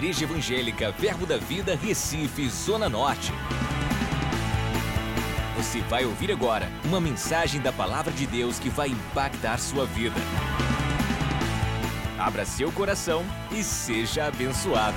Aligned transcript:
Igreja 0.00 0.24
Evangélica 0.24 0.90
Verbo 0.92 1.26
da 1.26 1.36
Vida, 1.36 1.76
Recife, 1.76 2.48
Zona 2.48 2.88
Norte. 2.88 3.30
Você 5.58 5.80
vai 5.82 6.06
ouvir 6.06 6.32
agora 6.32 6.70
uma 6.86 6.98
mensagem 6.98 7.60
da 7.60 7.70
Palavra 7.70 8.10
de 8.10 8.26
Deus 8.26 8.58
que 8.58 8.70
vai 8.70 8.88
impactar 8.88 9.58
sua 9.58 9.84
vida. 9.84 10.16
Abra 12.18 12.46
seu 12.46 12.72
coração 12.72 13.22
e 13.52 13.62
seja 13.62 14.24
abençoado. 14.24 14.96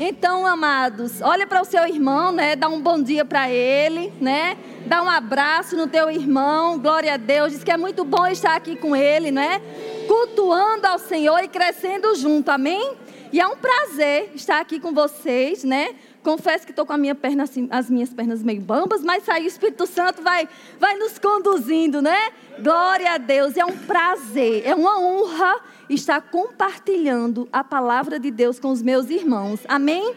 Então, 0.00 0.44
amados, 0.44 1.20
olha 1.22 1.46
para 1.46 1.62
o 1.62 1.64
seu 1.64 1.86
irmão, 1.86 2.32
né? 2.32 2.56
Dá 2.56 2.66
um 2.66 2.82
bom 2.82 3.00
dia 3.00 3.24
para 3.24 3.48
ele, 3.48 4.12
né? 4.20 4.58
Dá 4.86 5.04
um 5.04 5.08
abraço 5.08 5.76
no 5.76 5.86
teu 5.86 6.10
irmão. 6.10 6.80
Glória 6.80 7.14
a 7.14 7.16
Deus. 7.16 7.52
Diz 7.52 7.62
que 7.62 7.70
é 7.70 7.76
muito 7.76 8.04
bom 8.04 8.26
estar 8.26 8.56
aqui 8.56 8.74
com 8.74 8.96
ele, 8.96 9.30
né? 9.30 9.62
Cultuando 10.06 10.86
ao 10.86 10.98
Senhor 10.98 11.42
e 11.42 11.48
crescendo 11.48 12.14
junto. 12.14 12.48
Amém? 12.50 12.96
E 13.32 13.40
é 13.40 13.46
um 13.46 13.56
prazer 13.56 14.30
estar 14.34 14.60
aqui 14.60 14.78
com 14.78 14.92
vocês, 14.92 15.64
né? 15.64 15.96
Confesso 16.22 16.64
que 16.64 16.72
estou 16.72 16.86
com 16.86 16.92
a 16.92 16.98
minha 16.98 17.14
perna, 17.14 17.42
assim, 17.42 17.68
as 17.70 17.90
minhas 17.90 18.12
pernas 18.12 18.42
meio 18.42 18.60
bambas, 18.60 19.02
mas 19.02 19.28
aí 19.28 19.44
o 19.44 19.48
Espírito 19.48 19.86
Santo 19.86 20.22
vai, 20.22 20.48
vai 20.78 20.96
nos 20.96 21.18
conduzindo, 21.18 22.00
né? 22.00 22.30
Glória 22.60 23.12
a 23.12 23.18
Deus, 23.18 23.56
é 23.56 23.64
um 23.64 23.76
prazer, 23.76 24.62
é 24.64 24.74
uma 24.74 24.98
honra 24.98 25.60
estar 25.90 26.20
compartilhando 26.20 27.48
a 27.52 27.62
palavra 27.62 28.18
de 28.18 28.30
Deus 28.30 28.58
com 28.58 28.70
os 28.70 28.82
meus 28.82 29.10
irmãos. 29.10 29.60
Amém? 29.68 30.14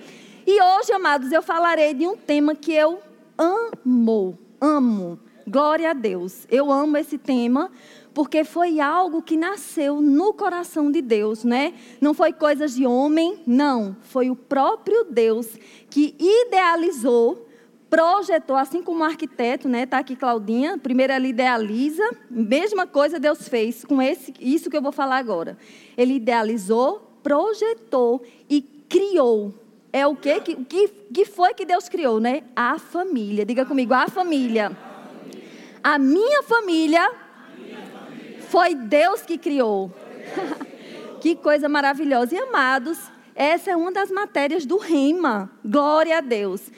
E 0.48 0.62
hoje, 0.62 0.92
amados, 0.94 1.32
eu 1.32 1.44
falarei 1.44 1.94
de 1.94 2.08
um 2.08 2.16
tema 2.16 2.56
que 2.56 2.74
eu 2.74 3.00
amo, 3.38 4.38
amo. 4.60 5.20
Glória 5.48 5.90
a 5.90 5.94
Deus. 5.94 6.46
Eu 6.50 6.72
amo 6.72 6.96
esse 6.98 7.18
tema 7.18 7.72
porque 8.20 8.44
foi 8.44 8.82
algo 8.82 9.22
que 9.22 9.38
nasceu 9.38 10.02
no 10.02 10.34
coração 10.34 10.91
de 10.91 11.02
Deus, 11.02 11.46
né? 11.46 11.73
Não 12.02 12.14
foi 12.14 12.34
coisas 12.34 12.75
de 12.75 12.86
homem, 12.86 13.39
não, 13.48 13.95
foi 14.02 14.30
o 14.30 14.36
próprio 14.36 15.06
Deus 15.06 15.48
que 15.89 16.17
idealizou, 16.20 17.47
projetou, 17.90 18.58
assim 18.58 18.81
como 18.84 19.00
o 19.00 19.03
arquiteto, 19.06 19.70
né? 19.70 19.86
Tá 19.86 20.00
aqui 20.00 20.17
Claudinha, 20.17 20.78
primeiro 20.78 21.14
ele 21.14 21.30
idealiza, 21.30 22.03
mesma 22.30 22.86
coisa 22.86 23.22
Deus 23.22 23.47
fez 23.47 23.86
com 23.86 24.02
esse, 24.02 24.34
isso 24.42 24.70
que 24.70 24.75
eu 24.75 24.81
vou 24.81 24.92
falar 24.92 25.16
agora. 25.16 25.58
Ele 25.97 26.16
idealizou, 26.16 27.14
projetou 27.23 28.22
e 28.50 28.62
criou. 28.90 29.53
É 29.94 30.06
o 30.06 30.14
que, 30.14 30.42
que, 30.42 30.90
que 30.90 31.23
foi 31.23 31.53
que 31.53 31.66
Deus 31.66 31.88
criou, 31.88 32.20
né? 32.20 32.44
A 32.53 32.78
família. 32.78 33.45
Diga 33.45 33.66
comigo, 33.66 33.94
a 33.94 34.09
família. 34.09 34.78
A 35.81 35.97
minha 35.97 36.44
família 36.44 37.28
foi 38.50 38.73
Deus 38.73 39.22
que 39.22 39.38
criou. 39.38 39.92
que 41.22 41.36
coisa 41.36 41.69
maravilhosa. 41.69 42.36
E 42.36 42.39
amados, 42.39 43.00
essa 43.36 43.72
é 43.72 43.75
uma 43.75 43.91
das 43.91 44.09
matérias 44.09 44.66
do 44.66 44.78
Rima. 44.78 45.50
Glória 45.64 46.17
a 46.17 46.22
Deus. 46.22 46.72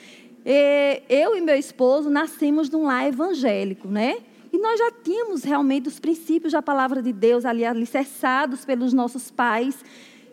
E 0.44 1.02
eu 1.08 1.36
e 1.36 1.40
meu 1.40 1.56
esposo 1.56 2.10
nascemos 2.10 2.68
num 2.68 2.84
lar 2.84 3.06
evangélico, 3.06 3.88
né? 3.88 4.18
E 4.52 4.58
nós 4.58 4.78
já 4.78 4.90
tínhamos 5.02 5.44
realmente 5.44 5.88
os 5.88 5.98
princípios 5.98 6.52
da 6.52 6.60
palavra 6.60 7.00
de 7.00 7.12
Deus 7.12 7.46
ali 7.46 7.64
alicerçados 7.64 8.66
pelos 8.66 8.92
nossos 8.92 9.30
pais. 9.30 9.82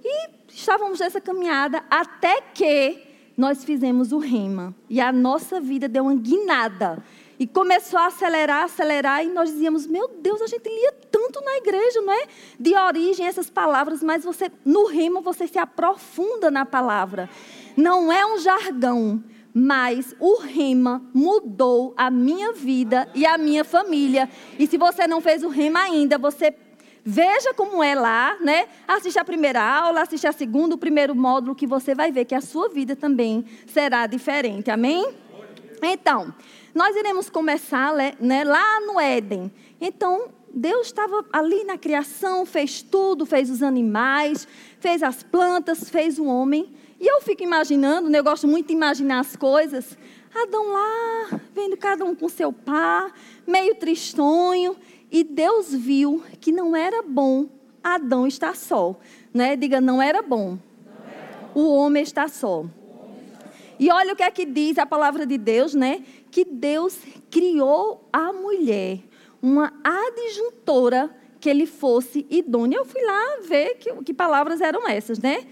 E 0.03 0.29
estávamos 0.49 0.99
nessa 0.99 1.21
caminhada 1.21 1.83
até 1.89 2.41
que 2.53 3.01
nós 3.37 3.63
fizemos 3.63 4.11
o 4.11 4.17
rema. 4.17 4.75
E 4.89 4.99
a 4.99 5.13
nossa 5.13 5.61
vida 5.61 5.87
deu 5.87 6.03
uma 6.03 6.15
guinada. 6.15 7.01
E 7.39 7.47
começou 7.47 7.97
a 7.97 8.07
acelerar, 8.07 8.65
acelerar, 8.65 9.23
e 9.23 9.29
nós 9.29 9.49
dizíamos: 9.49 9.87
Meu 9.87 10.09
Deus, 10.09 10.41
a 10.41 10.47
gente 10.47 10.67
lia 10.67 10.91
tanto 11.09 11.41
na 11.41 11.55
igreja, 11.55 12.01
não 12.01 12.11
é? 12.11 12.27
De 12.59 12.75
origem 12.75 13.25
essas 13.25 13.49
palavras, 13.49 14.03
mas 14.03 14.25
você, 14.25 14.51
no 14.65 14.85
rimo, 14.87 15.21
você 15.21 15.47
se 15.47 15.57
aprofunda 15.57 16.51
na 16.51 16.65
palavra. 16.65 17.29
Não 17.77 18.11
é 18.11 18.25
um 18.25 18.37
jargão, 18.39 19.23
mas 19.53 20.14
o 20.19 20.39
rema 20.41 21.02
mudou 21.14 21.93
a 21.95 22.11
minha 22.11 22.52
vida 22.52 23.09
e 23.15 23.25
a 23.25 23.37
minha 23.37 23.64
família. 23.64 24.30
E 24.58 24.67
se 24.67 24.77
você 24.77 25.08
não 25.08 25.21
fez 25.21 25.41
o 25.41 25.47
rema 25.47 25.80
ainda, 25.80 26.17
você 26.17 26.53
veja 27.05 27.53
como 27.53 27.81
é 27.81 27.95
lá, 27.95 28.37
né? 28.41 28.67
Assiste 28.85 29.17
a 29.17 29.23
primeira 29.23 29.64
aula, 29.64 30.02
assiste 30.02 30.27
a 30.27 30.33
segunda, 30.33 30.75
o 30.75 30.77
primeiro 30.77 31.15
módulo, 31.15 31.55
que 31.55 31.65
você 31.65 31.95
vai 31.95 32.11
ver 32.11 32.25
que 32.25 32.35
a 32.35 32.41
sua 32.41 32.67
vida 32.67 32.97
também 32.97 33.45
será 33.65 34.05
diferente. 34.08 34.69
Amém? 34.69 35.09
Então, 35.81 36.33
nós 36.73 36.95
iremos 36.95 37.30
começar 37.30 37.93
né, 38.19 38.43
lá 38.43 38.80
no 38.81 38.99
Éden. 38.99 39.52
Então, 39.80 40.30
Deus 40.53 40.87
estava 40.87 41.25
ali 41.31 41.63
na 41.63 41.77
criação, 41.77 42.45
fez 42.45 42.81
tudo, 42.81 43.25
fez 43.25 43.49
os 43.49 43.61
animais, 43.61 44.47
fez 44.79 45.03
as 45.03 45.23
plantas, 45.23 45.89
fez 45.89 46.19
o 46.19 46.25
homem. 46.25 46.69
E 46.99 47.08
eu 47.08 47.21
fico 47.21 47.43
imaginando, 47.43 48.09
né, 48.09 48.19
eu 48.19 48.23
gosto 48.23 48.47
muito 48.47 48.67
de 48.67 48.73
imaginar 48.73 49.19
as 49.19 49.35
coisas. 49.35 49.97
Adão 50.33 50.71
lá, 50.71 51.39
vendo 51.53 51.77
cada 51.77 52.05
um 52.05 52.13
com 52.13 52.29
seu 52.29 52.52
par, 52.52 53.13
meio 53.47 53.75
tristonho. 53.75 54.75
E 55.11 55.23
Deus 55.23 55.73
viu 55.73 56.23
que 56.39 56.52
não 56.52 56.75
era 56.75 57.02
bom 57.02 57.47
Adão 57.83 58.27
estar 58.27 58.55
só. 58.55 58.95
Né? 59.33 59.55
Diga, 59.55 59.81
não 59.81 60.02
era 60.02 60.21
bom. 60.21 60.58
Não 60.85 61.09
era 61.09 61.49
bom. 61.53 61.61
O 61.61 61.73
homem 61.73 62.03
está 62.03 62.27
só. 62.27 62.65
E 63.79 63.89
olha 63.89 64.13
o 64.13 64.15
que 64.15 64.23
é 64.23 64.29
que 64.29 64.45
diz 64.45 64.77
a 64.77 64.85
palavra 64.85 65.25
de 65.25 65.37
Deus, 65.37 65.73
né? 65.73 66.03
Que 66.31 66.45
Deus 66.45 66.97
criou 67.29 68.07
a 68.11 68.31
mulher, 68.31 68.99
uma 69.41 69.73
adjuntora 69.83 71.15
que 71.39 71.49
ele 71.49 71.65
fosse 71.65 72.25
idônea. 72.29 72.77
Eu 72.77 72.85
fui 72.85 73.01
lá 73.01 73.39
ver 73.47 73.75
que, 73.75 73.91
que 74.03 74.13
palavras 74.13 74.61
eram 74.61 74.87
essas, 74.87 75.19
né? 75.19 75.47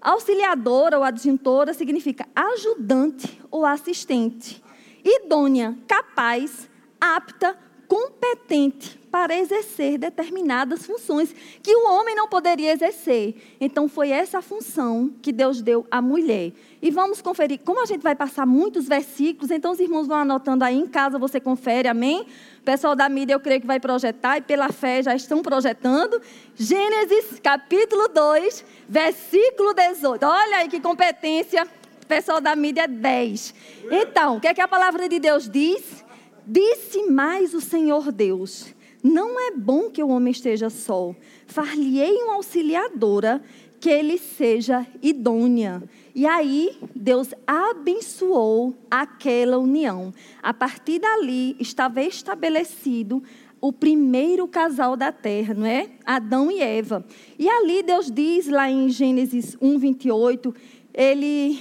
Auxiliadora 0.00 0.96
ou 0.96 1.04
adjuntora 1.04 1.74
significa 1.74 2.26
ajudante 2.34 3.40
ou 3.50 3.66
assistente. 3.66 4.62
Idônea, 5.04 5.76
capaz, 5.86 6.68
apta, 7.00 7.56
competente 7.88 8.98
para 9.10 9.36
exercer 9.36 9.98
determinadas 9.98 10.84
funções 10.84 11.34
que 11.62 11.74
o 11.74 11.88
homem 11.90 12.14
não 12.14 12.28
poderia 12.28 12.72
exercer. 12.72 13.34
Então 13.58 13.88
foi 13.88 14.10
essa 14.10 14.42
função 14.42 15.10
que 15.22 15.32
Deus 15.32 15.62
deu 15.62 15.86
à 15.90 16.02
mulher. 16.02 16.52
E 16.80 16.90
vamos 16.90 17.20
conferir, 17.22 17.58
como 17.64 17.82
a 17.82 17.86
gente 17.86 18.02
vai 18.02 18.14
passar 18.14 18.46
muitos 18.46 18.86
versículos, 18.86 19.50
então 19.50 19.72
os 19.72 19.80
irmãos 19.80 20.06
vão 20.06 20.18
anotando 20.18 20.62
aí 20.62 20.76
em 20.76 20.86
casa, 20.86 21.18
você 21.18 21.40
confere, 21.40 21.88
amém? 21.88 22.26
O 22.60 22.62
pessoal 22.62 22.94
da 22.94 23.08
mídia 23.08 23.32
eu 23.32 23.40
creio 23.40 23.60
que 23.60 23.66
vai 23.66 23.80
projetar 23.80 24.36
e 24.36 24.42
pela 24.42 24.68
fé 24.70 25.02
já 25.02 25.14
estão 25.14 25.42
projetando. 25.42 26.20
Gênesis 26.54 27.40
capítulo 27.42 28.08
2, 28.08 28.64
versículo 28.88 29.72
18. 29.72 30.22
Olha 30.24 30.58
aí 30.58 30.68
que 30.68 30.78
competência. 30.78 31.66
Pessoal 32.06 32.40
da 32.40 32.54
mídia 32.56 32.82
é 32.82 32.88
10. 32.88 33.54
Então, 33.90 34.36
o 34.36 34.40
que 34.40 34.46
é 34.46 34.54
que 34.54 34.60
a 34.62 34.68
palavra 34.68 35.08
de 35.08 35.18
Deus 35.18 35.48
diz? 35.48 36.07
Disse 36.50 37.02
mais 37.10 37.52
o 37.52 37.60
Senhor 37.60 38.10
Deus: 38.10 38.74
Não 39.02 39.38
é 39.38 39.50
bom 39.50 39.90
que 39.90 40.02
o 40.02 40.08
homem 40.08 40.30
esteja 40.30 40.70
só. 40.70 41.14
Far-lhe-ei 41.46 42.22
uma 42.22 42.36
auxiliadora 42.36 43.42
que 43.78 43.90
ele 43.90 44.16
seja 44.16 44.86
idônea. 45.02 45.82
E 46.14 46.26
aí, 46.26 46.78
Deus 46.96 47.34
abençoou 47.46 48.74
aquela 48.90 49.58
união. 49.58 50.12
A 50.42 50.54
partir 50.54 51.00
dali, 51.00 51.54
estava 51.60 52.02
estabelecido 52.02 53.22
o 53.60 53.70
primeiro 53.70 54.48
casal 54.48 54.96
da 54.96 55.12
terra, 55.12 55.52
não 55.52 55.66
é? 55.66 55.90
Adão 56.02 56.50
e 56.50 56.60
Eva. 56.60 57.04
E 57.38 57.46
ali 57.46 57.82
Deus 57.82 58.10
diz 58.10 58.48
lá 58.48 58.70
em 58.70 58.88
Gênesis 58.88 59.54
1, 59.60 59.78
28, 59.78 60.54
ele 60.94 61.60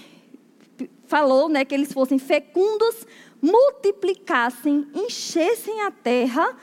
falou 1.07 1.49
né, 1.49 1.65
que 1.65 1.73
eles 1.73 1.91
fossem 1.91 2.19
fecundos, 2.19 3.07
multiplicassem, 3.41 4.87
enchessem 4.93 5.81
a 5.81 5.91
terra, 5.91 6.55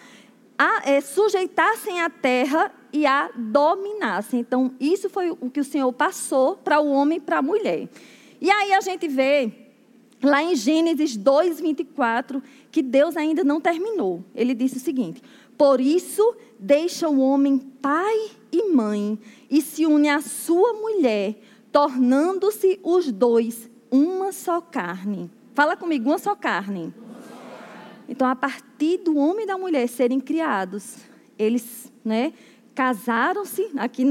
a, 0.56 0.90
é, 0.90 1.00
sujeitassem 1.00 2.00
a 2.00 2.10
terra 2.10 2.72
e 2.92 3.06
a 3.06 3.30
dominassem. 3.34 4.40
Então, 4.40 4.72
isso 4.78 5.08
foi 5.10 5.30
o 5.30 5.50
que 5.50 5.60
o 5.60 5.64
Senhor 5.64 5.92
passou 5.92 6.56
para 6.56 6.78
o 6.78 6.88
homem 6.88 7.18
e 7.18 7.20
para 7.20 7.38
a 7.38 7.42
mulher. 7.42 7.88
E 8.40 8.50
aí 8.50 8.72
a 8.72 8.80
gente 8.80 9.08
vê 9.08 9.50
lá 10.22 10.42
em 10.42 10.54
Gênesis 10.54 11.16
2, 11.16 11.60
24, 11.60 12.42
que 12.70 12.82
Deus 12.82 13.16
ainda 13.16 13.42
não 13.42 13.60
terminou. 13.60 14.22
Ele 14.34 14.54
disse 14.54 14.76
o 14.76 14.80
seguinte: 14.80 15.22
Por 15.56 15.80
isso 15.80 16.36
deixa 16.58 17.08
o 17.08 17.18
homem 17.20 17.58
pai 17.58 18.30
e 18.52 18.68
mãe 18.70 19.18
e 19.50 19.60
se 19.60 19.86
une 19.86 20.08
à 20.08 20.20
sua 20.20 20.72
mulher, 20.74 21.36
tornando-se 21.72 22.78
os 22.82 23.10
dois 23.10 23.68
uma 23.94 24.32
só 24.32 24.60
carne. 24.60 25.30
Fala 25.52 25.76
comigo, 25.76 26.10
uma 26.10 26.18
só 26.18 26.34
carne. 26.34 26.92
Então, 28.08 28.26
a 28.26 28.34
partir 28.34 28.98
do 28.98 29.16
homem 29.16 29.44
e 29.44 29.46
da 29.46 29.56
mulher 29.56 29.88
serem 29.88 30.18
criados, 30.18 30.96
eles, 31.38 31.92
né, 32.04 32.32
casaram-se, 32.74 33.70
aqui 33.76 34.04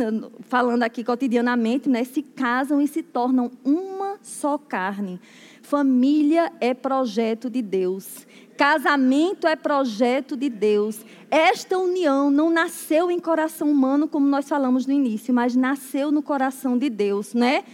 falando 0.43 0.83
aqui 0.83 1.03
cotidianamente, 1.03 1.89
né, 1.89 2.05
se 2.05 2.21
casam 2.21 2.81
e 2.81 2.87
se 2.87 3.03
tornam 3.03 3.51
uma 3.63 4.17
só 4.21 4.57
carne. 4.57 5.19
Família 5.61 6.49
é 6.61 6.73
projeto 6.73 7.49
de 7.49 7.61
Deus. 7.61 8.25
Casamento 8.57 9.45
é 9.45 9.55
projeto 9.57 10.37
de 10.37 10.49
Deus. 10.49 11.05
Esta 11.29 11.77
união 11.77 12.31
não 12.31 12.49
nasceu 12.49 13.11
em 13.11 13.19
coração 13.19 13.69
humano, 13.69 14.07
como 14.07 14.25
nós 14.27 14.47
falamos 14.47 14.85
no 14.85 14.93
início, 14.93 15.33
mas 15.33 15.57
nasceu 15.57 16.09
no 16.09 16.23
coração 16.23 16.77
de 16.77 16.89
Deus, 16.89 17.33
né? 17.33 17.65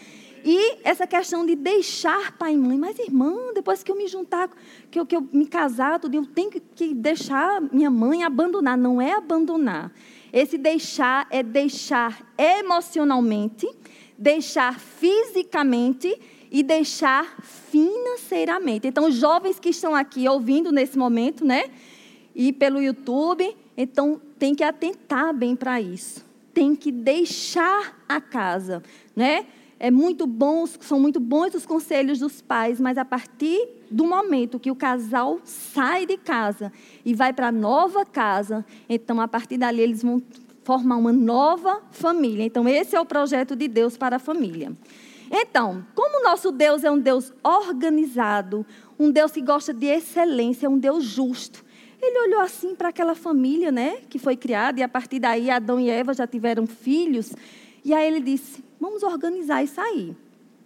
E 0.52 0.80
essa 0.84 1.06
questão 1.06 1.46
de 1.46 1.56
deixar 1.56 2.36
pai 2.36 2.56
e 2.56 2.58
mãe. 2.58 2.76
Mas, 2.76 2.98
irmã, 2.98 3.54
depois 3.54 3.84
que 3.84 3.92
eu 3.92 3.96
me 3.96 4.08
juntar, 4.08 4.50
que 4.90 5.00
eu, 5.00 5.06
que 5.06 5.16
eu 5.16 5.22
me 5.32 5.46
casar, 5.46 6.00
tudo, 6.00 6.16
eu 6.16 6.26
tenho 6.26 6.50
que 6.50 6.92
deixar 6.96 7.62
minha 7.62 7.92
mãe 7.92 8.24
abandonar. 8.24 8.76
Não 8.76 9.00
é 9.00 9.14
abandonar. 9.14 9.94
Esse 10.34 10.58
deixar 10.58 11.28
é 11.30 11.44
deixar 11.44 12.28
emocionalmente, 12.36 13.70
deixar 14.18 14.80
fisicamente 14.80 16.20
e 16.50 16.64
deixar 16.64 17.38
financeiramente. 17.44 18.88
Então, 18.88 19.08
os 19.08 19.14
jovens 19.14 19.60
que 19.60 19.70
estão 19.70 19.94
aqui 19.94 20.28
ouvindo 20.28 20.72
nesse 20.72 20.98
momento, 20.98 21.46
né? 21.46 21.66
E 22.34 22.52
pelo 22.52 22.82
YouTube, 22.82 23.56
então 23.78 24.20
tem 24.40 24.56
que 24.56 24.64
atentar 24.64 25.32
bem 25.32 25.56
para 25.56 25.80
isso. 25.80 26.26
Tem 26.56 26.76
que 26.76 26.92
deixar 26.92 28.04
a 28.10 28.20
casa, 28.20 28.82
né? 29.16 29.46
É 29.80 29.90
muito 29.90 30.28
bom, 30.28 30.68
são 30.68 31.00
muito 31.00 31.22
bons 31.22 31.56
os 31.56 31.66
conselhos 31.66 32.20
dos 32.20 32.42
pais, 32.42 32.82
mas 32.82 32.98
a 32.98 33.06
partir 33.06 33.66
do 33.90 34.06
momento 34.06 34.60
que 34.60 34.70
o 34.70 34.76
casal 34.76 35.40
sai 35.46 36.06
de 36.06 36.18
casa 36.18 36.72
e 37.06 37.16
vai 37.16 37.32
para 37.32 37.48
a 37.48 37.52
nova 37.52 38.06
casa, 38.06 38.66
então 38.90 39.22
a 39.22 39.28
partir 39.28 39.58
dali 39.58 39.82
eles 39.82 40.04
vão 40.04 40.22
formar 40.64 40.98
uma 40.98 41.14
nova 41.14 41.82
família. 41.92 42.44
Então 42.44 42.68
esse 42.68 42.94
é 42.94 43.00
o 43.00 43.06
projeto 43.06 43.56
de 43.56 43.70
Deus 43.70 43.96
para 43.96 44.18
a 44.18 44.20
família. 44.20 44.74
Então, 45.32 45.86
como 45.96 46.24
nosso 46.24 46.52
Deus 46.52 46.84
é 46.84 46.92
um 46.92 47.00
Deus 47.00 47.32
organizado, 47.42 48.66
um 49.00 49.10
Deus 49.10 49.32
que 49.32 49.42
gosta 49.42 49.74
de 49.74 49.86
excelência, 49.86 50.70
um 50.70 50.78
Deus 50.78 51.06
justo, 51.06 51.64
ele 52.02 52.28
olhou 52.28 52.42
assim 52.42 52.76
para 52.76 52.90
aquela 52.90 53.16
família, 53.16 53.72
né, 53.72 54.00
que 54.10 54.20
foi 54.20 54.36
criada 54.36 54.80
e 54.80 54.84
a 54.84 54.90
partir 54.90 55.20
daí 55.20 55.50
Adão 55.50 55.80
e 55.80 55.90
Eva 55.90 56.14
já 56.14 56.28
tiveram 56.28 56.68
filhos, 56.68 57.32
e 57.84 57.94
aí 57.94 58.08
ele 58.08 58.20
disse: 58.20 58.64
Vamos 58.80 59.04
organizar 59.04 59.64
isso 59.64 59.80
aí. 59.80 60.16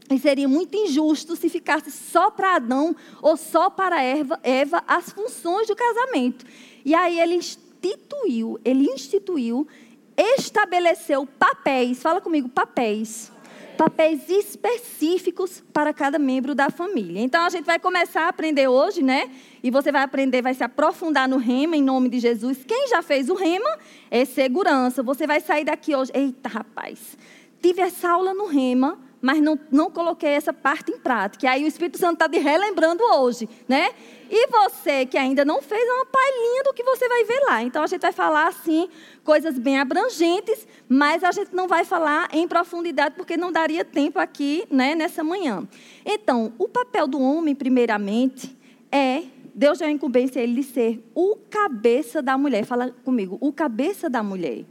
E 0.10 0.20
seria 0.20 0.48
muito 0.48 0.76
injusto 0.76 1.36
se 1.36 1.50
ficasse 1.50 1.90
só 1.90 2.30
para 2.30 2.56
Adão 2.56 2.96
ou 3.22 3.38
só 3.38 3.70
para 3.70 4.02
Eva, 4.02 4.84
as 4.88 5.12
funções 5.12 5.68
do 5.68 5.76
casamento. 5.76 6.46
E 6.86 6.94
aí 6.94 7.20
ele 7.20 7.36
instituiu, 7.36 8.60
ele 8.64 8.86
instituiu, 8.86 9.68
estabeleceu 10.16 11.26
papéis, 11.26 12.02
fala 12.02 12.22
comigo, 12.22 12.50
papéis. 12.50 13.32
Papéis 13.78 14.30
específicos 14.30 15.64
para 15.74 15.92
cada 15.92 16.20
membro 16.20 16.54
da 16.54 16.70
família. 16.70 17.20
Então 17.20 17.44
a 17.44 17.50
gente 17.50 17.66
vai 17.66 17.80
começar 17.80 18.26
a 18.26 18.28
aprender 18.28 18.68
hoje, 18.68 19.02
né? 19.02 19.32
E 19.64 19.72
você 19.72 19.92
vai 19.92 20.04
aprender, 20.04 20.44
vai 20.44 20.54
se 20.54 20.64
aprofundar 20.64 21.28
no 21.28 21.38
rema 21.38 21.76
em 21.76 21.82
nome 21.82 22.08
de 22.08 22.20
Jesus. 22.20 22.64
Quem 22.68 22.88
já 22.88 23.02
fez 23.02 23.30
o 23.30 23.34
rema 23.34 23.80
é 24.12 24.26
segurança. 24.26 25.02
Você 25.02 25.26
vai 25.26 25.42
sair 25.42 25.66
daqui 25.66 25.96
hoje. 25.96 26.12
Eita, 26.14 26.50
rapaz 26.50 27.18
tive 27.64 27.82
essa 27.82 28.10
aula 28.10 28.34
no 28.34 28.46
Rema, 28.46 29.00
mas 29.22 29.40
não, 29.42 29.58
não 29.72 29.90
coloquei 29.90 30.32
essa 30.32 30.52
parte 30.52 30.92
em 30.92 31.00
prática. 31.00 31.46
E 31.46 31.50
aí 31.50 31.64
o 31.64 31.68
Espírito 31.68 31.98
Santo 31.98 32.16
está 32.16 32.28
te 32.28 32.38
relembrando 32.38 33.02
hoje, 33.02 33.48
né? 33.70 33.92
E 34.30 34.48
você 34.48 35.06
que 35.06 35.18
ainda 35.18 35.46
não 35.46 35.62
fez, 35.62 35.82
é 35.82 35.94
uma 35.94 36.06
palhinha 36.06 36.64
do 36.66 36.74
que 36.74 36.84
você 36.84 37.08
vai 37.08 37.24
ver 37.24 37.40
lá. 37.46 37.64
Então 37.64 37.82
a 37.82 37.88
gente 37.88 38.02
vai 38.02 38.12
falar 38.12 38.48
assim, 38.48 38.90
coisas 39.24 39.58
bem 39.58 39.80
abrangentes, 39.80 40.68
mas 40.90 41.24
a 41.24 41.32
gente 41.32 41.56
não 41.56 41.70
vai 41.70 41.86
falar 41.86 42.28
em 42.34 42.46
profundidade, 42.50 43.16
porque 43.16 43.38
não 43.38 43.50
daria 43.50 43.86
tempo 43.86 44.20
aqui, 44.20 44.66
né, 44.70 44.94
nessa 44.94 45.24
manhã. 45.24 45.66
Então, 46.06 46.52
o 46.58 46.68
papel 46.68 47.08
do 47.08 47.22
homem, 47.22 47.56
primeiramente, 47.56 48.58
é 48.92 49.24
Deus 49.56 49.78
já 49.80 49.90
incumbência 49.90 50.42
ele 50.42 50.56
de 50.56 50.64
ser 50.64 51.02
o 51.16 51.38
cabeça 51.50 52.22
da 52.22 52.38
mulher. 52.38 52.66
Fala 52.66 52.92
comigo, 53.06 53.38
o 53.40 53.54
cabeça 53.54 54.10
da 54.10 54.22
mulher. 54.22 54.66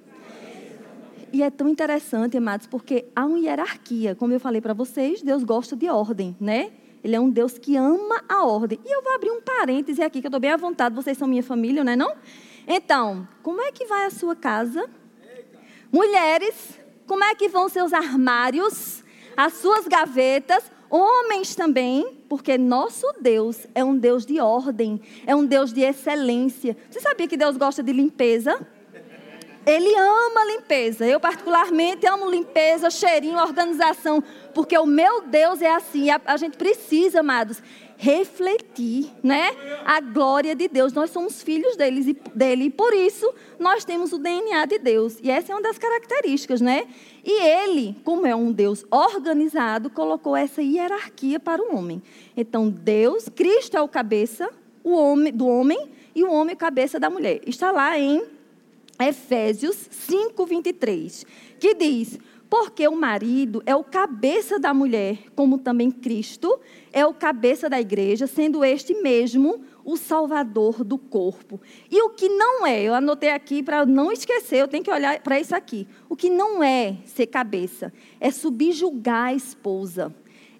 E 1.33 1.43
é 1.43 1.51
tão 1.51 1.67
interessante, 1.67 2.37
amados, 2.37 2.67
porque 2.67 3.07
há 3.17 3.25
uma 3.25 3.39
hierarquia. 3.39 4.15
Como 4.15 4.33
eu 4.33 4.39
falei 4.39 4.61
para 4.61 4.75
vocês, 4.75 5.23
Deus 5.23 5.43
gosta 5.43 5.75
de 5.75 5.89
ordem, 5.89 6.37
né? 6.39 6.71
Ele 7.03 7.17
é 7.17 7.21
um 7.21 7.31
Deus 7.31 7.59
que 7.59 7.75
ama 7.75 8.23
a 8.29 8.45
ordem. 8.45 8.79
E 8.85 8.95
eu 8.95 9.03
vou 9.03 9.15
abrir 9.15 9.31
um 9.31 9.41
parêntese 9.41 10.03
aqui, 10.03 10.21
que 10.21 10.27
eu 10.27 10.29
estou 10.29 10.41
bem 10.41 10.51
à 10.51 10.57
vontade, 10.57 10.95
vocês 10.95 11.17
são 11.17 11.27
minha 11.27 11.43
família, 11.43 11.83
não 11.83 11.93
é 11.93 11.97
não? 11.97 12.15
Então, 12.67 13.27
como 13.43 13.63
é 13.63 13.73
que 13.73 13.87
vai 13.87 14.05
a 14.05 14.11
sua 14.11 14.37
casa? 14.37 14.89
Mulheres, 15.91 16.79
como 17.07 17.25
é 17.25 17.35
que 17.35 17.49
vão 17.49 17.69
seus 17.69 17.93
armários, 17.93 19.03
as 19.37 19.55
suas 19.55 19.89
gavetas? 19.89 20.71
Homens 20.91 21.55
também, 21.55 22.19
porque 22.29 22.59
nosso 22.59 23.07
Deus 23.19 23.67
é 23.75 23.83
um 23.83 23.97
Deus 23.97 24.27
de 24.27 24.39
ordem, 24.39 25.01
é 25.27 25.35
um 25.35 25.47
Deus 25.47 25.73
de 25.73 25.81
excelência. 25.81 26.77
Você 26.91 27.01
sabia 27.01 27.27
que 27.27 27.39
Deus 27.39 27.57
gosta 27.57 27.83
de 27.83 27.93
limpeza? 27.93 28.67
Ele 29.67 29.95
ama 29.95 30.45
limpeza. 30.47 31.07
Eu, 31.07 31.21
particularmente, 31.21 32.07
amo 32.07 32.29
limpeza, 32.29 32.91
cheirinho, 32.91 33.39
organização, 33.39 34.23
porque 34.55 34.77
o 34.77 34.87
meu 34.87 35.23
Deus 35.23 35.63
é 35.63 35.73
assim. 35.73 36.09
A, 36.11 36.37
gente 36.37 36.57
precisa, 36.57 37.21
amados, 37.21 37.63
refletir 37.97 39.11
né, 39.23 39.51
a 39.85 40.01
glória 40.01 40.55
de 40.55 40.67
Deus. 40.69 40.93
Nós 40.93 41.11
somos 41.11 41.43
filhos 41.43 41.77
deles 41.77 42.07
e, 42.09 42.17
dele 42.35 42.65
e, 42.65 42.71
por 42.71 42.93
isso, 42.93 43.33
nós 43.59 43.85
temos 43.85 44.13
o 44.13 44.19
DNA 44.19 44.67
de 44.67 44.79
Deus. 44.79 45.19
E 45.23 45.31
essa 45.31 45.53
é 45.53 45.55
uma 45.55 45.63
das 45.63 45.79
características, 45.79 46.61
né? 46.61 46.87
E 47.25 47.41
ele, 47.41 47.97
como 48.05 48.27
é 48.27 48.35
um 48.35 48.51
Deus 48.51 48.85
organizado, 48.91 49.91
colocou 49.91 50.37
essa 50.37 50.61
hierarquia 50.61 51.39
para 51.39 51.63
o 51.63 51.77
homem. 51.77 52.03
Então, 52.37 52.69
Deus, 52.69 53.29
Cristo 53.29 53.77
é 53.77 53.81
o 53.81 53.89
cabeça 53.89 54.51
o 54.85 54.95
homem, 54.95 55.33
do 55.33 55.47
homem 55.47 55.91
e 56.15 56.25
o 56.25 56.33
homem 56.33 56.53
é 56.53 56.57
cabeça 56.57 56.99
da 56.99 57.09
mulher. 57.09 57.41
Está 57.47 57.71
lá 57.71 57.99
em 57.99 58.23
Efésios 59.09 59.77
5, 59.91 60.47
23, 60.47 61.25
que 61.59 61.75
diz: 61.75 62.19
Porque 62.49 62.87
o 62.87 62.97
marido 62.97 63.63
é 63.65 63.75
o 63.75 63.85
cabeça 63.85 64.59
da 64.59 64.73
mulher, 64.73 65.19
como 65.35 65.59
também 65.59 65.91
Cristo 65.91 66.61
é 66.93 67.05
o 67.07 67.15
cabeça 67.15 67.69
da 67.69 67.81
igreja, 67.81 68.27
sendo 68.27 68.65
este 68.65 68.95
mesmo 68.95 69.63
o 69.85 69.97
salvador 69.97 70.85
do 70.85 70.99
corpo. 70.99 71.61
E 71.91 72.03
o 72.03 72.11
que 72.11 72.29
não 72.29 72.67
é, 72.67 72.83
eu 72.83 72.95
anotei 72.95 73.31
aqui 73.31 73.63
para 73.63 73.87
não 73.87 74.13
esquecer, 74.13 74.59
eu 74.59 74.69
tenho 74.69 74.85
que 74.85 74.91
olhar 74.91 75.21
para 75.21 75.41
isso 75.41 75.55
aqui. 75.55 75.87
O 76.09 76.17
que 76.17 76.31
não 76.31 76.63
é 76.63 76.97
ser 77.05 77.27
cabeça 77.27 77.93
é 78.21 78.31
subjugar 78.31 79.29
a 79.29 79.35
esposa 79.35 80.15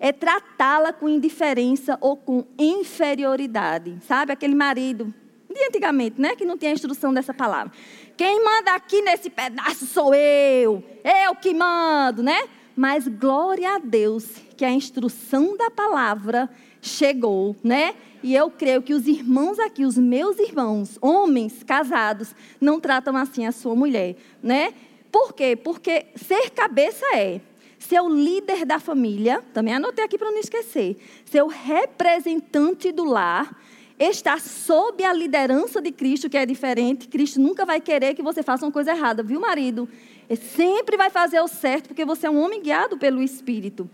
é 0.05 0.11
tratá-la 0.11 0.93
com 0.93 1.09
indiferença 1.09 1.97
ou 2.01 2.17
com 2.17 2.45
inferioridade. 2.59 3.99
Sabe 4.01 4.33
aquele 4.33 4.57
marido 4.57 5.15
de 5.53 5.65
antigamente, 5.65 6.21
né, 6.21 6.35
que 6.35 6.45
não 6.45 6.57
tinha 6.57 6.71
a 6.71 6.75
instrução 6.75 7.13
dessa 7.13 7.35
palavra. 7.35 7.73
Quem 8.17 8.45
manda 8.45 8.73
aqui 8.73 9.03
nesse 9.03 9.31
pedaço 9.31 9.87
sou 9.87 10.15
eu. 10.15 10.83
Eu 11.05 11.35
que 11.35 11.53
mando, 11.55 12.23
né? 12.23 12.49
Mas 12.75 13.07
glória 13.07 13.75
a 13.75 13.79
Deus 13.79 14.27
que 14.57 14.65
a 14.65 14.71
instrução 14.71 15.57
da 15.57 15.71
palavra 15.71 16.49
chegou, 16.81 17.57
né? 17.63 17.95
E 18.23 18.35
eu 18.35 18.51
creio 18.51 18.83
que 18.83 18.95
os 18.95 19.07
irmãos 19.07 19.59
aqui, 19.59 19.85
os 19.85 19.99
meus 19.99 20.39
irmãos, 20.39 20.97
homens 21.01 21.63
casados, 21.63 22.35
não 22.61 22.79
tratam 22.79 23.17
assim 23.17 23.47
a 23.47 23.53
sua 23.53 23.75
mulher, 23.75 24.17
né? 24.43 24.73
Por 25.11 25.33
quê? 25.33 25.57
Porque 25.57 26.07
ser 26.17 26.51
cabeça 26.51 27.05
é 27.15 27.41
ser 27.79 28.01
o 28.01 28.09
líder 28.09 28.65
da 28.65 28.79
família, 28.79 29.43
também 29.53 29.75
anotei 29.75 30.05
aqui 30.05 30.17
para 30.17 30.31
não 30.31 30.39
esquecer, 30.39 30.97
ser 31.25 31.43
o 31.43 31.49
representante 31.49 32.93
do 32.93 33.05
lar, 33.05 33.61
está 34.09 34.39
sob 34.39 35.05
a 35.05 35.13
liderança 35.13 35.81
de 35.81 35.93
Cristo, 35.93 36.29
que 36.31 36.37
é 36.37 36.47
diferente. 36.47 37.09
Cristo 37.09 37.41
nunca 37.41 37.65
vai 37.65 37.81
querer 37.81 38.15
que 38.15 38.23
você 38.23 38.43
faça 38.43 38.65
uma 38.65 38.73
coisa 38.73 38.93
errada, 38.93 39.23
viu, 39.23 39.41
marido? 39.41 39.89
Ele 40.29 40.41
sempre 40.41 40.97
vai 40.97 41.11
fazer 41.11 41.41
o 41.41 41.49
certo, 41.49 41.89
porque 41.89 42.05
você 42.05 42.27
é 42.27 42.31
um 42.31 42.41
homem 42.43 42.63
guiado 42.63 42.97
pelo 42.97 43.23
Espírito. 43.23 43.89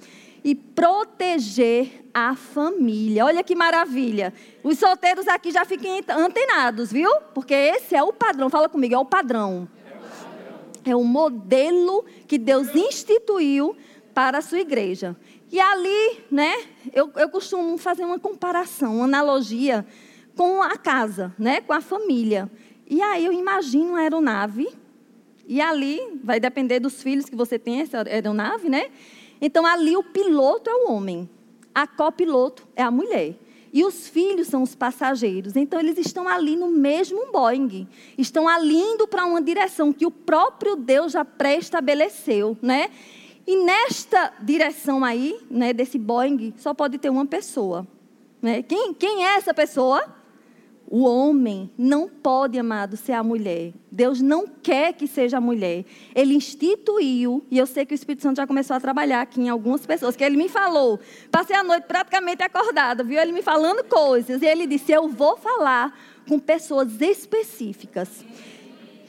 E 0.45 0.55
proteger 0.55 2.05
a 2.15 2.37
família. 2.37 3.25
Olha 3.25 3.43
que 3.43 3.57
maravilha. 3.57 4.33
Os 4.63 4.79
solteiros 4.79 5.27
aqui 5.27 5.51
já 5.51 5.65
fiquem 5.65 6.01
antenados, 6.09 6.93
viu? 6.93 7.11
Porque 7.35 7.55
esse 7.55 7.97
é 7.97 8.03
o 8.03 8.13
padrão. 8.13 8.49
Fala 8.49 8.69
comigo, 8.69 8.95
é 8.95 8.99
o 8.99 9.05
padrão. 9.05 9.69
É 10.85 10.95
o 10.95 11.03
modelo 11.03 12.05
que 12.27 12.39
Deus 12.39 12.75
instituiu 12.75 13.77
para 14.15 14.39
a 14.39 14.43
sua 14.43 14.61
igreja. 14.61 15.17
E 15.51 15.59
ali, 15.59 16.21
né, 16.31 16.55
eu, 16.93 17.11
eu 17.17 17.29
costumo 17.31 17.77
fazer 17.79 18.05
uma 18.05 18.19
comparação, 18.19 18.97
uma 18.97 19.05
analogia 19.05 19.87
com 20.37 20.63
a 20.63 20.77
casa, 20.77 21.35
né, 21.39 21.61
com 21.61 21.73
a 21.73 21.81
família. 21.81 22.51
E 22.87 23.01
aí 23.01 23.25
eu 23.25 23.33
imagino 23.33 23.91
uma 23.91 24.01
aeronave, 24.01 24.69
e 25.47 25.61
ali 25.61 26.21
vai 26.23 26.39
depender 26.39 26.81
dos 26.81 27.03
filhos 27.03 27.25
que 27.25 27.35
você 27.35 27.59
tem, 27.59 27.81
essa 27.81 28.03
aeronave, 28.03 28.69
né? 28.69 28.91
Então 29.41 29.65
ali 29.65 29.97
o 29.97 30.03
piloto 30.03 30.69
é 30.69 30.75
o 30.75 30.93
homem, 30.93 31.29
a 31.75 31.87
copiloto 31.87 32.69
é 32.77 32.83
a 32.83 32.91
mulher. 32.91 33.35
E 33.73 33.85
os 33.85 34.09
filhos 34.09 34.49
são 34.49 34.63
os 34.63 34.75
passageiros. 34.75 35.55
Então, 35.55 35.79
eles 35.79 35.99
estão 35.99 36.27
ali 36.27 36.57
no 36.57 36.71
mesmo 36.71 37.31
Boeing. 37.31 37.87
Estão 38.17 38.49
ali 38.49 38.75
indo 38.75 39.07
para 39.07 39.27
uma 39.27 39.43
direção 39.43 39.93
que 39.93 40.07
o 40.07 40.11
próprio 40.11 40.75
Deus 40.75 41.13
já 41.13 41.23
pré-estabeleceu, 41.23 42.57
né? 42.63 42.91
E 43.49 43.57
nesta 43.57 44.31
direção 44.43 45.03
aí, 45.03 45.41
né, 45.51 45.73
desse 45.73 45.99
Boeing, 45.99 46.53
só 46.59 46.75
pode 46.75 46.99
ter 46.99 47.09
uma 47.09 47.25
pessoa. 47.25 47.89
Né? 48.43 48.63
Quem, 48.63 48.93
quem 48.93 49.25
é 49.25 49.37
essa 49.37 49.55
pessoa? 49.55 50.05
O 50.87 51.05
homem 51.05 51.71
não 51.79 52.11
pode, 52.11 52.59
amado, 52.59 52.95
ser 52.95 53.13
a 53.13 53.23
mulher. 53.23 53.73
Deus 53.91 54.21
não 54.21 54.47
quer 54.47 54.93
que 54.93 55.07
seja 55.07 55.39
a 55.39 55.41
mulher. 55.41 55.87
Ele 56.15 56.35
instituiu, 56.35 57.43
e 57.51 57.57
eu 57.57 57.67
sei 57.67 57.87
que 57.87 57.95
o 57.95 57.97
Espírito 57.97 58.23
Santo 58.23 58.37
já 58.37 58.47
começou 58.47 58.77
a 58.77 58.81
trabalhar 58.81 59.23
aqui 59.23 59.41
em 59.41 59.49
algumas 59.49 59.87
pessoas, 59.87 60.15
que 60.15 60.23
ele 60.23 60.37
me 60.37 60.51
falou. 60.51 61.01
Passei 61.31 61.57
a 61.57 61.65
noite 61.65 61.85
praticamente 61.85 62.43
acordada, 62.43 63.03
viu? 63.03 63.19
Ele 63.19 63.33
me 63.33 63.41
falando 63.41 63.83
coisas. 63.83 64.43
E 64.43 64.45
ele 64.45 64.67
disse: 64.67 64.93
Eu 64.93 65.09
vou 65.09 65.39
falar 65.39 65.99
com 66.29 66.39
pessoas 66.39 67.01
específicas. 67.01 68.27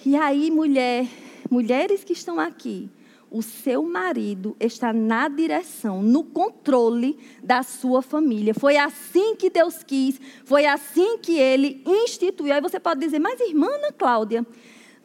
E 0.06 0.16
aí, 0.16 0.50
mulher, 0.50 1.06
mulheres 1.52 2.06
que 2.06 2.14
estão 2.14 2.40
aqui, 2.40 2.90
o 3.32 3.42
seu 3.42 3.84
marido 3.84 4.56
está 4.60 4.92
na 4.92 5.28
direção, 5.28 6.02
no 6.02 6.24
controle 6.24 7.18
da 7.44 7.64
sua 7.64 8.02
família. 8.02 8.54
Foi 8.54 8.78
assim 8.78 9.36
que 9.36 9.50
Deus 9.50 9.84
quis, 9.84 10.20
foi 10.44 10.66
assim 10.66 11.18
que 11.18 11.38
ele 11.38 11.84
instituiu. 11.86 12.54
Aí 12.54 12.62
você 12.62 12.80
pode 12.80 13.00
dizer, 13.00 13.20
mas 13.20 13.40
irmã 13.40 13.68
Ana 13.68 13.92
Cláudia, 13.92 14.46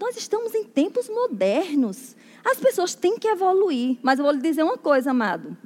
nós 0.01 0.17
estamos 0.17 0.55
em 0.55 0.65
tempos 0.65 1.09
modernos. 1.09 2.17
As 2.45 2.59
pessoas 2.59 2.95
têm 2.95 3.19
que 3.19 3.29
evoluir. 3.29 3.99
Mas 4.03 4.19
eu 4.19 4.25
vou 4.25 4.35
lhe 4.35 4.41
dizer 4.41 4.63
uma 4.63 4.77
coisa, 4.77 5.11
amado. 5.11 5.57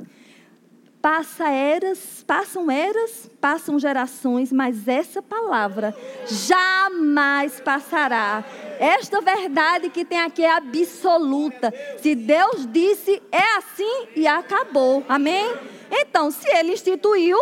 Passa 1.10 1.48
eras, 1.48 2.22
passam 2.26 2.70
eras, 2.70 3.30
passam 3.40 3.78
gerações, 3.78 4.52
mas 4.52 4.86
essa 4.86 5.22
palavra 5.22 5.96
jamais 6.26 7.62
passará. 7.62 8.44
Esta 8.78 9.18
verdade 9.22 9.88
que 9.88 10.04
tem 10.04 10.20
aqui 10.20 10.44
é 10.44 10.52
absoluta. 10.52 11.72
Se 11.96 12.14
Deus 12.14 12.70
disse, 12.70 13.22
é 13.32 13.56
assim 13.56 14.08
e 14.16 14.26
acabou. 14.26 15.02
Amém? 15.08 15.50
Então, 15.90 16.30
se 16.30 16.46
ele 16.50 16.74
instituiu 16.74 17.38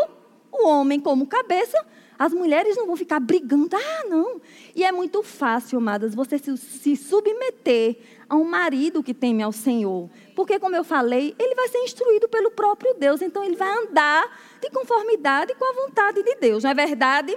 o 0.52 0.68
homem 0.68 1.00
como 1.00 1.26
cabeça, 1.26 1.84
as 2.16 2.32
mulheres 2.32 2.76
não 2.76 2.86
vão 2.86 2.96
ficar 2.96 3.18
brigando. 3.18 3.76
Ah, 3.76 4.04
não. 4.08 4.40
E 4.76 4.84
é 4.84 4.92
muito 4.92 5.24
fácil, 5.24 5.78
amadas, 5.78 6.14
você 6.14 6.38
se, 6.38 6.56
se 6.56 6.94
submeter 6.94 7.98
a 8.28 8.36
um 8.36 8.44
marido 8.44 9.02
que 9.02 9.14
teme 9.14 9.42
ao 9.42 9.52
Senhor. 9.52 10.10
Porque, 10.34 10.58
como 10.58 10.74
eu 10.74 10.84
falei, 10.84 11.34
ele 11.38 11.54
vai 11.54 11.68
ser 11.68 11.78
instruído 11.78 12.28
pelo 12.28 12.50
próprio 12.50 12.94
Deus. 12.94 13.22
Então, 13.22 13.44
ele 13.44 13.56
vai 13.56 13.70
andar 13.84 14.24
de 14.60 14.70
conformidade 14.70 15.54
com 15.54 15.64
a 15.64 15.86
vontade 15.86 16.22
de 16.22 16.34
Deus, 16.36 16.64
não 16.64 16.70
é 16.70 16.74
verdade? 16.74 17.36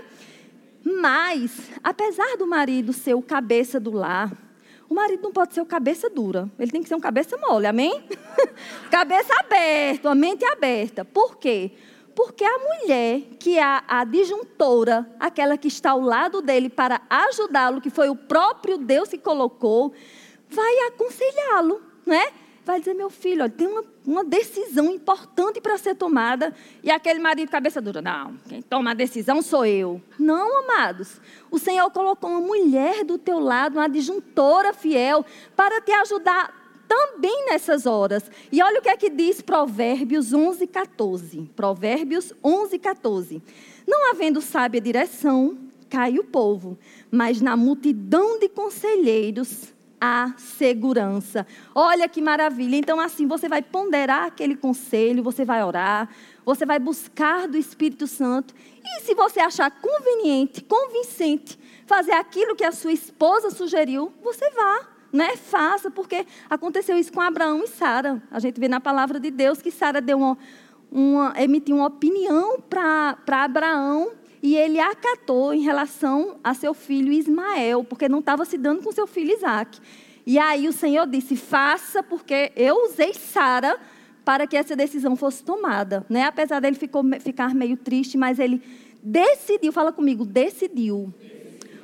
Mas, 0.84 1.70
apesar 1.84 2.38
do 2.38 2.48
marido 2.48 2.94
ser 2.94 3.14
o 3.14 3.22
cabeça 3.22 3.80
do 3.80 3.92
lar, 3.92 4.32
o 4.90 4.96
marido 4.96 5.22
não 5.22 5.32
pode 5.32 5.54
ser 5.54 5.62
o 5.62 5.66
cabeça 5.66 6.10
dura. 6.10 6.50
Ele 6.58 6.72
tem 6.72 6.82
que 6.82 6.90
ser 6.90 6.96
um 6.96 7.00
cabeça 7.00 7.38
mole, 7.38 7.68
amém? 7.68 8.04
cabeça 8.90 9.34
aberta, 9.40 10.10
a 10.10 10.16
mente 10.16 10.44
aberta. 10.46 11.06
Por 11.06 11.38
quê? 11.38 11.72
Porque 12.16 12.44
a 12.44 12.58
mulher, 12.58 13.22
que 13.40 13.58
é 13.58 13.64
a 13.64 13.84
adjuntora, 13.88 15.08
aquela 15.20 15.58
que 15.58 15.68
está 15.68 15.92
ao 15.92 16.02
lado 16.02 16.42
dele 16.42 16.70
para 16.70 17.02
ajudá-lo, 17.10 17.80
que 17.80 17.90
foi 17.90 18.10
o 18.10 18.16
próprio 18.16 18.78
Deus 18.78 19.10
que 19.10 19.18
colocou, 19.18 19.94
vai 20.50 20.88
aconselhá-lo, 20.88 21.82
né? 22.06 22.28
Vai 22.66 22.80
dizer, 22.80 22.94
meu 22.94 23.10
filho, 23.10 23.42
olha, 23.42 23.52
tem 23.52 23.68
uma, 23.68 23.84
uma 24.06 24.24
decisão 24.24 24.92
importante 24.92 25.60
para 25.60 25.78
ser 25.78 25.96
tomada. 25.96 26.54
E 26.84 26.92
aquele 26.92 27.20
marido 27.20 27.50
cabeça 27.50 27.82
dura, 27.82 28.02
não, 28.02 28.36
quem 28.48 28.62
toma 28.62 28.92
a 28.92 28.94
decisão 28.94 29.42
sou 29.42 29.66
eu. 29.66 30.02
Não, 30.20 30.64
amados. 30.64 31.20
O 31.50 31.58
Senhor 31.58 31.90
colocou 31.90 32.30
uma 32.30 32.42
mulher 32.42 33.04
do 33.04 33.18
teu 33.18 33.40
lado, 33.40 33.78
uma 33.78 33.86
adjuntora 33.86 34.74
fiel, 34.74 35.26
para 35.56 35.82
te 35.82 35.92
ajudar 35.92 36.60
também 36.88 37.46
nessas 37.46 37.86
horas. 37.86 38.30
E 38.52 38.62
olha 38.62 38.80
o 38.80 38.82
que 38.82 38.90
é 38.90 38.98
que 38.98 39.10
diz 39.10 39.42
Provérbios 39.42 40.34
11, 40.34 40.68
14. 40.68 41.50
Provérbios 41.56 42.34
11, 42.44 42.78
14. 42.78 43.42
Não 43.88 44.12
havendo 44.12 44.42
sábia 44.42 44.82
direção, 44.82 45.58
cai 45.90 46.20
o 46.20 46.24
povo, 46.24 46.78
mas 47.10 47.42
na 47.42 47.58
multidão 47.58 48.38
de 48.38 48.48
conselheiros 48.50 49.74
a 50.00 50.34
segurança. 50.38 51.46
Olha 51.76 52.08
que 52.08 52.22
maravilha. 52.22 52.76
Então, 52.76 53.00
assim, 53.00 53.28
você 53.28 53.50
vai 53.50 53.62
ponderar 53.62 54.26
aquele 54.26 54.56
conselho, 54.56 55.24
você 55.24 55.44
vai 55.44 55.64
orar, 55.64 56.10
você 56.46 56.66
vai 56.66 56.80
buscar 56.80 57.48
do 57.48 57.58
Espírito 57.58 58.08
Santo. 58.08 58.54
E 58.84 59.02
se 59.02 59.14
você 59.14 59.40
achar 59.40 59.70
conveniente, 59.70 60.64
convincente, 60.64 61.60
fazer 61.86 62.14
aquilo 62.14 62.56
que 62.56 62.64
a 62.64 62.72
sua 62.72 62.94
esposa 62.94 63.50
sugeriu, 63.50 64.14
você 64.24 64.50
vá. 64.52 64.88
Né? 65.12 65.36
Faça, 65.36 65.90
porque 65.90 66.26
aconteceu 66.48 66.96
isso 66.96 67.12
com 67.12 67.20
Abraão 67.20 67.64
e 67.64 67.68
Sara. 67.68 68.22
A 68.30 68.40
gente 68.40 68.60
vê 68.60 68.68
na 68.68 68.80
palavra 68.80 69.20
de 69.20 69.32
Deus 69.32 69.60
que 69.60 69.72
Sara 69.72 70.00
deu 70.00 70.20
uma, 70.20 70.38
uma, 70.92 71.34
emitiu 71.42 71.78
uma 71.78 71.88
opinião 71.88 72.62
para 72.62 73.18
Abraão 73.28 74.12
e 74.42 74.56
ele 74.56 74.80
acatou 74.80 75.54
em 75.54 75.62
relação 75.62 76.38
a 76.44 76.54
seu 76.54 76.74
filho 76.74 77.12
Ismael, 77.12 77.84
porque 77.84 78.08
não 78.08 78.20
estava 78.20 78.46
se 78.46 78.58
dando 78.58 78.82
com 78.82 78.92
seu 78.92 79.06
filho 79.06 79.34
Isaac. 79.34 79.80
E 80.26 80.38
aí 80.38 80.68
o 80.68 80.74
Senhor 80.74 81.06
disse: 81.08 81.36
faça, 81.36 82.02
porque 82.02 82.52
eu 82.56 82.86
usei 82.86 83.14
Sara 83.14 83.78
para 84.24 84.46
que 84.46 84.56
essa 84.56 84.76
decisão 84.76 85.16
fosse 85.16 85.44
tomada. 85.44 86.06
Né? 86.10 86.24
Apesar 86.24 86.60
dele 86.60 86.76
ficou, 86.76 87.04
ficar 87.20 87.54
meio 87.54 87.76
triste, 87.76 88.18
mas 88.18 88.40
ele 88.40 88.62
decidiu, 89.02 89.72
fala 89.72 89.92
comigo, 89.92 90.26
decidiu 90.26 91.14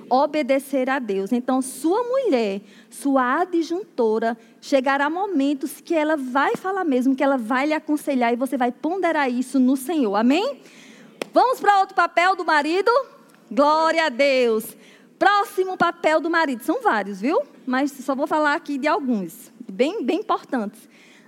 obedecer 0.09 0.89
a 0.89 0.99
Deus. 0.99 1.31
Então, 1.31 1.61
sua 1.61 2.03
mulher, 2.03 2.61
sua 2.89 3.41
adjuntora, 3.41 4.37
chegará 4.61 5.09
momentos 5.09 5.81
que 5.81 5.95
ela 5.95 6.15
vai 6.15 6.55
falar 6.55 6.83
mesmo, 6.83 7.15
que 7.15 7.23
ela 7.23 7.37
vai 7.37 7.65
lhe 7.65 7.73
aconselhar 7.73 8.31
e 8.31 8.35
você 8.35 8.57
vai 8.57 8.71
ponderar 8.71 9.29
isso 9.29 9.59
no 9.59 9.75
Senhor. 9.75 10.15
Amém? 10.15 10.61
Vamos 11.35 11.59
para 11.59 11.79
outro 11.81 11.93
papel 11.93 12.33
do 12.33 12.45
marido? 12.45 12.89
Glória 13.51 14.05
a 14.05 14.09
Deus. 14.09 14.73
Próximo 15.19 15.75
papel 15.75 16.21
do 16.21 16.29
marido. 16.29 16.63
São 16.63 16.81
vários, 16.81 17.19
viu? 17.19 17.41
Mas 17.65 17.91
só 17.91 18.15
vou 18.15 18.25
falar 18.25 18.55
aqui 18.55 18.77
de 18.77 18.87
alguns, 18.87 19.51
bem, 19.69 20.01
bem 20.01 20.19
importantes. 20.19 20.87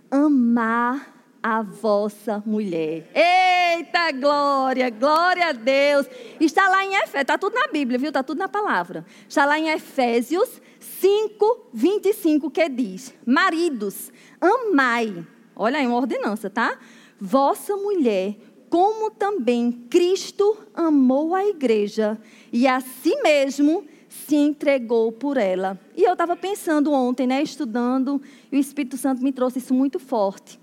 Amar 0.10 1.14
a 1.44 1.62
vossa 1.62 2.42
mulher. 2.46 3.12
Eita 3.14 4.14
glória, 4.14 4.90
glória 4.90 5.50
a 5.50 5.52
Deus. 5.52 6.08
Está 6.40 6.70
lá 6.70 6.86
em 6.86 6.96
Efésios, 6.96 7.22
está 7.24 7.38
tudo 7.38 7.56
na 7.56 7.68
Bíblia, 7.68 8.00
viu? 8.00 8.08
Está 8.08 8.24
tudo 8.24 8.38
na 8.38 8.48
palavra. 8.48 9.06
Está 9.28 9.46
lá 9.46 9.60
em 9.60 9.68
Efésios 9.68 10.62
5, 10.80 11.68
25, 11.74 12.50
que 12.50 12.70
diz: 12.70 13.14
Maridos, 13.26 14.14
amai. 14.40 15.28
Olha 15.54 15.80
aí, 15.80 15.86
uma 15.86 15.98
ordenança, 15.98 16.50
tá? 16.50 16.80
Vossa 17.20 17.76
mulher 17.76 18.38
como 18.70 19.12
também 19.12 19.72
Cristo 19.90 20.58
amou 20.74 21.34
a 21.34 21.46
igreja 21.46 22.18
e 22.52 22.68
a 22.68 22.80
si 22.80 23.16
mesmo 23.22 23.86
se 24.10 24.36
entregou 24.36 25.12
por 25.12 25.38
ela. 25.38 25.80
E 25.96 26.04
eu 26.04 26.14
estava 26.14 26.36
pensando 26.36 26.92
ontem, 26.92 27.28
né, 27.28 27.42
estudando, 27.42 28.22
e 28.52 28.58
o 28.58 28.60
Espírito 28.60 28.98
Santo 28.98 29.24
me 29.24 29.32
trouxe 29.32 29.60
isso 29.60 29.74
muito 29.74 30.00
forte. 30.00 30.60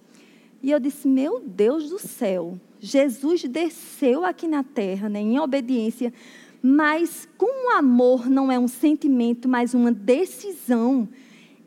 E 0.62 0.70
eu 0.70 0.80
disse: 0.80 1.06
Meu 1.06 1.40
Deus 1.40 1.90
do 1.90 1.98
céu, 1.98 2.58
Jesus 2.80 3.44
desceu 3.44 4.24
aqui 4.24 4.46
na 4.46 4.62
terra, 4.62 5.08
né, 5.08 5.20
em 5.20 5.38
obediência, 5.38 6.12
mas 6.62 7.28
como 7.36 7.68
o 7.68 7.76
amor 7.76 8.28
não 8.28 8.50
é 8.50 8.58
um 8.58 8.68
sentimento, 8.68 9.48
mas 9.48 9.74
uma 9.74 9.92
decisão, 9.92 11.08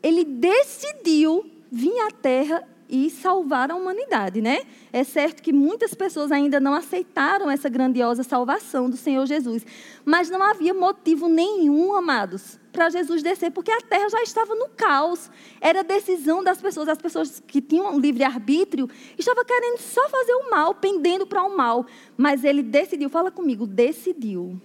ele 0.02 0.24
decidiu 0.24 1.46
vir 1.70 1.98
à 2.00 2.10
terra 2.10 2.66
e 2.88 3.10
salvar 3.10 3.70
a 3.70 3.76
humanidade, 3.76 4.40
né? 4.40 4.60
É 4.92 5.04
certo 5.04 5.42
que 5.42 5.52
muitas 5.52 5.92
pessoas 5.92 6.32
ainda 6.32 6.58
não 6.58 6.72
aceitaram 6.72 7.50
essa 7.50 7.68
grandiosa 7.68 8.22
salvação 8.22 8.88
do 8.88 8.96
Senhor 8.96 9.26
Jesus, 9.26 9.66
mas 10.04 10.30
não 10.30 10.42
havia 10.42 10.72
motivo 10.72 11.28
nenhum, 11.28 11.94
amados, 11.94 12.58
para 12.72 12.88
Jesus 12.88 13.22
descer, 13.22 13.50
porque 13.50 13.70
a 13.70 13.80
terra 13.80 14.08
já 14.08 14.22
estava 14.22 14.54
no 14.54 14.68
caos. 14.70 15.30
Era 15.60 15.82
decisão 15.84 16.42
das 16.42 16.60
pessoas, 16.62 16.88
as 16.88 16.98
pessoas 16.98 17.42
que 17.46 17.60
tinham 17.60 17.94
um 17.94 17.98
livre 17.98 18.24
arbítrio, 18.24 18.88
estavam 19.18 19.44
querendo 19.44 19.78
só 19.78 20.08
fazer 20.08 20.34
o 20.34 20.50
mal, 20.50 20.74
pendendo 20.74 21.26
para 21.26 21.42
o 21.42 21.56
mal, 21.56 21.84
mas 22.16 22.44
ele 22.44 22.62
decidiu, 22.62 23.10
fala 23.10 23.30
comigo, 23.30 23.66
decidiu. 23.66 24.60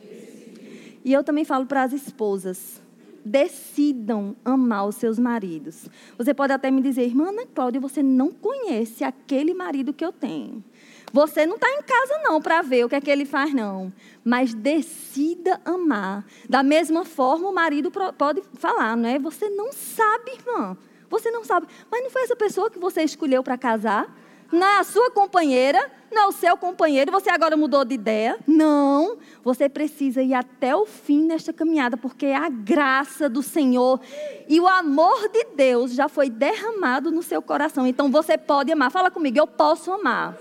E 1.03 1.11
eu 1.11 1.23
também 1.23 1.43
falo 1.43 1.65
para 1.65 1.83
as 1.83 1.91
esposas, 1.91 2.82
decidam 3.23 4.35
amar 4.43 4.87
os 4.87 4.95
seus 4.95 5.17
maridos. 5.17 5.87
Você 6.17 6.33
pode 6.33 6.53
até 6.53 6.69
me 6.69 6.81
dizer, 6.81 7.03
irmã 7.03 7.29
Ana 7.29 7.45
Cláudia, 7.45 7.79
você 7.79 8.03
não 8.03 8.31
conhece 8.31 9.03
aquele 9.03 9.53
marido 9.53 9.93
que 9.93 10.03
eu 10.03 10.11
tenho. 10.11 10.63
Você 11.11 11.45
não 11.45 11.55
está 11.55 11.69
em 11.69 11.83
casa 11.83 12.21
não 12.23 12.41
para 12.41 12.63
ver 12.63 12.85
o 12.85 12.89
que 12.89 12.95
é 12.95 13.01
que 13.01 13.11
ele 13.11 13.23
faz 13.23 13.53
não, 13.53 13.93
mas 14.23 14.53
decida 14.53 15.61
amar. 15.63 16.25
Da 16.49 16.63
mesma 16.63 17.05
forma 17.05 17.49
o 17.49 17.53
marido 17.53 17.91
pode 18.17 18.41
falar, 18.55 18.97
não 18.97 19.07
é? 19.07 19.19
Você 19.19 19.47
não 19.49 19.71
sabe, 19.71 20.31
irmã. 20.31 20.75
Você 21.11 21.29
não 21.29 21.43
sabe. 21.43 21.67
Mas 21.91 22.01
não 22.01 22.09
foi 22.09 22.23
essa 22.23 22.35
pessoa 22.35 22.71
que 22.71 22.79
você 22.79 23.03
escolheu 23.03 23.43
para 23.43 23.55
casar? 23.55 24.11
Não 24.53 24.67
é 24.67 24.79
a 24.79 24.83
sua 24.83 25.09
companheira, 25.09 25.91
não 26.11 26.23
é 26.23 26.27
o 26.27 26.31
seu 26.31 26.55
companheiro, 26.55 27.11
você 27.11 27.29
agora 27.29 27.57
mudou 27.57 27.83
de 27.83 27.95
ideia. 27.95 28.37
Não, 28.47 29.17
você 29.43 29.67
precisa 29.67 30.21
ir 30.21 30.33
até 30.33 30.75
o 30.75 30.85
fim 30.85 31.25
nesta 31.25 31.51
caminhada, 31.51 31.97
porque 31.97 32.27
a 32.27 32.47
graça 32.49 33.27
do 33.27 33.41
Senhor 33.41 33.99
e 34.47 34.59
o 34.59 34.67
amor 34.67 35.27
de 35.29 35.45
Deus 35.55 35.93
já 35.93 36.07
foi 36.07 36.29
derramado 36.29 37.11
no 37.11 37.23
seu 37.23 37.41
coração. 37.41 37.87
Então 37.87 38.11
você 38.11 38.37
pode 38.37 38.71
amar. 38.71 38.91
Fala 38.91 39.09
comigo, 39.09 39.37
eu 39.39 39.47
posso 39.47 39.91
amar. 39.91 40.37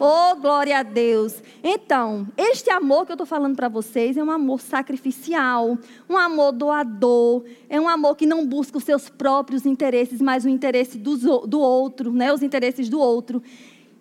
Oh, 0.00 0.34
glória 0.36 0.78
a 0.78 0.82
Deus. 0.82 1.42
Então, 1.62 2.26
este 2.36 2.68
amor 2.70 3.06
que 3.06 3.12
eu 3.12 3.14
estou 3.14 3.26
falando 3.26 3.54
para 3.54 3.68
vocês 3.68 4.16
é 4.16 4.24
um 4.24 4.30
amor 4.30 4.60
sacrificial, 4.60 5.78
um 6.08 6.16
amor 6.16 6.52
doador, 6.52 7.44
é 7.68 7.80
um 7.80 7.88
amor 7.88 8.16
que 8.16 8.26
não 8.26 8.46
busca 8.46 8.78
os 8.78 8.84
seus 8.84 9.08
próprios 9.08 9.64
interesses, 9.64 10.20
mas 10.20 10.44
o 10.44 10.48
interesse 10.48 10.98
do, 10.98 11.46
do 11.46 11.60
outro, 11.60 12.12
né? 12.12 12.32
os 12.32 12.42
interesses 12.42 12.88
do 12.88 12.98
outro. 12.98 13.42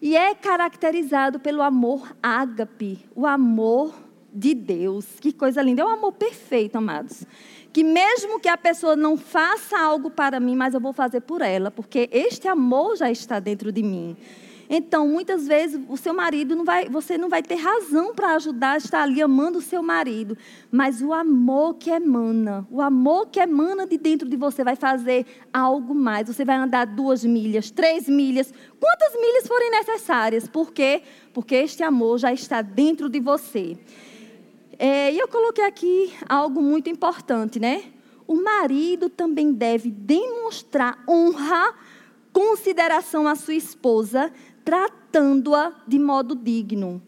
E 0.02 0.18
é 0.18 0.34
caracterizado 0.34 1.40
pelo 1.40 1.62
amor 1.62 2.16
ágape, 2.22 3.06
o 3.16 3.26
amor 3.26 3.94
de 4.34 4.54
Deus. 4.54 5.06
Que 5.22 5.32
coisa 5.32 5.62
linda. 5.62 5.84
É 5.84 5.86
um 5.86 5.90
amor 5.90 6.14
perfeito, 6.14 6.76
amados. 6.76 7.24
Que 7.72 7.84
mesmo 7.84 8.40
que 8.40 8.50
a 8.50 8.58
pessoa 8.58 8.96
não 8.96 9.16
faça 9.16 9.80
algo 9.80 10.10
para 10.10 10.40
mim, 10.40 10.56
mas 10.56 10.74
eu 10.74 10.82
vou 10.82 10.92
fazer 10.92 11.22
por 11.22 11.42
ela, 11.42 11.72
porque 11.72 12.10
este 12.12 12.48
amor 12.48 12.98
já 12.98 13.10
está 13.10 13.40
dentro 13.40 13.72
de 13.72 13.82
mim. 13.82 14.18
Então, 14.70 15.08
muitas 15.08 15.48
vezes, 15.48 15.80
o 15.90 15.98
seu 15.98 16.14
marido 16.14 16.56
não 16.56 16.64
vai, 16.64 16.88
você 16.88 17.18
não 17.18 17.30
vai 17.30 17.44
ter 17.44 17.56
razão 17.56 18.14
para 18.16 18.36
ajudar 18.36 18.72
a 18.72 18.78
estar 18.78 19.04
ali 19.04 19.22
amando 19.22 19.60
o 19.60 19.62
seu 19.62 19.84
marido. 19.84 20.38
Mas 20.72 21.02
o 21.02 21.14
amor 21.14 21.76
que 21.76 21.90
emana, 21.90 22.66
o 22.72 22.82
amor 22.82 23.28
que 23.28 23.40
emana 23.40 23.86
de 23.86 23.98
dentro 23.98 24.28
de 24.28 24.38
você 24.38 24.64
vai 24.64 24.76
fazer 24.76 25.26
algo 25.52 25.94
mais. 25.94 26.28
Você 26.28 26.46
vai 26.46 26.56
andar 26.56 26.86
duas 26.86 27.24
milhas, 27.24 27.70
três 27.70 28.08
milhas, 28.08 28.54
quantas 28.80 29.14
milhas 29.20 29.48
forem 29.48 29.72
necessárias. 29.72 30.48
Por 30.48 30.72
quê? 30.72 31.04
Porque 31.34 31.56
este 31.56 31.84
amor 31.84 32.18
já 32.18 32.32
está 32.32 32.62
dentro 32.62 33.10
de 33.10 33.20
você. 33.20 33.78
É, 34.80 35.12
e 35.12 35.20
eu 35.20 35.28
coloquei 35.28 35.66
aqui 35.66 36.14
algo 36.28 36.62
muito 36.62 36.90
importante, 36.90 37.60
né? 37.60 37.84
O 38.26 38.36
marido 38.36 39.10
também 39.10 39.52
deve 39.52 39.92
demonstrar 39.92 41.04
honra, 41.08 41.74
consideração 42.32 43.28
à 43.28 43.36
sua 43.36 43.54
esposa, 43.54 44.32
tratando-a 44.64 45.74
de 45.88 46.00
modo 46.00 46.36
digno. 46.36 47.02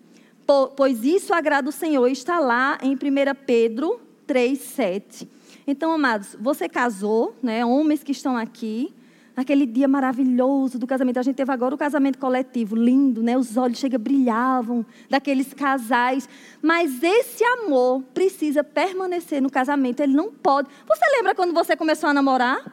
Pois 0.76 1.04
isso 1.04 1.34
agrada 1.34 1.70
o 1.70 1.72
Senhor, 1.72 2.08
está 2.08 2.40
lá 2.40 2.78
em 2.82 2.94
1 2.94 2.98
Pedro 3.46 4.00
3, 4.28 4.60
7. 4.60 5.30
Então, 5.68 5.92
amados, 5.92 6.36
você 6.40 6.70
casou, 6.70 7.36
né? 7.42 7.66
Homens 7.66 8.04
que 8.04 8.12
estão 8.12 8.38
aqui, 8.38 8.94
naquele 9.36 9.66
dia 9.66 9.88
maravilhoso 9.88 10.78
do 10.78 10.86
casamento. 10.86 11.18
A 11.18 11.24
gente 11.24 11.36
teve 11.36 11.52
agora 11.52 11.74
o 11.74 11.78
casamento 11.78 12.20
coletivo, 12.20 12.76
lindo, 12.76 13.24
né? 13.24 13.38
Os 13.38 13.58
olhos 13.58 13.80
chega 13.80 13.98
brilhavam 13.98 14.86
daqueles 15.10 15.54
casais. 15.54 16.30
Mas 16.62 17.02
esse 17.02 17.44
amor 17.44 18.04
precisa 18.14 18.64
permanecer 18.64 19.42
no 19.42 19.50
casamento. 19.50 20.02
Ele 20.02 20.14
não 20.14 20.32
pode. 20.32 20.70
Você 20.88 21.18
lembra 21.18 21.34
quando 21.34 21.54
você 21.54 21.76
começou 21.76 22.10
a 22.10 22.14
namorar? 22.14 22.64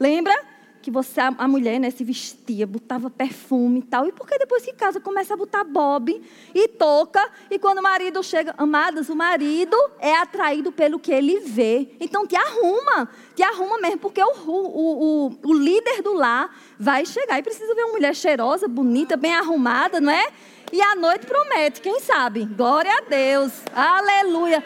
Lembra? 0.00 0.34
Que 0.82 0.90
você, 0.90 1.20
a, 1.20 1.48
mulher, 1.48 1.78
né, 1.78 1.90
se 1.90 2.04
vestia, 2.04 2.66
botava 2.66 3.08
perfume 3.08 3.78
e 3.78 3.82
tal. 3.82 4.06
E 4.06 4.12
porque 4.12 4.36
depois 4.36 4.64
que 4.64 4.72
casa 4.72 5.00
começa 5.00 5.32
a 5.34 5.36
botar 5.36 5.64
bob 5.64 6.20
e 6.54 6.68
toca. 6.68 7.26
E 7.50 7.58
quando 7.58 7.78
o 7.78 7.82
marido 7.82 8.22
chega, 8.22 8.54
amadas, 8.58 9.08
o 9.08 9.16
marido 9.16 9.76
é 9.98 10.14
atraído 10.16 10.72
pelo 10.72 10.98
que 10.98 11.12
ele 11.12 11.40
vê. 11.40 11.88
Então 12.00 12.26
te 12.26 12.36
arruma, 12.36 13.08
te 13.34 13.42
arruma 13.42 13.78
mesmo, 13.78 13.98
porque 13.98 14.22
o, 14.22 14.32
o, 14.46 15.28
o, 15.28 15.38
o 15.42 15.54
líder 15.54 16.02
do 16.02 16.12
lar 16.12 16.54
vai 16.78 17.06
chegar 17.06 17.38
e 17.38 17.42
precisa 17.42 17.74
ver 17.74 17.84
uma 17.84 17.92
mulher 17.92 18.14
cheirosa, 18.14 18.66
bonita, 18.66 19.16
bem 19.16 19.34
arrumada, 19.34 20.00
não 20.00 20.12
é? 20.12 20.26
E 20.72 20.82
a 20.82 20.96
noite 20.96 21.26
promete, 21.26 21.80
quem 21.80 22.00
sabe? 22.00 22.44
Glória 22.44 22.90
a 22.90 23.00
Deus, 23.02 23.52
aleluia. 23.74 24.64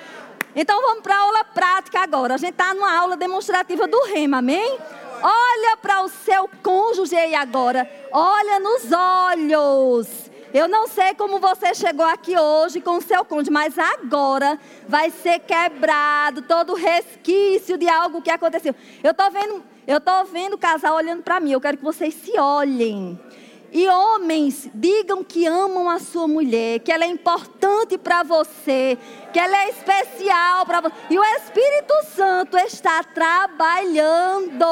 Então 0.55 0.81
vamos 0.81 1.03
para 1.03 1.15
a 1.15 1.19
aula 1.19 1.45
prática 1.45 2.01
agora. 2.01 2.35
A 2.35 2.39
gente 2.39 2.53
está 2.53 2.73
numa 2.73 2.97
aula 2.97 3.15
demonstrativa 3.15 3.87
do 3.87 4.05
rema, 4.05 4.39
amém? 4.39 4.79
Olha 5.23 5.77
para 5.77 6.03
o 6.03 6.09
seu 6.09 6.49
cônjuge 6.63 7.17
aí 7.17 7.35
agora. 7.35 7.89
Olha 8.13 8.61
nos 8.61 8.91
olhos. 8.93 10.31
Eu 10.55 10.69
não 10.69 10.87
sei 10.87 11.15
como 11.15 11.39
você 11.39 11.75
chegou 11.75 12.07
aqui 12.07 12.39
hoje 12.39 12.81
com 12.81 12.97
o 12.97 13.03
seu 13.03 13.25
cônjuge, 13.25 13.51
mas 13.51 13.79
agora 13.79 14.59
vai 14.89 15.11
ser 15.11 15.41
quebrado 15.41 16.43
todo 16.43 16.75
resquício 16.75 17.77
de 17.77 17.89
algo 17.89 18.23
que 18.23 18.31
aconteceu. 18.31 18.75
Eu 19.03 19.11
estou 19.11 19.31
vendo, 19.31 19.63
eu 19.87 20.01
tô 20.01 20.25
vendo 20.25 20.55
o 20.55 20.59
casal 20.59 20.97
olhando 20.97 21.23
para 21.23 21.41
mim. 21.41 21.53
Eu 21.53 21.61
quero 21.61 21.77
que 21.77 21.85
vocês 21.85 22.15
se 22.15 22.39
olhem. 22.39 23.21
E 23.77 23.87
homens, 23.89 24.71
digam 24.73 25.23
que 25.23 25.45
amam 25.45 25.91
a 25.91 25.99
sua 25.99 26.27
mulher, 26.27 26.79
que 26.79 26.91
ela 26.91 27.05
é 27.05 27.09
importante 27.09 27.99
para 27.99 28.23
você, 28.23 28.97
que 29.35 29.39
ela 29.39 29.55
é 29.65 29.69
especial 29.69 30.65
para 30.65 30.81
você. 30.81 30.95
E 31.11 31.19
o 31.19 31.23
Espírito 31.23 31.93
Santo 32.15 32.57
está 32.57 33.05
trabalhando, 33.05 34.65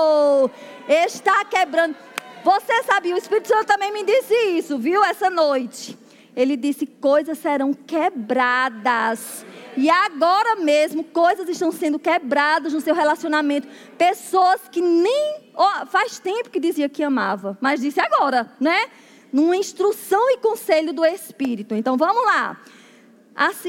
está 0.89 1.45
quebrando. 1.45 1.95
Você 2.43 2.83
sabia, 2.85 3.15
o 3.15 3.19
Espírito 3.19 3.49
Santo 3.49 3.67
também 3.67 3.93
me 3.93 4.05
disse 4.05 4.35
isso, 4.57 4.79
viu, 4.79 5.05
essa 5.05 5.29
noite. 5.29 5.99
Ele 6.35 6.57
disse: 6.57 6.87
coisas 6.87 7.37
serão 7.37 7.75
quebradas. 7.75 9.45
E 9.77 9.91
agora 9.91 10.57
mesmo, 10.57 11.03
coisas 11.05 11.49
estão 11.49 11.73
sendo 11.73 11.99
quebradas 11.99 12.73
no 12.73 12.81
seu 12.81 12.95
relacionamento. 12.95 13.69
Pessoas 13.99 14.63
que 14.71 14.81
nem. 14.81 15.53
Oh, 15.55 15.87
faz 15.87 16.19
tempo 16.19 16.51
que 16.51 16.61
dizia 16.61 16.89
que 16.89 17.03
amava, 17.03 17.59
mas 17.61 17.81
disse 17.81 18.01
agora, 18.01 18.53
né? 18.61 18.87
Numa 19.33 19.57
instrução 19.57 20.31
e 20.31 20.39
conselho 20.39 20.93
do 20.93 21.05
Espírito. 21.05 21.75
Então 21.75 21.97
vamos 21.97 22.25
lá. 22.25 22.61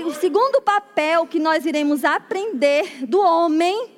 O 0.06 0.14
segundo 0.14 0.62
papel 0.62 1.26
que 1.26 1.40
nós 1.40 1.66
iremos 1.66 2.06
aprender 2.06 3.06
do 3.08 3.20
homem 3.20 3.90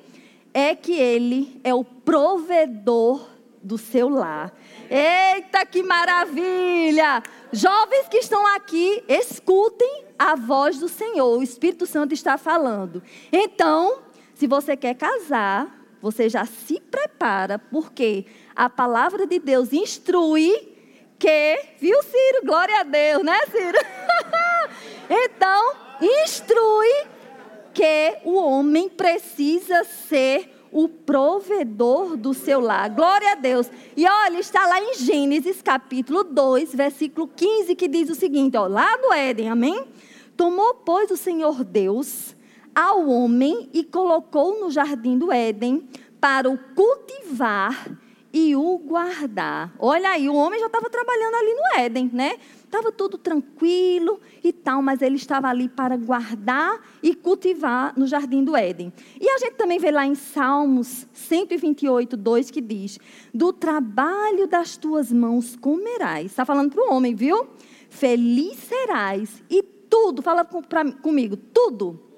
é 0.54 0.74
que 0.74 0.92
ele 0.92 1.60
é 1.62 1.74
o 1.74 1.84
provedor 1.84 3.28
do 3.62 3.76
seu 3.76 4.08
lar. 4.08 4.50
Eita, 4.90 5.66
que 5.66 5.82
maravilha! 5.82 7.22
Jovens 7.52 8.08
que 8.08 8.16
estão 8.16 8.46
aqui, 8.56 9.04
escutem 9.06 10.07
a 10.18 10.34
voz 10.34 10.78
do 10.78 10.88
Senhor. 10.88 11.38
O 11.38 11.42
Espírito 11.42 11.86
Santo 11.86 12.12
está 12.12 12.36
falando. 12.36 13.02
Então, 13.32 13.98
se 14.34 14.46
você 14.46 14.76
quer 14.76 14.94
casar, 14.94 15.78
você 16.00 16.28
já 16.28 16.44
se 16.44 16.80
prepara, 16.80 17.58
porque 17.58 18.26
a 18.54 18.68
palavra 18.68 19.26
de 19.26 19.38
Deus 19.38 19.72
instrui 19.72 20.76
que, 21.18 21.60
viu, 21.80 22.00
Ciro? 22.02 22.44
Glória 22.44 22.80
a 22.80 22.82
Deus, 22.84 23.24
né, 23.24 23.38
Ciro? 23.50 23.78
então, 25.10 25.74
instrui 26.00 27.06
que 27.74 28.18
o 28.24 28.34
homem 28.34 28.88
precisa 28.88 29.84
ser 29.84 30.54
o 30.70 30.88
provedor 30.88 32.16
do 32.16 32.34
seu 32.34 32.60
lar. 32.60 32.90
Glória 32.90 33.32
a 33.32 33.34
Deus. 33.34 33.70
E 33.96 34.06
olha, 34.06 34.38
está 34.38 34.66
lá 34.66 34.80
em 34.80 34.94
Gênesis 34.94 35.62
capítulo 35.62 36.22
2, 36.22 36.74
versículo 36.74 37.26
15, 37.26 37.74
que 37.74 37.88
diz 37.88 38.10
o 38.10 38.14
seguinte, 38.14 38.56
ó, 38.56 38.66
lá 38.66 38.96
no 38.98 39.12
Éden, 39.12 39.48
amém? 39.48 39.84
Tomou, 40.38 40.72
pois, 40.72 41.10
o 41.10 41.16
Senhor 41.16 41.64
Deus 41.64 42.36
ao 42.72 43.08
homem 43.08 43.68
e 43.74 43.82
colocou 43.82 44.60
no 44.60 44.70
jardim 44.70 45.18
do 45.18 45.32
Éden 45.32 45.88
para 46.20 46.48
o 46.48 46.56
cultivar 46.76 47.98
e 48.32 48.54
o 48.54 48.78
guardar. 48.78 49.74
Olha 49.80 50.10
aí, 50.10 50.28
o 50.28 50.34
homem 50.36 50.60
já 50.60 50.66
estava 50.66 50.88
trabalhando 50.88 51.34
ali 51.34 51.54
no 51.54 51.80
Éden, 51.80 52.10
né? 52.12 52.36
Estava 52.62 52.92
tudo 52.92 53.18
tranquilo 53.18 54.20
e 54.44 54.52
tal, 54.52 54.80
mas 54.80 55.02
ele 55.02 55.16
estava 55.16 55.48
ali 55.48 55.68
para 55.68 55.96
guardar 55.96 56.86
e 57.02 57.16
cultivar 57.16 57.92
no 57.98 58.06
jardim 58.06 58.44
do 58.44 58.56
Éden. 58.56 58.92
E 59.20 59.28
a 59.28 59.38
gente 59.38 59.54
também 59.54 59.80
vê 59.80 59.90
lá 59.90 60.06
em 60.06 60.14
Salmos 60.14 61.04
128, 61.14 62.16
2 62.16 62.50
que 62.52 62.60
diz: 62.60 63.00
Do 63.34 63.52
trabalho 63.52 64.46
das 64.46 64.76
tuas 64.76 65.12
mãos 65.12 65.56
comerás. 65.56 66.26
Está 66.26 66.44
falando 66.44 66.72
para 66.72 66.88
o 66.88 66.94
homem, 66.94 67.12
viu? 67.12 67.48
Feliz 67.90 68.56
serás 68.58 69.42
e 69.50 69.77
tudo, 69.88 70.22
fala 70.22 70.44
com, 70.44 70.62
pra, 70.62 70.90
comigo, 70.92 71.36
tudo 71.36 72.08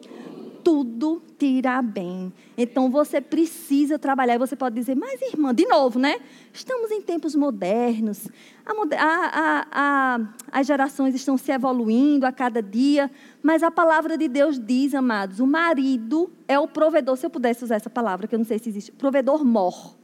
tudo 0.62 1.22
te 1.38 1.46
irá 1.46 1.80
bem. 1.82 2.32
Então 2.56 2.90
você 2.90 3.20
precisa 3.20 3.98
trabalhar. 3.98 4.38
Você 4.38 4.54
pode 4.54 4.74
dizer, 4.74 4.94
mas 4.94 5.20
irmã, 5.20 5.54
de 5.54 5.66
novo, 5.66 5.98
né? 5.98 6.20
Estamos 6.52 6.90
em 6.90 7.00
tempos 7.00 7.34
modernos. 7.34 8.28
A, 8.64 8.72
a, 8.98 9.66
a, 9.72 10.20
as 10.52 10.66
gerações 10.66 11.14
estão 11.14 11.36
se 11.36 11.50
evoluindo 11.50 12.26
a 12.26 12.32
cada 12.32 12.62
dia. 12.62 13.10
Mas 13.42 13.62
a 13.62 13.70
palavra 13.70 14.16
de 14.16 14.28
Deus 14.28 14.58
diz, 14.58 14.94
amados, 14.94 15.40
o 15.40 15.46
marido 15.46 16.30
é 16.46 16.58
o 16.58 16.68
provedor. 16.68 17.16
Se 17.16 17.26
eu 17.26 17.30
pudesse 17.30 17.64
usar 17.64 17.76
essa 17.76 17.90
palavra, 17.90 18.26
que 18.26 18.34
eu 18.34 18.38
não 18.38 18.46
sei 18.46 18.58
se 18.58 18.68
existe. 18.68 18.92
Provedor 18.92 19.44
mor. 19.44 19.96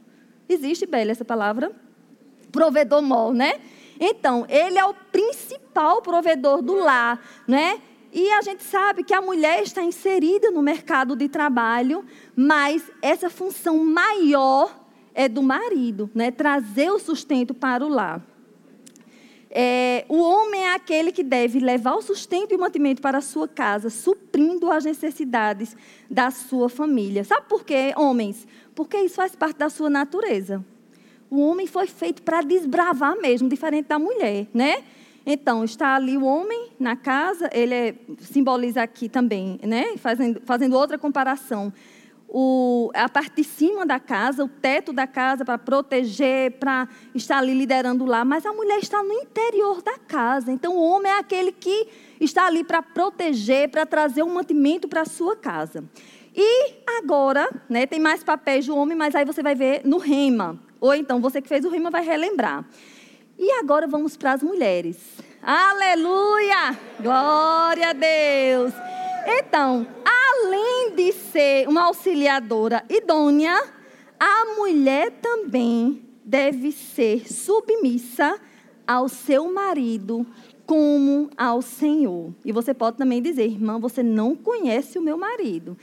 Existe, 0.49 0.85
Bela, 0.85 1.11
essa 1.11 1.25
palavra? 1.25 1.71
Provedor 2.51 3.01
mor, 3.01 3.33
né? 3.33 3.59
Então, 3.99 4.45
ele 4.47 4.77
é 4.77 4.85
o 4.85 4.93
principal 4.93 6.01
provedor 6.01 6.61
do 6.61 6.75
lar, 6.75 7.19
né? 7.47 7.81
E 8.11 8.31
a 8.31 8.41
gente 8.41 8.63
sabe 8.63 9.03
que 9.03 9.13
a 9.13 9.21
mulher 9.21 9.61
está 9.61 9.83
inserida 9.83 10.49
no 10.49 10.61
mercado 10.61 11.15
de 11.15 11.27
trabalho, 11.27 12.05
mas 12.35 12.89
essa 13.01 13.29
função 13.29 13.77
maior 13.83 14.87
é 15.13 15.27
do 15.27 15.43
marido, 15.43 16.09
né? 16.13 16.31
Trazer 16.31 16.91
o 16.91 16.99
sustento 16.99 17.53
para 17.53 17.85
o 17.85 17.89
lar. 17.89 18.25
É, 19.49 20.05
o 20.09 20.17
homem 20.17 20.61
é 20.61 20.73
aquele 20.73 21.11
que 21.11 21.23
deve 21.23 21.59
levar 21.59 21.95
o 21.95 22.01
sustento 22.01 22.51
e 22.51 22.55
o 22.55 22.59
mantimento 22.59 23.01
para 23.01 23.17
a 23.17 23.21
sua 23.21 23.47
casa, 23.47 23.89
suprindo 23.89 24.69
as 24.69 24.85
necessidades 24.85 25.75
da 26.09 26.29
sua 26.29 26.69
família. 26.69 27.23
Sabe 27.23 27.47
por 27.47 27.63
quê, 27.63 27.93
homens? 27.95 28.47
Porque 28.75 28.97
isso 28.97 29.15
faz 29.15 29.35
parte 29.35 29.57
da 29.57 29.69
sua 29.69 29.89
natureza. 29.89 30.63
O 31.29 31.41
homem 31.41 31.67
foi 31.67 31.87
feito 31.87 32.21
para 32.21 32.41
desbravar 32.41 33.17
mesmo, 33.19 33.49
diferente 33.49 33.87
da 33.87 33.99
mulher, 33.99 34.47
né? 34.53 34.83
Então, 35.29 35.65
está 35.65 35.93
ali 35.95 36.15
o 36.17 36.23
homem 36.23 36.69
na 36.79 36.95
casa, 36.95 37.49
ele 37.51 37.73
é, 37.73 37.95
simboliza 38.21 38.81
aqui 38.81 39.09
também, 39.09 39.59
né? 39.61 39.97
fazendo, 39.97 40.41
fazendo 40.45 40.77
outra 40.77 40.97
comparação. 40.97 41.73
O, 42.29 42.89
a 42.93 43.09
parte 43.09 43.35
de 43.35 43.43
cima 43.43 43.85
da 43.85 43.99
casa, 43.99 44.45
o 44.45 44.47
teto 44.47 44.93
da 44.93 45.05
casa 45.05 45.43
para 45.43 45.57
proteger, 45.57 46.51
para 46.53 46.87
estar 47.13 47.39
ali 47.39 47.53
liderando 47.53 48.05
lá, 48.05 48.23
mas 48.23 48.45
a 48.45 48.53
mulher 48.53 48.79
está 48.79 49.03
no 49.03 49.11
interior 49.11 49.81
da 49.81 49.97
casa. 49.97 50.49
Então, 50.49 50.77
o 50.77 50.81
homem 50.81 51.11
é 51.11 51.19
aquele 51.19 51.51
que 51.51 51.89
está 52.21 52.45
ali 52.45 52.63
para 52.63 52.81
proteger, 52.81 53.69
para 53.69 53.85
trazer 53.85 54.23
um 54.23 54.33
mantimento 54.33 54.87
para 54.87 55.01
a 55.01 55.05
sua 55.05 55.35
casa. 55.35 55.83
E 56.33 56.75
agora, 56.99 57.49
né, 57.67 57.85
tem 57.85 57.99
mais 57.99 58.23
papéis 58.23 58.65
do 58.65 58.77
homem, 58.77 58.95
mas 58.95 59.13
aí 59.13 59.25
você 59.25 59.43
vai 59.43 59.55
ver 59.55 59.81
no 59.83 59.97
rema. 59.97 60.66
Ou 60.79 60.93
então, 60.93 61.19
você 61.19 61.41
que 61.41 61.49
fez 61.49 61.65
o 61.65 61.69
rima 61.69 61.89
vai 61.89 62.03
relembrar. 62.03 62.65
E 63.37 63.51
agora 63.53 63.87
vamos 63.87 64.17
para 64.17 64.33
as 64.33 64.43
mulheres. 64.43 64.97
Aleluia! 65.41 66.77
Glória 66.99 67.89
a 67.89 67.93
Deus! 67.93 68.73
Então, 69.25 69.85
além 70.05 70.95
de 70.95 71.11
ser 71.11 71.67
uma 71.67 71.83
auxiliadora 71.83 72.83
idônea, 72.89 73.61
a 74.19 74.55
mulher 74.55 75.11
também 75.21 76.01
deve 76.23 76.71
ser 76.71 77.31
submissa 77.31 78.39
ao 78.87 79.07
seu 79.07 79.51
marido 79.51 80.25
como 80.65 81.29
ao 81.37 81.61
Senhor. 81.61 82.33
E 82.43 82.51
você 82.51 82.73
pode 82.73 82.97
também 82.97 83.21
dizer, 83.21 83.45
irmã, 83.45 83.79
você 83.79 84.03
não 84.03 84.35
conhece 84.35 84.99
o 84.99 85.01
meu 85.01 85.17
marido. 85.17 85.77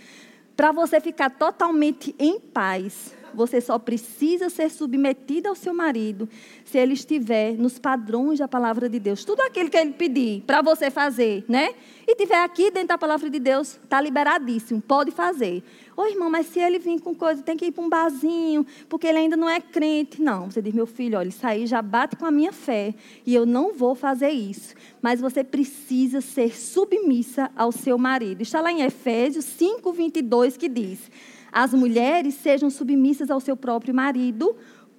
Para 0.56 0.72
você 0.72 1.00
ficar 1.00 1.30
totalmente 1.30 2.14
em 2.18 2.38
paz, 2.38 3.14
você 3.34 3.60
só 3.60 3.78
precisa 3.78 4.48
ser 4.48 4.70
submetida 4.70 5.48
ao 5.48 5.54
seu 5.54 5.74
marido 5.74 6.28
se 6.64 6.78
ele 6.78 6.94
estiver 6.94 7.54
nos 7.54 7.78
padrões 7.78 8.38
da 8.38 8.48
palavra 8.48 8.88
de 8.88 8.98
Deus. 8.98 9.24
Tudo 9.24 9.40
aquilo 9.42 9.68
que 9.68 9.76
ele 9.76 9.92
pedir 9.92 10.42
para 10.46 10.62
você 10.62 10.90
fazer, 10.90 11.44
né? 11.48 11.74
E 12.06 12.14
tiver 12.14 12.42
aqui 12.42 12.70
dentro 12.70 12.88
da 12.88 12.98
palavra 12.98 13.30
de 13.30 13.38
Deus, 13.38 13.78
está 13.82 14.00
liberadíssimo, 14.00 14.80
pode 14.80 15.10
fazer. 15.10 15.62
Ô 15.96 16.04
irmão, 16.06 16.28
mas 16.28 16.46
se 16.46 16.58
ele 16.58 16.78
vir 16.78 17.00
com 17.00 17.14
coisa, 17.14 17.42
tem 17.42 17.56
que 17.56 17.66
ir 17.66 17.72
para 17.72 17.84
um 17.84 17.88
barzinho, 17.88 18.66
porque 18.88 19.06
ele 19.06 19.18
ainda 19.18 19.36
não 19.36 19.48
é 19.48 19.60
crente. 19.60 20.20
Não, 20.20 20.50
você 20.50 20.60
diz, 20.60 20.74
meu 20.74 20.86
filho, 20.86 21.18
olha, 21.18 21.28
isso 21.28 21.46
aí 21.46 21.66
já 21.66 21.80
bate 21.80 22.16
com 22.16 22.26
a 22.26 22.30
minha 22.30 22.52
fé, 22.52 22.94
e 23.24 23.34
eu 23.34 23.46
não 23.46 23.72
vou 23.72 23.94
fazer 23.94 24.30
isso. 24.30 24.74
Mas 25.00 25.20
você 25.20 25.44
precisa 25.44 26.20
ser 26.20 26.56
submissa 26.56 27.50
ao 27.56 27.70
seu 27.70 27.96
marido. 27.96 28.42
Está 28.42 28.60
lá 28.60 28.72
em 28.72 28.82
Efésios 28.82 29.44
5, 29.44 29.92
22, 29.92 30.56
que 30.56 30.68
diz 30.68 31.10
as 31.54 31.72
mulheres 31.72 32.34
sejam 32.34 32.68
submissas 32.68 33.30
ao 33.30 33.38
seu 33.38 33.56
próprio 33.56 33.94
marido, 33.94 34.56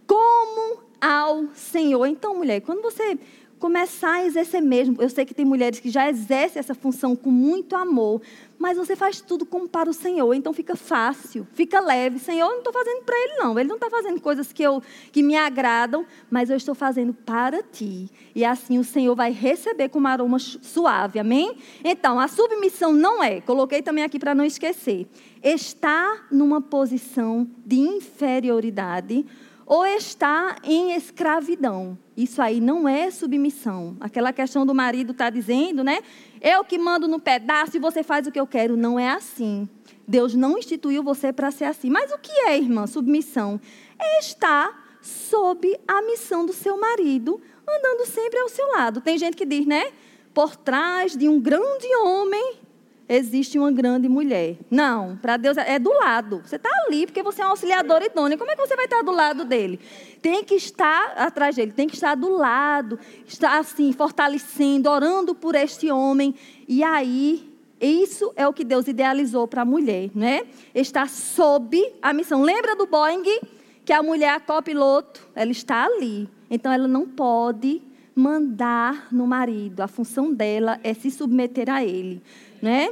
como 0.07 0.79
ao 1.01 1.53
Senhor. 1.53 2.05
Então, 2.05 2.37
mulher, 2.37 2.61
quando 2.61 2.81
você 2.81 3.19
começar 3.65 4.17
a 4.17 4.25
exercer 4.27 4.61
mesmo. 4.61 5.01
Eu 5.01 5.09
sei 5.09 5.25
que 5.25 5.33
tem 5.33 5.43
mulheres 5.43 5.79
que 5.79 5.89
já 5.89 6.07
exercem 6.07 6.59
essa 6.59 6.75
função 6.75 7.15
com 7.15 7.31
muito 7.31 7.75
amor, 7.75 8.21
mas 8.59 8.77
você 8.77 8.95
faz 8.95 9.19
tudo 9.19 9.43
como 9.43 9.67
para 9.67 9.89
o 9.89 9.93
Senhor, 9.93 10.31
então 10.35 10.53
fica 10.53 10.75
fácil, 10.75 11.47
fica 11.55 11.79
leve. 11.79 12.19
Senhor, 12.19 12.45
eu 12.45 12.51
não 12.51 12.57
estou 12.59 12.71
fazendo 12.71 13.01
para 13.01 13.15
Ele, 13.17 13.33
não. 13.37 13.57
Ele 13.57 13.67
não 13.67 13.77
está 13.77 13.89
fazendo 13.89 14.21
coisas 14.21 14.53
que, 14.53 14.61
eu, 14.61 14.83
que 15.11 15.23
me 15.23 15.35
agradam, 15.35 16.05
mas 16.29 16.51
eu 16.51 16.57
estou 16.57 16.75
fazendo 16.75 17.11
para 17.11 17.63
Ti. 17.63 18.07
E 18.35 18.45
assim 18.45 18.77
o 18.77 18.83
Senhor 18.83 19.15
vai 19.15 19.31
receber 19.31 19.89
com 19.89 19.97
um 19.97 20.05
aroma 20.05 20.37
suave, 20.37 21.17
amém? 21.17 21.57
Então, 21.83 22.19
a 22.19 22.27
submissão 22.27 22.93
não 22.93 23.23
é, 23.23 23.41
coloquei 23.41 23.81
também 23.81 24.03
aqui 24.03 24.19
para 24.19 24.35
não 24.35 24.45
esquecer, 24.45 25.07
está 25.41 26.27
numa 26.29 26.61
posição 26.61 27.49
de 27.65 27.77
inferioridade 27.77 29.25
ou 29.65 29.85
está 29.85 30.57
em 30.63 30.93
escravidão. 30.93 31.97
Isso 32.15 32.41
aí 32.41 32.61
não 32.61 32.87
é 32.87 33.09
submissão. 33.09 33.97
Aquela 33.99 34.31
questão 34.31 34.65
do 34.65 34.75
marido 34.75 35.11
está 35.11 35.29
dizendo, 35.29 35.83
né? 35.83 35.99
Eu 36.41 36.63
que 36.63 36.77
mando 36.77 37.07
no 37.07 37.19
pedaço 37.19 37.75
e 37.75 37.79
você 37.79 38.03
faz 38.03 38.27
o 38.27 38.31
que 38.31 38.39
eu 38.39 38.45
quero. 38.45 38.77
Não 38.77 38.99
é 38.99 39.09
assim. 39.09 39.67
Deus 40.07 40.35
não 40.35 40.57
instituiu 40.57 41.03
você 41.03 41.33
para 41.33 41.49
ser 41.49 41.65
assim. 41.65 41.89
Mas 41.89 42.11
o 42.11 42.17
que 42.19 42.31
é, 42.31 42.57
irmã, 42.57 42.85
submissão? 42.85 43.59
É 43.99 44.19
estar 44.19 44.97
sob 45.01 45.79
a 45.87 46.01
missão 46.03 46.45
do 46.45 46.53
seu 46.53 46.79
marido, 46.79 47.41
andando 47.67 48.05
sempre 48.05 48.39
ao 48.39 48.49
seu 48.49 48.67
lado. 48.69 49.01
Tem 49.01 49.17
gente 49.17 49.35
que 49.35 49.45
diz, 49.45 49.65
né? 49.65 49.91
Por 50.33 50.55
trás 50.55 51.15
de 51.15 51.27
um 51.27 51.39
grande 51.39 51.87
homem 52.03 52.64
existe 53.07 53.57
uma 53.57 53.71
grande 53.71 54.09
mulher. 54.09 54.57
Não, 54.69 55.17
para 55.17 55.37
Deus 55.37 55.57
é 55.57 55.77
do 55.77 55.91
lado. 55.93 56.41
Você 56.43 56.55
está 56.55 56.69
ali 56.85 57.05
porque 57.05 57.21
você 57.21 57.41
é 57.41 57.45
um 57.45 57.49
auxiliador 57.49 58.01
idôneo. 58.01 58.37
Como 58.37 58.49
é 58.49 58.55
que 58.55 58.65
você 58.65 58.75
vai 58.75 58.85
estar 58.85 59.01
do 59.01 59.11
lado 59.11 59.45
dele? 59.45 59.79
Tem 60.21 60.43
que 60.43 60.55
estar 60.55 61.13
atrás 61.15 61.55
dele, 61.55 61.71
tem 61.71 61.87
que 61.87 61.95
estar 61.95 62.15
do 62.15 62.29
lado, 62.29 62.99
estar 63.25 63.59
assim, 63.59 63.91
fortalecendo, 63.93 64.89
orando 64.89 65.35
por 65.35 65.55
este 65.55 65.91
homem. 65.91 66.33
E 66.67 66.83
aí, 66.83 67.47
isso 67.79 68.33
é 68.35 68.47
o 68.47 68.53
que 68.53 68.63
Deus 68.63 68.87
idealizou 68.87 69.47
para 69.47 69.61
a 69.61 69.65
mulher, 69.65 70.09
né? 70.15 70.43
Estar 70.73 71.07
sob 71.09 71.93
a 72.01 72.11
missão. 72.13 72.41
Lembra 72.41 72.75
do 72.75 72.87
Boeing? 72.87 73.39
Que 73.83 73.93
a 73.93 74.01
mulher, 74.01 74.29
a 74.29 74.39
copiloto, 74.39 75.27
ela 75.35 75.51
está 75.51 75.85
ali. 75.85 76.27
Então, 76.49 76.71
ela 76.71 76.87
não 76.87 77.07
pode 77.07 77.83
mandar 78.15 79.09
no 79.11 79.27
marido. 79.27 79.81
A 79.81 79.87
função 79.87 80.33
dela 80.33 80.79
é 80.83 80.93
se 80.93 81.11
submeter 81.11 81.69
a 81.69 81.83
ele 81.83 82.23
né? 82.65 82.89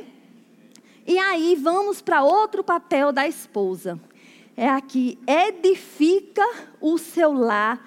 E 1.05 1.17
aí 1.17 1.55
vamos 1.55 1.99
para 1.99 2.21
outro 2.23 2.63
papel 2.63 3.11
da 3.11 3.27
esposa. 3.27 3.99
É 4.55 4.69
aqui, 4.69 5.17
edifica 5.25 6.47
o 6.79 6.99
seu 6.99 7.33
lar 7.33 7.83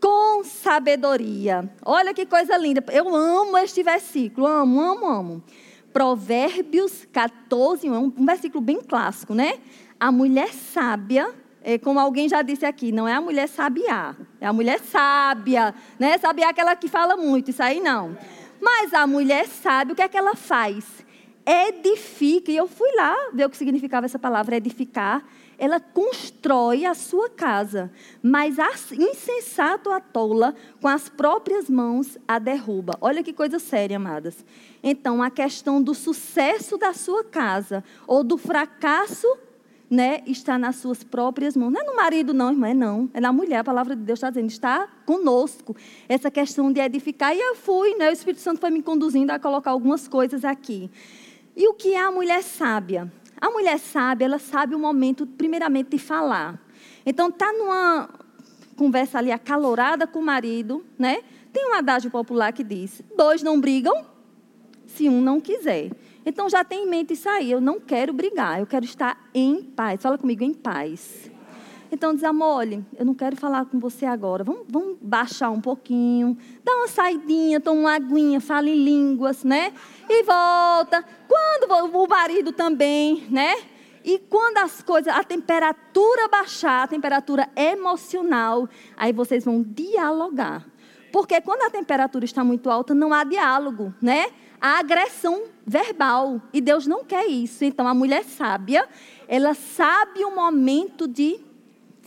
com 0.00 0.42
sabedoria. 0.42 1.72
Olha 1.84 2.12
que 2.12 2.26
coisa 2.26 2.56
linda. 2.56 2.84
Eu 2.90 3.14
amo 3.14 3.56
este 3.58 3.80
versículo, 3.80 4.44
amo, 4.44 4.80
amo, 4.80 5.06
amo. 5.06 5.42
Provérbios 5.92 7.06
14, 7.12 7.88
um, 7.88 8.12
um 8.18 8.26
versículo 8.26 8.60
bem 8.60 8.80
clássico, 8.80 9.32
né? 9.32 9.60
A 10.00 10.10
mulher 10.10 10.52
sábia, 10.52 11.32
é, 11.62 11.78
como 11.78 12.00
alguém 12.00 12.28
já 12.28 12.42
disse 12.42 12.66
aqui, 12.66 12.90
não 12.90 13.06
é 13.06 13.14
a 13.14 13.20
mulher 13.20 13.48
sabiá, 13.48 14.16
é 14.40 14.48
a 14.48 14.52
mulher 14.52 14.80
sábia, 14.80 15.74
né? 15.96 16.18
Sabiá 16.18 16.48
é 16.48 16.50
aquela 16.50 16.74
que 16.74 16.88
fala 16.88 17.16
muito, 17.16 17.50
isso 17.50 17.62
aí 17.62 17.78
não. 17.78 18.18
Mas 18.60 18.92
a 18.92 19.06
mulher 19.06 19.46
sábia, 19.46 19.92
o 19.92 19.96
que 19.96 20.02
é 20.02 20.08
que 20.08 20.18
ela 20.18 20.34
faz? 20.34 21.08
Edifica, 21.46 22.50
e 22.50 22.56
eu 22.56 22.66
fui 22.66 22.90
lá 22.96 23.14
ver 23.32 23.46
o 23.46 23.50
que 23.50 23.56
significava 23.56 24.06
essa 24.06 24.18
palavra 24.18 24.56
edificar, 24.56 25.24
ela 25.58 25.78
constrói 25.78 26.86
a 26.86 26.94
sua 26.94 27.28
casa, 27.28 27.92
mas 28.22 28.58
a 28.58 28.70
insensato 28.92 29.90
a 29.90 30.00
tola, 30.00 30.54
com 30.80 30.88
as 30.88 31.10
próprias 31.10 31.68
mãos 31.68 32.16
a 32.26 32.38
derruba. 32.38 32.96
Olha 33.00 33.22
que 33.22 33.32
coisa 33.32 33.58
séria, 33.58 33.98
amadas. 33.98 34.42
Então, 34.82 35.22
a 35.22 35.30
questão 35.30 35.82
do 35.82 35.94
sucesso 35.94 36.78
da 36.78 36.94
sua 36.94 37.22
casa 37.22 37.84
ou 38.06 38.24
do 38.24 38.38
fracasso 38.38 39.26
né, 39.90 40.22
está 40.24 40.56
nas 40.56 40.76
suas 40.76 41.02
próprias 41.02 41.56
mãos. 41.56 41.72
Não 41.72 41.80
é 41.80 41.84
no 41.84 41.96
marido, 41.96 42.32
não, 42.32 42.50
irmã, 42.50 42.68
é 42.68 42.74
não. 42.74 43.10
É 43.12 43.20
na 43.20 43.32
mulher. 43.32 43.58
A 43.58 43.64
palavra 43.64 43.96
de 43.96 44.02
Deus 44.02 44.18
está 44.18 44.30
dizendo, 44.30 44.48
está 44.48 44.88
conosco. 45.04 45.76
Essa 46.08 46.30
questão 46.30 46.72
de 46.72 46.80
edificar. 46.80 47.34
E 47.34 47.40
eu 47.40 47.56
fui, 47.56 47.96
né, 47.96 48.08
o 48.08 48.12
Espírito 48.12 48.40
Santo 48.40 48.60
foi 48.60 48.70
me 48.70 48.82
conduzindo 48.82 49.30
a 49.30 49.38
colocar 49.38 49.72
algumas 49.72 50.06
coisas 50.06 50.44
aqui. 50.44 50.88
E 51.60 51.68
o 51.68 51.74
que 51.74 51.92
é 51.92 52.00
a 52.00 52.10
mulher 52.10 52.42
sábia? 52.42 53.12
A 53.38 53.50
mulher 53.50 53.78
sábia, 53.78 54.24
ela 54.24 54.38
sabe 54.38 54.74
o 54.74 54.78
momento, 54.78 55.26
primeiramente, 55.26 55.90
de 55.90 55.98
falar. 55.98 56.58
Então, 57.04 57.30
tá 57.30 57.52
numa 57.52 58.08
conversa 58.74 59.18
ali 59.18 59.30
acalorada 59.30 60.06
com 60.06 60.20
o 60.20 60.22
marido, 60.22 60.82
né? 60.98 61.22
Tem 61.52 61.70
um 61.70 61.74
adágio 61.74 62.10
popular 62.10 62.50
que 62.54 62.64
diz: 62.64 63.02
dois 63.14 63.42
não 63.42 63.60
brigam 63.60 64.06
se 64.86 65.06
um 65.06 65.20
não 65.20 65.38
quiser. 65.38 65.90
Então, 66.24 66.48
já 66.48 66.64
tem 66.64 66.84
em 66.84 66.88
mente 66.88 67.12
isso 67.12 67.28
aí. 67.28 67.50
Eu 67.50 67.60
não 67.60 67.78
quero 67.78 68.14
brigar, 68.14 68.58
eu 68.58 68.66
quero 68.66 68.86
estar 68.86 69.28
em 69.34 69.62
paz. 69.62 70.00
Fala 70.00 70.16
comigo, 70.16 70.42
em 70.42 70.54
paz. 70.54 71.30
Então 71.92 72.14
diz, 72.14 72.22
amor, 72.22 72.58
olha, 72.58 72.86
eu 72.96 73.04
não 73.04 73.14
quero 73.14 73.36
falar 73.36 73.64
com 73.64 73.80
você 73.80 74.06
agora. 74.06 74.44
Vamos, 74.44 74.62
vamos 74.68 74.96
baixar 75.00 75.50
um 75.50 75.60
pouquinho, 75.60 76.38
dá 76.64 76.72
uma 76.76 76.86
saidinha, 76.86 77.60
toma 77.60 77.80
uma 77.80 77.94
aguinha, 77.94 78.40
fale 78.40 78.72
línguas, 78.74 79.42
né? 79.42 79.72
E 80.08 80.22
volta. 80.22 81.04
Quando 81.26 81.96
o 81.96 82.06
marido 82.06 82.52
também, 82.52 83.26
né? 83.28 83.56
E 84.04 84.18
quando 84.18 84.58
as 84.58 84.82
coisas, 84.82 85.12
a 85.12 85.24
temperatura 85.24 86.28
baixar, 86.28 86.84
a 86.84 86.88
temperatura 86.88 87.50
emocional, 87.56 88.68
aí 88.96 89.12
vocês 89.12 89.44
vão 89.44 89.62
dialogar. 89.62 90.66
Porque 91.12 91.40
quando 91.40 91.62
a 91.62 91.70
temperatura 91.70 92.24
está 92.24 92.44
muito 92.44 92.70
alta, 92.70 92.94
não 92.94 93.12
há 93.12 93.24
diálogo, 93.24 93.92
né? 94.00 94.26
Há 94.60 94.78
agressão 94.78 95.42
verbal. 95.66 96.40
E 96.52 96.60
Deus 96.60 96.86
não 96.86 97.04
quer 97.04 97.26
isso. 97.26 97.64
Então 97.64 97.86
a 97.86 97.92
mulher 97.92 98.24
sábia, 98.24 98.88
ela 99.26 99.54
sabe 99.54 100.24
o 100.24 100.34
momento 100.34 101.08
de 101.08 101.49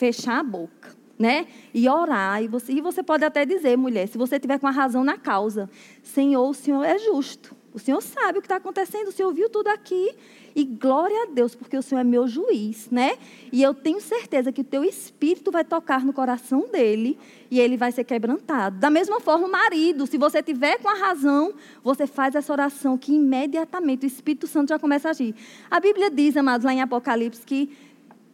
fechar 0.03 0.39
a 0.39 0.43
boca. 0.43 0.89
né? 1.17 1.45
E 1.73 1.87
orar. 1.87 2.43
E 2.43 2.47
você, 2.49 2.73
e 2.73 2.81
você 2.81 3.01
pode 3.01 3.23
até 3.23 3.45
dizer, 3.45 3.77
mulher, 3.77 4.07
se 4.07 4.17
você 4.17 4.37
tiver 4.39 4.59
com 4.59 4.67
a 4.67 4.71
razão 4.71 5.03
na 5.03 5.17
causa, 5.17 5.69
Senhor, 6.01 6.49
o 6.49 6.53
Senhor 6.53 6.83
é 6.83 6.97
justo. 6.97 7.55
O 7.73 7.79
Senhor 7.79 8.01
sabe 8.01 8.37
o 8.37 8.41
que 8.41 8.45
está 8.45 8.57
acontecendo, 8.57 9.07
o 9.07 9.11
Senhor 9.11 9.31
viu 9.33 9.49
tudo 9.49 9.67
aqui. 9.67 10.13
E 10.55 10.63
glória 10.63 11.23
a 11.23 11.25
Deus, 11.31 11.55
porque 11.55 11.77
o 11.77 11.81
Senhor 11.81 12.01
é 12.01 12.03
meu 12.03 12.27
juiz, 12.27 12.89
né? 12.91 13.17
E 13.51 13.63
eu 13.63 13.73
tenho 13.73 14.01
certeza 14.01 14.51
que 14.51 14.61
o 14.61 14.63
teu 14.63 14.83
espírito 14.83 15.49
vai 15.49 15.63
tocar 15.63 16.05
no 16.05 16.13
coração 16.13 16.67
dele 16.71 17.17
e 17.49 17.59
ele 17.59 17.77
vai 17.77 17.91
ser 17.91 18.03
quebrantado. 18.03 18.77
Da 18.77 18.89
mesma 18.89 19.19
forma, 19.19 19.47
o 19.47 19.51
marido, 19.51 20.05
se 20.05 20.17
você 20.17 20.43
tiver 20.43 20.77
com 20.79 20.89
a 20.89 20.93
razão, 20.93 21.53
você 21.83 22.05
faz 22.05 22.35
essa 22.35 22.51
oração 22.51 22.97
que 22.97 23.13
imediatamente 23.13 24.05
o 24.05 24.07
Espírito 24.07 24.45
Santo 24.45 24.69
já 24.69 24.77
começa 24.77 25.07
a 25.07 25.11
agir. 25.11 25.33
A 25.71 25.79
Bíblia 25.79 26.11
diz, 26.11 26.35
amados, 26.37 26.65
lá 26.65 26.73
em 26.73 26.81
Apocalipse, 26.81 27.43
que 27.43 27.71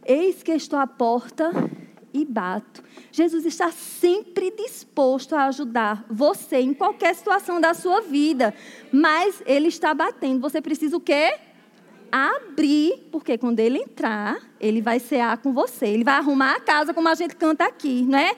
eis 0.10 0.42
que 0.42 0.52
estou 0.52 0.80
à 0.80 0.88
porta 0.88 1.52
e 2.12 2.26
bato. 2.26 2.84
Jesus 3.12 3.46
está 3.46 3.72
sempre 3.72 4.52
disposto 4.52 5.36
a 5.36 5.46
ajudar 5.46 6.04
você 6.10 6.58
em 6.58 6.74
qualquer 6.74 7.14
situação 7.14 7.62
da 7.62 7.76
sua 7.76 8.02
vida, 8.02 8.54
mas 8.92 9.44
ele 9.46 9.68
está 9.68 9.94
batendo. 9.94 10.42
Você 10.42 10.60
precisa 10.60 10.98
o 10.98 11.00
quê? 11.00 11.36
Abrir, 12.12 13.08
porque 13.12 13.38
quando 13.38 13.60
ele 13.60 13.78
entrar, 13.78 14.40
ele 14.60 14.82
vai 14.82 15.00
cear 15.00 15.38
com 15.38 15.54
você. 15.54 15.86
Ele 15.86 16.04
vai 16.04 16.16
arrumar 16.16 16.56
a 16.56 16.60
casa 16.60 16.92
como 16.92 17.08
a 17.08 17.14
gente 17.14 17.36
canta 17.36 17.66
aqui, 17.66 18.02
né? 18.02 18.32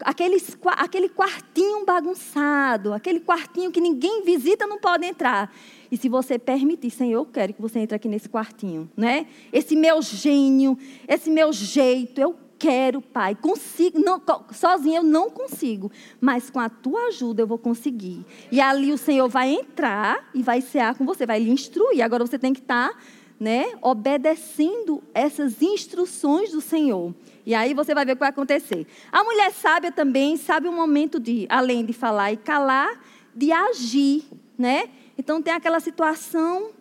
Aqueles, 0.00 0.56
aquele 0.76 1.08
quartinho 1.08 1.84
bagunçado, 1.84 2.92
aquele 2.92 3.20
quartinho 3.20 3.70
que 3.70 3.80
ninguém 3.80 4.22
visita 4.22 4.66
não 4.66 4.78
pode 4.78 5.06
entrar. 5.06 5.52
E 5.90 5.96
se 5.96 6.08
você 6.08 6.38
permitir, 6.38 6.90
Senhor, 6.90 7.20
eu 7.20 7.26
quero 7.26 7.54
que 7.54 7.62
você 7.62 7.78
entre 7.78 7.96
aqui 7.96 8.08
nesse 8.08 8.28
quartinho, 8.28 8.90
né? 8.96 9.26
Esse 9.52 9.74
meu 9.74 10.02
gênio, 10.02 10.78
esse 11.06 11.30
meu 11.30 11.52
jeito, 11.52 12.20
eu 12.20 12.36
quero, 12.58 13.00
Pai. 13.00 13.34
Consigo, 13.34 13.98
não, 13.98 14.20
sozinha 14.52 14.98
eu 14.98 15.04
não 15.04 15.30
consigo, 15.30 15.90
mas 16.20 16.50
com 16.50 16.58
a 16.58 16.68
tua 16.68 17.06
ajuda 17.06 17.42
eu 17.42 17.46
vou 17.46 17.58
conseguir. 17.58 18.24
E 18.50 18.60
ali 18.60 18.92
o 18.92 18.98
Senhor 18.98 19.28
vai 19.28 19.50
entrar 19.50 20.28
e 20.34 20.42
vai 20.42 20.60
cear 20.60 20.96
com 20.96 21.06
você, 21.06 21.24
vai 21.24 21.38
lhe 21.38 21.50
instruir. 21.50 22.02
Agora 22.02 22.26
você 22.26 22.38
tem 22.38 22.52
que 22.52 22.60
estar, 22.60 22.90
tá, 22.90 22.98
né, 23.38 23.78
obedecendo 23.80 25.02
essas 25.14 25.62
instruções 25.62 26.50
do 26.50 26.60
Senhor. 26.60 27.14
E 27.48 27.54
aí 27.54 27.72
você 27.72 27.94
vai 27.94 28.04
ver 28.04 28.12
o 28.12 28.16
que 28.16 28.20
vai 28.20 28.28
acontecer. 28.28 28.86
A 29.10 29.24
mulher 29.24 29.50
sábia 29.52 29.90
também 29.90 30.36
sabe 30.36 30.68
o 30.68 30.72
momento 30.72 31.18
de, 31.18 31.46
além 31.48 31.82
de 31.82 31.94
falar 31.94 32.30
e 32.30 32.36
calar, 32.36 33.00
de 33.34 33.50
agir, 33.50 34.24
né? 34.58 34.90
Então 35.16 35.40
tem 35.40 35.54
aquela 35.54 35.80
situação 35.80 36.72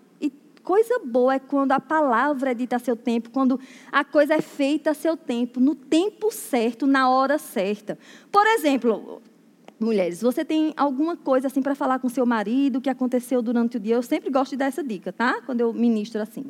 Coisa 0.68 1.00
boa 1.00 1.36
é 1.36 1.40
quando 1.40 1.72
a 1.72 1.80
palavra 1.80 2.52
é 2.52 2.54
dita 2.54 2.76
a 2.76 2.80
seu 2.80 2.98
tempo, 2.98 3.30
quando 3.30 3.58
a 3.90 4.04
coisa 4.04 4.34
é 4.34 4.42
feita 4.42 4.92
a 4.92 4.94
seu 4.94 5.16
tempo, 5.16 5.62
no 5.62 5.74
tempo 5.74 6.30
certo, 6.30 6.86
na 6.86 7.10
hora 7.10 7.38
certa. 7.38 7.98
Por 8.30 8.46
exemplo, 8.46 9.22
mulheres, 9.80 10.22
você 10.22 10.44
tem 10.44 10.74
alguma 10.76 11.16
coisa 11.16 11.48
assim 11.48 11.62
para 11.62 11.74
falar 11.74 12.00
com 12.00 12.10
seu 12.10 12.26
marido 12.26 12.82
que 12.82 12.90
aconteceu 12.90 13.42
durante 13.42 13.78
o 13.78 13.80
dia? 13.80 13.96
Eu 13.96 14.04
sempre 14.04 14.30
gosto 14.30 14.52
de 14.52 14.58
dar 14.58 14.66
essa 14.66 14.84
dica, 14.84 15.14
tá? 15.14 15.42
Quando 15.46 15.62
eu 15.62 15.72
ministro 15.72 16.22
assim. 16.22 16.44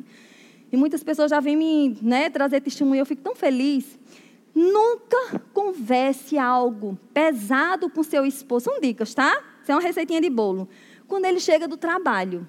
E 0.70 0.76
muitas 0.76 1.02
pessoas 1.02 1.30
já 1.30 1.40
vêm 1.40 1.56
me 1.56 1.98
né, 2.02 2.28
trazer 2.28 2.60
testemunho, 2.60 3.00
eu 3.00 3.06
fico 3.06 3.22
tão 3.22 3.34
feliz. 3.34 3.98
Nunca 4.54 5.40
converse 5.52 6.36
algo 6.36 6.98
pesado 7.12 7.88
com 7.88 8.02
seu 8.02 8.26
esposo. 8.26 8.64
São 8.64 8.80
dicas, 8.80 9.14
tá? 9.14 9.42
Isso 9.62 9.70
é 9.70 9.74
uma 9.74 9.80
receitinha 9.80 10.20
de 10.20 10.28
bolo. 10.28 10.68
Quando 11.06 11.24
ele 11.24 11.40
chega 11.40 11.68
do 11.68 11.76
trabalho. 11.76 12.46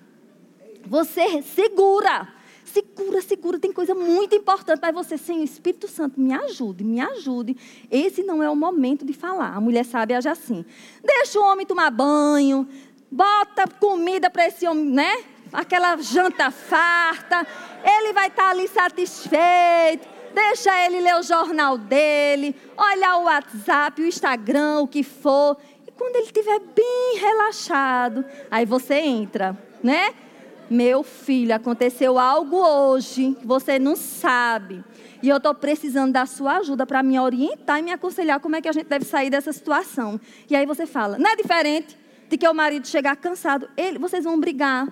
Você 0.86 1.42
segura. 1.42 2.28
Segura, 2.66 3.22
segura. 3.22 3.60
Tem 3.60 3.72
coisa 3.72 3.94
muito 3.96 4.36
importante. 4.36 4.80
Mas 4.82 4.94
você, 4.94 5.18
Senhor, 5.18 5.44
Espírito 5.44 5.88
Santo, 5.88 6.20
me 6.20 6.34
ajude, 6.34 6.84
me 6.84 7.00
ajude. 7.00 7.56
Esse 7.90 8.24
não 8.24 8.42
é 8.44 8.50
o 8.50 8.56
momento 8.56 9.06
de 9.06 9.14
falar. 9.14 9.56
A 9.56 9.62
mulher 9.62 9.86
sabe 9.86 10.14
age 10.14 10.30
assim. 10.30 10.66
Deixa 11.04 11.40
o 11.40 11.44
homem 11.44 11.66
tomar 11.66 11.90
banho. 11.90 12.68
Bota 13.12 13.68
comida 13.68 14.30
para 14.30 14.48
esse 14.48 14.68
homem, 14.68 14.86
né? 14.86 15.24
Aquela 15.52 15.98
janta 15.98 16.52
farta. 16.52 17.46
Ele 17.84 18.14
vai 18.14 18.28
estar 18.28 18.44
tá 18.44 18.50
ali 18.50 18.68
satisfeito. 18.68 20.08
Deixa 20.34 20.86
ele 20.86 21.02
ler 21.02 21.16
o 21.16 21.24
jornal 21.24 21.78
dele. 21.78 22.56
Olha 22.78 23.18
o 23.18 23.24
WhatsApp, 23.24 24.02
o 24.02 24.06
Instagram, 24.06 24.82
o 24.82 24.88
que 24.88 25.04
for. 25.04 25.58
E 25.88 25.92
quando 25.92 26.16
ele 26.16 26.26
estiver 26.26 26.60
bem 26.60 27.20
relaxado, 27.20 28.24
aí 28.50 28.66
você 28.66 28.96
entra, 28.96 29.58
né? 29.84 30.14
Meu 30.70 31.02
filho, 31.02 31.56
aconteceu 31.56 32.20
algo 32.20 32.58
hoje 32.58 33.36
que 33.40 33.48
você 33.48 33.80
não 33.80 33.96
sabe. 33.96 34.84
E 35.22 35.28
eu 35.28 35.38
estou 35.38 35.54
precisando 35.54 36.14
da 36.14 36.26
sua 36.28 36.58
ajuda 36.58 36.86
para 36.86 37.02
me 37.02 37.20
orientar 37.20 37.80
e 37.80 37.82
me 37.82 37.92
aconselhar 37.92 38.40
como 38.40 38.56
é 38.56 38.62
que 38.62 38.70
a 38.70 38.72
gente 38.72 38.86
deve 38.86 39.04
sair 39.04 39.32
dessa 39.32 39.52
situação. 39.52 40.22
E 40.50 40.56
aí 40.56 40.66
você 40.68 40.86
fala, 40.86 41.18
não 41.18 41.30
é 41.30 41.36
diferente 41.36 41.98
de 42.30 42.38
que 42.38 42.48
o 42.48 42.54
marido 42.54 42.88
chegar 42.88 43.16
cansado, 43.16 43.68
ele, 43.76 43.98
vocês 43.98 44.24
vão 44.24 44.40
brigar. 44.40 44.88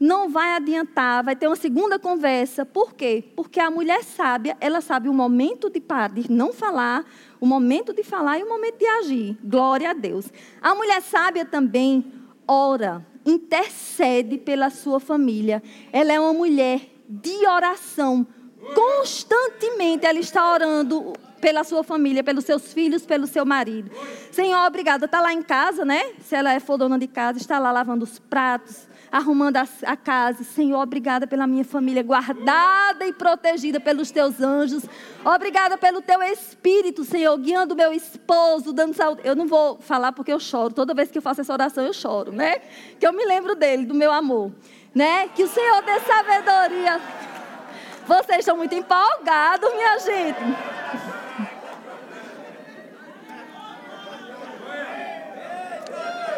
Não 0.00 0.30
vai 0.30 0.54
adiantar, 0.54 1.22
vai 1.22 1.36
ter 1.36 1.46
uma 1.46 1.56
segunda 1.56 1.98
conversa. 1.98 2.64
Por 2.64 2.94
quê? 2.94 3.22
Porque 3.36 3.60
a 3.60 3.70
mulher 3.70 4.02
sábia, 4.02 4.56
ela 4.58 4.80
sabe 4.80 5.10
o 5.10 5.12
momento 5.12 5.68
de 5.68 5.78
parar, 5.78 6.08
de 6.08 6.32
não 6.32 6.54
falar, 6.54 7.04
o 7.38 7.44
momento 7.44 7.92
de 7.92 8.02
falar 8.02 8.38
e 8.38 8.42
o 8.42 8.48
momento 8.48 8.78
de 8.78 8.86
agir. 8.86 9.38
Glória 9.44 9.90
a 9.90 9.92
Deus. 9.92 10.32
A 10.62 10.74
mulher 10.74 11.02
sábia 11.02 11.44
também 11.44 12.12
ora 12.48 13.06
intercede 13.26 14.38
pela 14.38 14.70
sua 14.70 14.98
família. 14.98 15.62
Ela 15.92 16.14
é 16.14 16.18
uma 16.18 16.32
mulher 16.32 16.80
de 17.06 17.46
oração. 17.46 18.26
Constantemente 18.74 20.06
ela 20.06 20.18
está 20.18 20.50
orando 20.50 21.12
pela 21.40 21.64
sua 21.64 21.82
família, 21.82 22.22
pelos 22.22 22.44
seus 22.44 22.72
filhos, 22.72 23.04
pelo 23.06 23.26
seu 23.26 23.44
marido. 23.46 23.90
Senhor, 24.30 24.66
obrigada. 24.66 25.06
Está 25.06 25.20
lá 25.20 25.32
em 25.32 25.42
casa, 25.42 25.84
né? 25.84 26.12
Se 26.20 26.34
ela 26.34 26.58
for 26.60 26.76
dona 26.76 26.98
de 26.98 27.06
casa, 27.06 27.38
está 27.38 27.58
lá 27.58 27.72
lavando 27.72 28.04
os 28.04 28.18
pratos, 28.18 28.86
arrumando 29.10 29.56
a, 29.56 29.68
a, 29.86 29.96
casa. 29.96 30.44
Senhor, 30.44 30.80
obrigada 30.80 31.26
pela 31.26 31.46
minha 31.46 31.64
família, 31.64 32.02
guardada 32.02 33.06
e 33.06 33.12
protegida 33.12 33.80
pelos 33.80 34.10
teus 34.10 34.40
anjos. 34.40 34.84
Obrigada 35.24 35.76
pelo 35.76 36.00
teu 36.00 36.22
espírito, 36.22 37.04
Senhor, 37.04 37.36
guiando 37.38 37.74
meu 37.74 37.92
esposo, 37.92 38.72
dando 38.72 38.94
saúde. 38.94 39.22
Eu 39.24 39.34
não 39.34 39.46
vou 39.46 39.78
falar 39.80 40.12
porque 40.12 40.32
eu 40.32 40.40
choro. 40.40 40.72
Toda 40.72 40.94
vez 40.94 41.10
que 41.10 41.18
eu 41.18 41.22
faço 41.22 41.40
essa 41.40 41.52
oração, 41.52 41.84
eu 41.84 41.92
choro, 41.92 42.32
né? 42.32 42.60
Que 42.98 43.06
eu 43.06 43.12
me 43.12 43.24
lembro 43.24 43.54
dele, 43.54 43.84
do 43.84 43.94
meu 43.94 44.12
amor. 44.12 44.52
Né? 44.94 45.28
Que 45.28 45.44
o 45.44 45.48
Senhor 45.48 45.82
dê 45.82 46.00
sabedoria. 46.00 47.00
Vocês 48.06 48.40
estão 48.40 48.56
muito 48.56 48.74
empolgados, 48.74 49.72
minha 49.72 49.98
gente. 49.98 51.09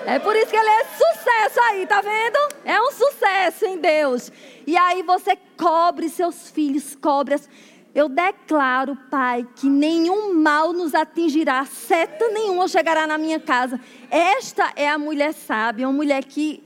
É 0.05 0.19
por 0.19 0.35
isso 0.35 0.49
que 0.51 0.57
ele 0.57 0.69
é 0.69 0.85
sucesso 0.85 1.61
aí, 1.69 1.87
tá 1.87 2.01
vendo? 2.01 2.39
É 2.65 2.81
um 2.81 2.91
sucesso 2.91 3.65
em 3.65 3.79
Deus. 3.79 4.33
E 4.67 4.77
aí 4.77 5.03
você 5.03 5.37
cobre 5.57 6.09
seus 6.09 6.51
filhos, 6.51 6.97
cobre 6.97 7.35
as... 7.35 7.49
Eu 7.95 8.09
declaro, 8.09 8.97
Pai, 9.11 9.47
que 9.55 9.69
nenhum 9.69 10.33
mal 10.35 10.73
nos 10.73 10.95
atingirá, 10.95 11.65
seta 11.67 12.29
nenhuma 12.29 12.67
chegará 12.67 13.07
na 13.07 13.19
minha 13.19 13.39
casa. 13.39 13.79
Esta 14.11 14.73
é 14.77 14.89
a 14.89 14.99
mulher 14.99 15.35
sábia, 15.35 15.87
uma 15.87 15.93
mulher 15.93 16.25
que 16.25 16.65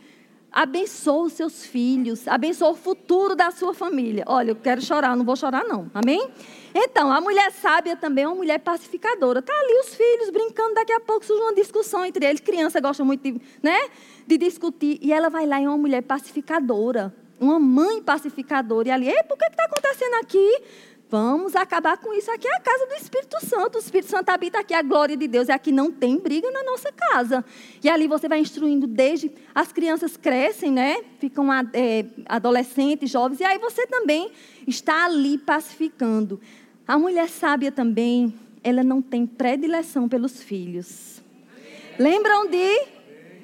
abençoa 0.53 1.25
os 1.25 1.33
seus 1.33 1.67
filhos, 1.67 2.27
abençoa 2.29 2.71
o 2.71 2.77
futuro 2.77 3.35
da 3.35 3.51
sua 3.51 3.75
família. 3.75 4.25
Olha, 4.27 4.53
eu 4.53 4.57
quero 4.57 4.81
chorar, 4.81 5.17
não 5.17 5.25
vou 5.25 5.37
chorar 5.37 5.65
não. 5.65 5.91
Amém? 5.93 6.31
Então, 6.79 7.11
a 7.11 7.23
mulher 7.23 7.51
sábia 7.53 7.97
também 7.97 8.25
é 8.25 8.29
uma 8.29 8.37
mulher 8.37 8.59
pacificadora. 8.59 9.41
Tá 9.41 9.51
ali 9.51 9.81
os 9.81 9.95
filhos 9.95 10.29
brincando, 10.29 10.75
daqui 10.75 10.93
a 10.93 11.01
pouco 11.01 11.25
surge 11.25 11.41
uma 11.41 11.55
discussão 11.55 12.05
entre 12.05 12.27
eles. 12.27 12.39
Criança 12.39 12.79
gosta 12.81 13.03
muito 13.03 13.23
de, 13.23 13.41
né, 13.63 13.89
de 14.27 14.37
discutir. 14.37 14.99
E 15.01 15.11
ela 15.11 15.31
vai 15.31 15.47
lá 15.47 15.59
e 15.59 15.65
é 15.65 15.69
uma 15.69 15.79
mulher 15.79 16.03
pacificadora. 16.03 17.15
Uma 17.41 17.59
mãe 17.59 18.03
pacificadora. 18.03 18.89
E 18.89 18.91
ali, 18.91 19.09
Ei, 19.09 19.23
por 19.23 19.39
que 19.39 19.47
está 19.47 19.65
acontecendo 19.65 20.15
aqui? 20.21 20.63
Vamos 21.09 21.57
acabar 21.57 21.97
com 21.97 22.13
isso. 22.13 22.31
Aqui 22.31 22.47
é 22.47 22.57
a 22.57 22.61
casa 22.61 22.85
do 22.85 22.95
Espírito 22.95 23.47
Santo. 23.47 23.77
O 23.77 23.79
Espírito 23.79 24.11
Santo 24.11 24.29
habita 24.29 24.59
aqui, 24.59 24.75
a 24.75 24.83
glória 24.83 25.17
de 25.17 25.27
Deus. 25.27 25.49
E 25.49 25.53
aqui 25.53 25.73
não 25.73 25.91
tem 25.91 26.19
briga 26.19 26.51
na 26.51 26.63
nossa 26.63 26.93
casa. 26.93 27.43
E 27.83 27.89
ali 27.89 28.07
você 28.07 28.29
vai 28.29 28.41
instruindo 28.41 28.87
desde. 28.87 29.33
As 29.55 29.73
crianças 29.73 30.15
crescem, 30.15 30.71
né? 30.71 31.03
Ficam 31.19 31.51
é, 31.73 32.05
adolescentes, 32.29 33.11
jovens. 33.11 33.41
E 33.41 33.45
aí 33.45 33.57
você 33.57 33.87
também 33.87 34.31
está 34.67 35.07
ali 35.07 35.39
pacificando. 35.39 36.39
A 36.87 36.99
mulher 36.99 37.29
sábia 37.29 37.73
também, 37.73 38.33
ela 38.63 38.83
não 38.83 39.03
tem 39.03 39.27
predileção 39.27 40.09
pelos 40.09 40.43
filhos. 40.43 41.23
Lembram 41.99 42.49
de? 42.49 42.87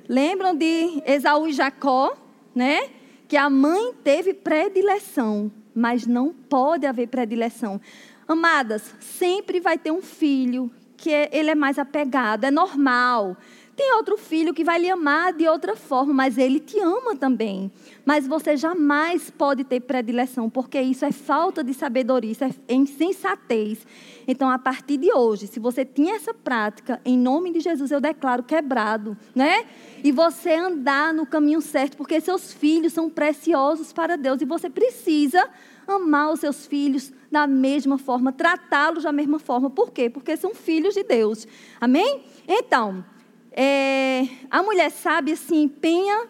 Lembram 0.08 0.54
de 0.54 1.02
Esaú 1.06 1.48
e 1.48 1.52
Jacó, 1.52 2.16
né? 2.54 2.90
Que 3.26 3.36
a 3.36 3.48
mãe 3.48 3.94
teve 4.04 4.34
predileção 4.34 5.50
mas 5.74 6.06
não 6.06 6.32
pode 6.32 6.86
haver 6.86 7.08
predileção. 7.08 7.80
Amadas, 8.26 8.94
sempre 9.00 9.60
vai 9.60 9.78
ter 9.78 9.90
um 9.90 10.02
filho 10.02 10.70
que 10.96 11.10
ele 11.10 11.50
é 11.50 11.54
mais 11.54 11.78
apegado, 11.78 12.44
é 12.44 12.50
normal. 12.50 13.36
Tem 13.82 13.96
outro 13.96 14.16
filho 14.16 14.54
que 14.54 14.62
vai 14.62 14.78
lhe 14.78 14.88
amar 14.88 15.32
de 15.32 15.48
outra 15.48 15.74
forma, 15.74 16.14
mas 16.14 16.38
ele 16.38 16.60
te 16.60 16.78
ama 16.78 17.16
também. 17.16 17.68
Mas 18.04 18.28
você 18.28 18.56
jamais 18.56 19.28
pode 19.28 19.64
ter 19.64 19.80
predileção, 19.80 20.48
porque 20.48 20.80
isso 20.80 21.04
é 21.04 21.10
falta 21.10 21.64
de 21.64 21.74
sabedoria, 21.74 22.30
isso 22.30 22.44
é 22.44 22.52
insensatez. 22.72 23.84
Então, 24.24 24.48
a 24.48 24.56
partir 24.56 24.98
de 24.98 25.12
hoje, 25.12 25.48
se 25.48 25.58
você 25.58 25.84
tinha 25.84 26.14
essa 26.14 26.32
prática, 26.32 27.00
em 27.04 27.18
nome 27.18 27.50
de 27.50 27.58
Jesus 27.58 27.90
eu 27.90 28.00
declaro 28.00 28.44
quebrado, 28.44 29.18
né? 29.34 29.66
E 30.04 30.12
você 30.12 30.54
andar 30.54 31.12
no 31.12 31.26
caminho 31.26 31.60
certo, 31.60 31.96
porque 31.96 32.20
seus 32.20 32.52
filhos 32.52 32.92
são 32.92 33.10
preciosos 33.10 33.92
para 33.92 34.16
Deus 34.16 34.40
e 34.40 34.44
você 34.44 34.70
precisa 34.70 35.50
amar 35.88 36.32
os 36.32 36.38
seus 36.38 36.66
filhos 36.66 37.12
da 37.32 37.48
mesma 37.48 37.98
forma, 37.98 38.30
tratá-los 38.30 39.02
da 39.02 39.10
mesma 39.10 39.40
forma. 39.40 39.68
Por 39.68 39.90
quê? 39.90 40.08
Porque 40.08 40.36
são 40.36 40.54
filhos 40.54 40.94
de 40.94 41.02
Deus. 41.02 41.48
Amém? 41.80 42.22
Então, 42.46 43.04
é, 43.52 44.28
a 44.50 44.62
mulher 44.62 44.90
sábia 44.90 45.36
se 45.36 45.54
empenha 45.54 46.26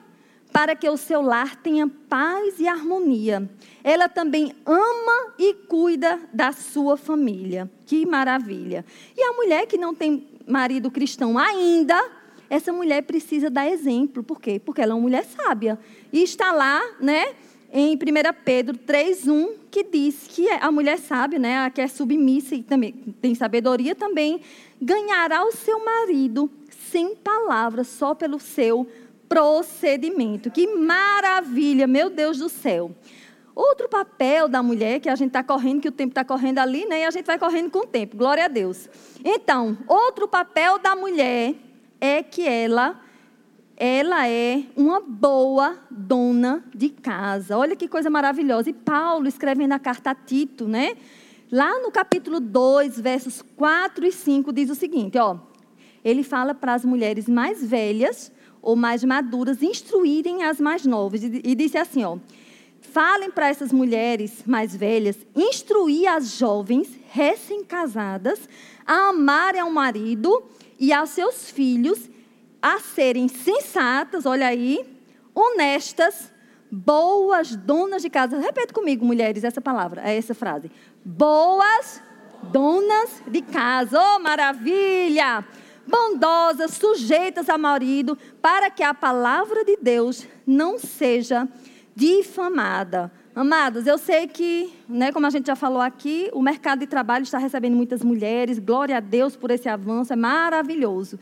para 0.53 0.77
que 0.77 0.89
o 0.89 0.97
seu 0.97 1.23
lar 1.23 1.57
tenha 1.57 1.89
paz 2.09 2.61
e 2.61 2.69
harmonia. 2.69 3.49
Ela 3.83 4.09
também 4.09 4.53
ama 4.67 5.35
e 5.39 5.55
cuida 5.55 6.21
da 6.33 6.53
sua 6.53 6.97
família. 6.97 7.71
Que 7.87 8.05
maravilha. 8.05 8.85
E 9.17 9.23
a 9.23 9.33
mulher 9.33 9.67
que 9.67 9.79
não 9.79 9.95
tem 9.95 10.29
marido 10.47 10.91
cristão 10.91 11.39
ainda, 11.39 11.99
essa 12.51 12.73
mulher 12.73 13.03
precisa 13.03 13.49
dar 13.49 13.67
exemplo. 13.67 14.23
Por 14.23 14.41
quê? 14.41 14.61
Porque 14.63 14.83
ela 14.83 14.93
é 14.93 14.95
uma 14.95 15.01
mulher 15.01 15.25
sábia. 15.25 15.79
E 16.13 16.23
está 16.23 16.53
lá, 16.53 16.83
né? 17.01 17.35
em 17.75 17.95
1 17.95 17.99
Pedro 18.45 18.77
3,1, 18.77 19.53
que 19.71 19.83
diz 19.83 20.27
que 20.29 20.47
a 20.51 20.71
mulher 20.71 20.99
sábia, 20.99 21.39
né, 21.39 21.65
a 21.65 21.71
que 21.71 21.81
é 21.81 21.89
submissa 21.89 22.55
e 22.55 22.63
também 22.63 22.93
tem 23.19 23.35
sabedoria 23.35 23.95
também, 23.95 24.43
ganhará 24.79 25.43
o 25.43 25.53
seu 25.53 25.83
marido 25.83 26.51
sem 26.93 27.17
palavras, 27.17 27.89
só 27.89 28.15
pelo 28.15 28.39
seu 28.39 28.87
procedimento. 29.27 30.51
Que 30.51 30.67
maravilha, 30.67 31.87
meu 31.87 32.11
Deus 32.11 32.37
do 32.39 32.51
céu. 32.51 32.91
Outro 33.55 33.89
papel 33.89 34.47
da 34.47 34.63
mulher, 34.63 35.01
que 35.01 35.09
a 35.09 35.17
gente 35.17 35.29
está 35.29 35.43
correndo, 35.43 35.81
que 35.81 35.89
o 35.89 35.93
tempo 35.93 36.11
está 36.11 36.23
correndo 36.23 36.59
ali, 36.59 36.85
né? 36.87 37.01
E 37.01 37.05
a 37.05 37.11
gente 37.11 37.25
vai 37.25 37.39
correndo 37.39 37.71
com 37.71 37.81
o 37.81 37.87
tempo. 37.87 38.17
Glória 38.17 38.45
a 38.45 38.49
Deus. 38.49 38.91
Então, 39.25 39.77
outro 39.89 40.29
papel 40.29 40.79
da 40.79 40.95
mulher 40.95 41.55
é 41.99 42.23
que 42.23 42.47
ela 42.47 43.01
ela 43.75 44.29
é 44.29 44.65
uma 44.77 45.01
boa 45.01 45.79
dona 45.91 46.63
de 46.75 46.91
casa. 46.91 47.57
Olha 47.57 47.75
que 47.75 47.89
coisa 47.89 48.11
maravilhosa. 48.11 48.71
E 48.71 48.73
Paulo, 48.73 49.27
escrevendo 49.27 49.73
a 49.73 49.79
carta 49.79 50.11
a 50.11 50.15
Tito, 50.15 50.69
né? 50.69 50.95
Lá 51.51 51.81
no 51.81 51.91
capítulo 51.91 52.39
2, 52.39 53.01
versos 53.01 53.43
4 53.57 54.07
e 54.07 54.13
5, 54.13 54.53
diz 54.53 54.71
o 54.71 54.75
seguinte, 54.75 55.19
ó. 55.19 55.52
Ele 56.05 56.23
fala 56.23 56.55
para 56.55 56.75
as 56.75 56.85
mulheres 56.85 57.29
mais 57.29 57.65
velhas 57.65 58.33
ou 58.61 58.77
mais 58.77 59.03
maduras 59.03 59.63
instruírem 59.63 60.45
as 60.45 60.61
mais 60.61 60.87
novas. 60.87 61.23
E 61.23 61.55
disse 61.55 61.79
assim, 61.79 62.05
ó. 62.05 62.19
Falem 62.81 63.31
para 63.31 63.49
essas 63.49 63.73
mulheres 63.73 64.43
mais 64.45 64.75
velhas 64.75 65.17
instruir 65.37 66.09
as 66.09 66.37
jovens 66.37 66.89
recém-casadas 67.11 68.49
a 68.85 69.11
amarem 69.11 69.61
ao 69.61 69.71
marido 69.71 70.43
e 70.79 70.93
aos 70.93 71.11
seus 71.11 71.49
filhos 71.49 72.11
a 72.61 72.79
serem 72.81 73.29
sensatas, 73.29 74.27
olha 74.27 74.47
aí, 74.47 74.85
honestas, 75.35 76.33
boas 76.71 77.57
donas 77.57 78.03
de 78.03 78.11
casa. 78.11 78.39
Repete 78.39 78.73
comigo, 78.73 79.05
mulheres, 79.05 79.45
essa 79.45 79.61
palavra, 79.61 80.03
essa 80.03 80.35
frase. 80.35 80.71
Boas 81.05 82.03
donas 82.53 83.23
de 83.27 83.43
casa. 83.43 83.99
Oh, 84.01 84.19
maravilha! 84.21 85.45
Bondosas, 85.87 86.73
sujeitas 86.73 87.49
ao 87.49 87.59
marido, 87.59 88.17
para 88.41 88.71
que 88.71 88.83
a 88.83 88.95
palavra 88.95 89.65
de 89.65 89.77
Deus 89.77 90.27
não 90.47 90.79
seja 90.79 91.49
difamada. 91.95 93.11
Amados, 93.35 93.87
eu 93.87 93.97
sei 93.97 94.27
que, 94.27 94.73
né, 94.89 95.11
como 95.11 95.27
a 95.27 95.31
gente 95.31 95.47
já 95.47 95.57
falou 95.57 95.81
aqui, 95.81 96.29
o 96.35 96.43
mercado 96.43 96.81
de 96.81 96.87
trabalho 96.87 97.23
está 97.23 97.39
recebendo 97.39 97.75
muitas 97.75 98.03
mulheres. 98.03 98.59
Glória 98.59 98.99
a 98.99 99.01
Deus 99.01 99.37
por 99.37 99.51
esse 99.51 99.69
avanço, 99.69 100.13
é 100.13 100.17
maravilhoso. 100.17 101.19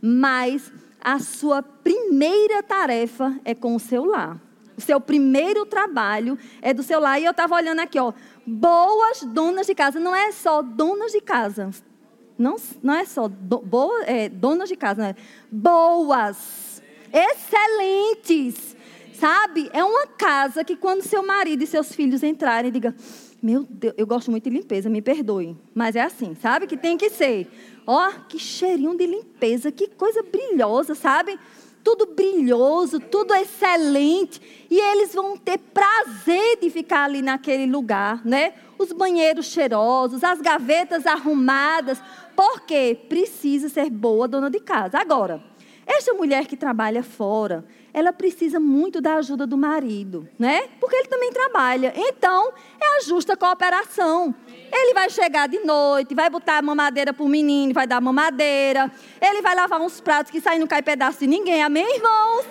Mas 0.00 0.72
a 1.00 1.20
sua 1.20 1.62
primeira 1.62 2.62
tarefa 2.62 3.38
é 3.44 3.54
com 3.54 3.76
o 3.76 3.80
seu 3.80 4.04
lar. 4.04 4.40
O 4.76 4.80
seu 4.80 5.00
primeiro 5.00 5.64
trabalho 5.64 6.36
é 6.60 6.74
do 6.74 6.82
seu 6.82 6.98
lar. 6.98 7.20
E 7.20 7.24
eu 7.24 7.30
estava 7.30 7.54
olhando 7.54 7.80
aqui, 7.80 7.98
ó. 7.98 8.12
Boas 8.44 9.22
donas 9.22 9.66
de 9.66 9.74
casa. 9.74 10.00
Não 10.00 10.16
é 10.16 10.32
só 10.32 10.62
donas 10.62 11.12
de 11.12 11.20
casa. 11.20 11.70
Não, 12.38 12.56
não 12.82 12.94
é 12.94 13.04
só 13.04 13.28
do, 13.28 13.58
boa, 13.58 14.04
é, 14.04 14.28
donas 14.28 14.68
de 14.68 14.76
casa. 14.76 15.08
É. 15.08 15.16
Boas. 15.50 16.82
Excelentes. 17.12 18.76
Sabe? 19.14 19.70
É 19.72 19.84
uma 19.84 20.06
casa 20.06 20.64
que 20.64 20.76
quando 20.76 21.02
seu 21.02 21.24
marido 21.24 21.62
e 21.62 21.66
seus 21.66 21.92
filhos 21.94 22.22
entrarem, 22.22 22.72
diga 22.72 22.94
meu 23.42 23.66
Deus, 23.68 23.94
eu 23.96 24.06
gosto 24.06 24.30
muito 24.30 24.48
de 24.48 24.56
limpeza, 24.56 24.88
me 24.88 25.02
perdoe. 25.02 25.56
Mas 25.74 25.96
é 25.96 26.00
assim, 26.00 26.36
sabe? 26.40 26.68
Que 26.68 26.76
tem 26.76 26.96
que 26.96 27.10
ser. 27.10 27.50
Ó, 27.84 28.08
oh, 28.08 28.20
que 28.28 28.38
cheirinho 28.38 28.96
de 28.96 29.04
limpeza, 29.04 29.72
que 29.72 29.88
coisa 29.88 30.22
brilhosa, 30.22 30.94
sabe? 30.94 31.36
Tudo 31.82 32.06
brilhoso, 32.06 33.00
tudo 33.00 33.34
excelente. 33.34 34.40
E 34.70 34.78
eles 34.78 35.12
vão 35.12 35.36
ter 35.36 35.58
prazer 35.58 36.58
de 36.60 36.70
ficar 36.70 37.06
ali 37.06 37.20
naquele 37.20 37.66
lugar, 37.66 38.24
né? 38.24 38.54
Os 38.78 38.92
banheiros 38.92 39.46
cheirosos, 39.46 40.22
as 40.22 40.40
gavetas 40.40 41.04
arrumadas. 41.04 42.00
Porque 42.36 42.98
precisa 43.08 43.68
ser 43.68 43.90
boa 43.90 44.26
dona 44.26 44.50
de 44.50 44.60
casa. 44.60 44.98
Agora, 44.98 45.42
esta 45.86 46.14
mulher 46.14 46.46
que 46.46 46.56
trabalha 46.56 47.02
fora, 47.02 47.64
ela 47.92 48.12
precisa 48.12 48.60
muito 48.60 49.00
da 49.00 49.16
ajuda 49.16 49.46
do 49.46 49.56
marido, 49.56 50.28
né? 50.38 50.68
Porque 50.80 50.96
ele 50.96 51.08
também 51.08 51.32
trabalha. 51.32 51.92
Então, 51.96 52.52
é 52.80 52.98
a 52.98 53.02
justa 53.02 53.36
cooperação. 53.36 54.34
Ele 54.72 54.94
vai 54.94 55.10
chegar 55.10 55.48
de 55.48 55.58
noite, 55.58 56.14
vai 56.14 56.30
botar 56.30 56.58
a 56.58 56.62
mamadeira 56.62 57.12
para 57.12 57.24
o 57.24 57.28
menino, 57.28 57.74
vai 57.74 57.86
dar 57.86 58.00
mamadeira. 58.00 58.90
Ele 59.20 59.42
vai 59.42 59.54
lavar 59.54 59.80
uns 59.80 60.00
pratos 60.00 60.30
que 60.30 60.40
saem 60.40 60.60
não 60.60 60.66
cai 60.66 60.82
pedaço 60.82 61.18
de 61.18 61.26
ninguém. 61.26 61.62
Amém, 61.62 61.96
irmãos? 61.96 62.46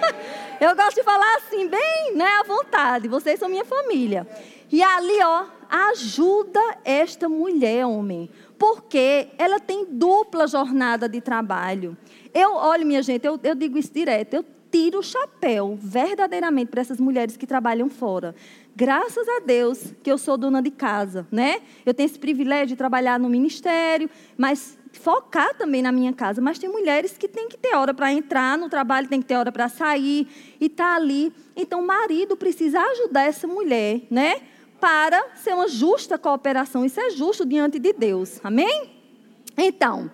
Eu 0.60 0.74
gosto 0.74 0.96
de 0.96 1.02
falar 1.02 1.36
assim, 1.36 1.68
bem, 1.68 2.14
né, 2.14 2.26
à 2.40 2.42
vontade. 2.42 3.08
Vocês 3.08 3.38
são 3.38 3.48
minha 3.48 3.64
família. 3.64 4.26
E 4.70 4.82
ali, 4.82 5.22
ó, 5.22 5.44
ajuda 5.68 6.60
esta 6.84 7.28
mulher, 7.28 7.86
homem. 7.86 8.28
Porque 8.60 9.28
ela 9.38 9.58
tem 9.58 9.86
dupla 9.86 10.46
jornada 10.46 11.08
de 11.08 11.18
trabalho. 11.18 11.96
Eu, 12.34 12.56
olha, 12.56 12.84
minha 12.84 13.02
gente, 13.02 13.24
eu, 13.24 13.40
eu 13.42 13.54
digo 13.54 13.78
isso 13.78 13.90
direto. 13.90 14.34
Eu 14.34 14.44
tiro 14.70 14.98
o 14.98 15.02
chapéu 15.02 15.78
verdadeiramente 15.80 16.68
para 16.68 16.82
essas 16.82 17.00
mulheres 17.00 17.38
que 17.38 17.46
trabalham 17.46 17.88
fora. 17.88 18.34
Graças 18.76 19.26
a 19.26 19.40
Deus 19.40 19.94
que 20.02 20.12
eu 20.12 20.18
sou 20.18 20.36
dona 20.36 20.60
de 20.60 20.70
casa, 20.70 21.26
né? 21.32 21.62
Eu 21.86 21.94
tenho 21.94 22.04
esse 22.04 22.18
privilégio 22.18 22.68
de 22.68 22.76
trabalhar 22.76 23.18
no 23.18 23.30
ministério, 23.30 24.10
mas 24.36 24.78
focar 24.92 25.54
também 25.54 25.80
na 25.80 25.90
minha 25.90 26.12
casa. 26.12 26.42
Mas 26.42 26.58
tem 26.58 26.68
mulheres 26.68 27.16
que 27.16 27.28
têm 27.28 27.48
que 27.48 27.56
ter 27.56 27.74
hora 27.74 27.94
para 27.94 28.12
entrar 28.12 28.58
no 28.58 28.68
trabalho, 28.68 29.08
tem 29.08 29.22
que 29.22 29.26
ter 29.26 29.36
hora 29.36 29.50
para 29.50 29.70
sair 29.70 30.28
e 30.60 30.68
tá 30.68 30.96
ali. 30.96 31.32
Então, 31.56 31.80
o 31.80 31.86
marido 31.86 32.36
precisa 32.36 32.78
ajudar 32.78 33.22
essa 33.22 33.46
mulher, 33.46 34.02
né? 34.10 34.42
Para 34.80 35.36
ser 35.36 35.54
uma 35.54 35.68
justa 35.68 36.18
cooperação. 36.18 36.84
Isso 36.84 37.00
é 37.00 37.10
justo 37.10 37.44
diante 37.44 37.78
de 37.78 37.92
Deus. 37.92 38.40
Amém? 38.42 38.90
Então, 39.56 40.10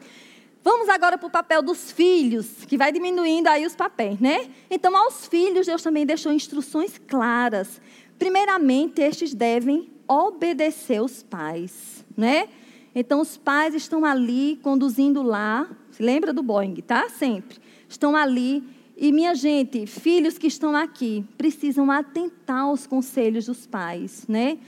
Vamos 0.67 0.89
agora 0.89 1.17
para 1.17 1.29
o 1.29 1.31
papel 1.31 1.63
dos 1.63 1.93
filhos, 1.93 2.65
que 2.67 2.77
vai 2.77 2.91
diminuindo 2.91 3.47
aí 3.47 3.65
os 3.65 3.77
papéis, 3.77 4.19
né? 4.19 4.51
Então, 4.69 4.97
aos 4.97 5.29
filhos, 5.29 5.65
Deus 5.65 5.81
também 5.81 6.05
deixou 6.05 6.33
instruções 6.33 6.99
claras. 7.07 7.81
Primeiramente, 8.19 9.01
estes 9.01 9.33
devem 9.33 9.89
obedecer 10.09 11.01
os 11.01 11.23
pais, 11.23 12.05
né? 12.17 12.49
Então, 12.97 13.21
os 13.21 13.37
pais 13.37 13.77
estão 13.77 14.05
ali 14.05 14.59
conduzindo 14.61 15.23
lá. 15.23 15.71
Se 15.93 16.03
lembra 16.03 16.33
do 16.33 16.43
Boeing, 16.43 16.75
tá? 16.77 17.09
Sempre. 17.11 17.59
Estão 17.89 18.17
ali. 18.17 18.65
E, 18.97 19.13
minha 19.13 19.35
gente, 19.35 19.87
filhos 19.87 20.39
que 20.39 20.47
estão 20.47 20.75
aqui, 20.75 21.23
precisam 21.37 21.91
atentar 21.91 22.63
aos 22.63 22.87
conselhos 22.87 23.45
dos 23.45 23.67
pais, 23.67 24.25
né? 24.27 24.59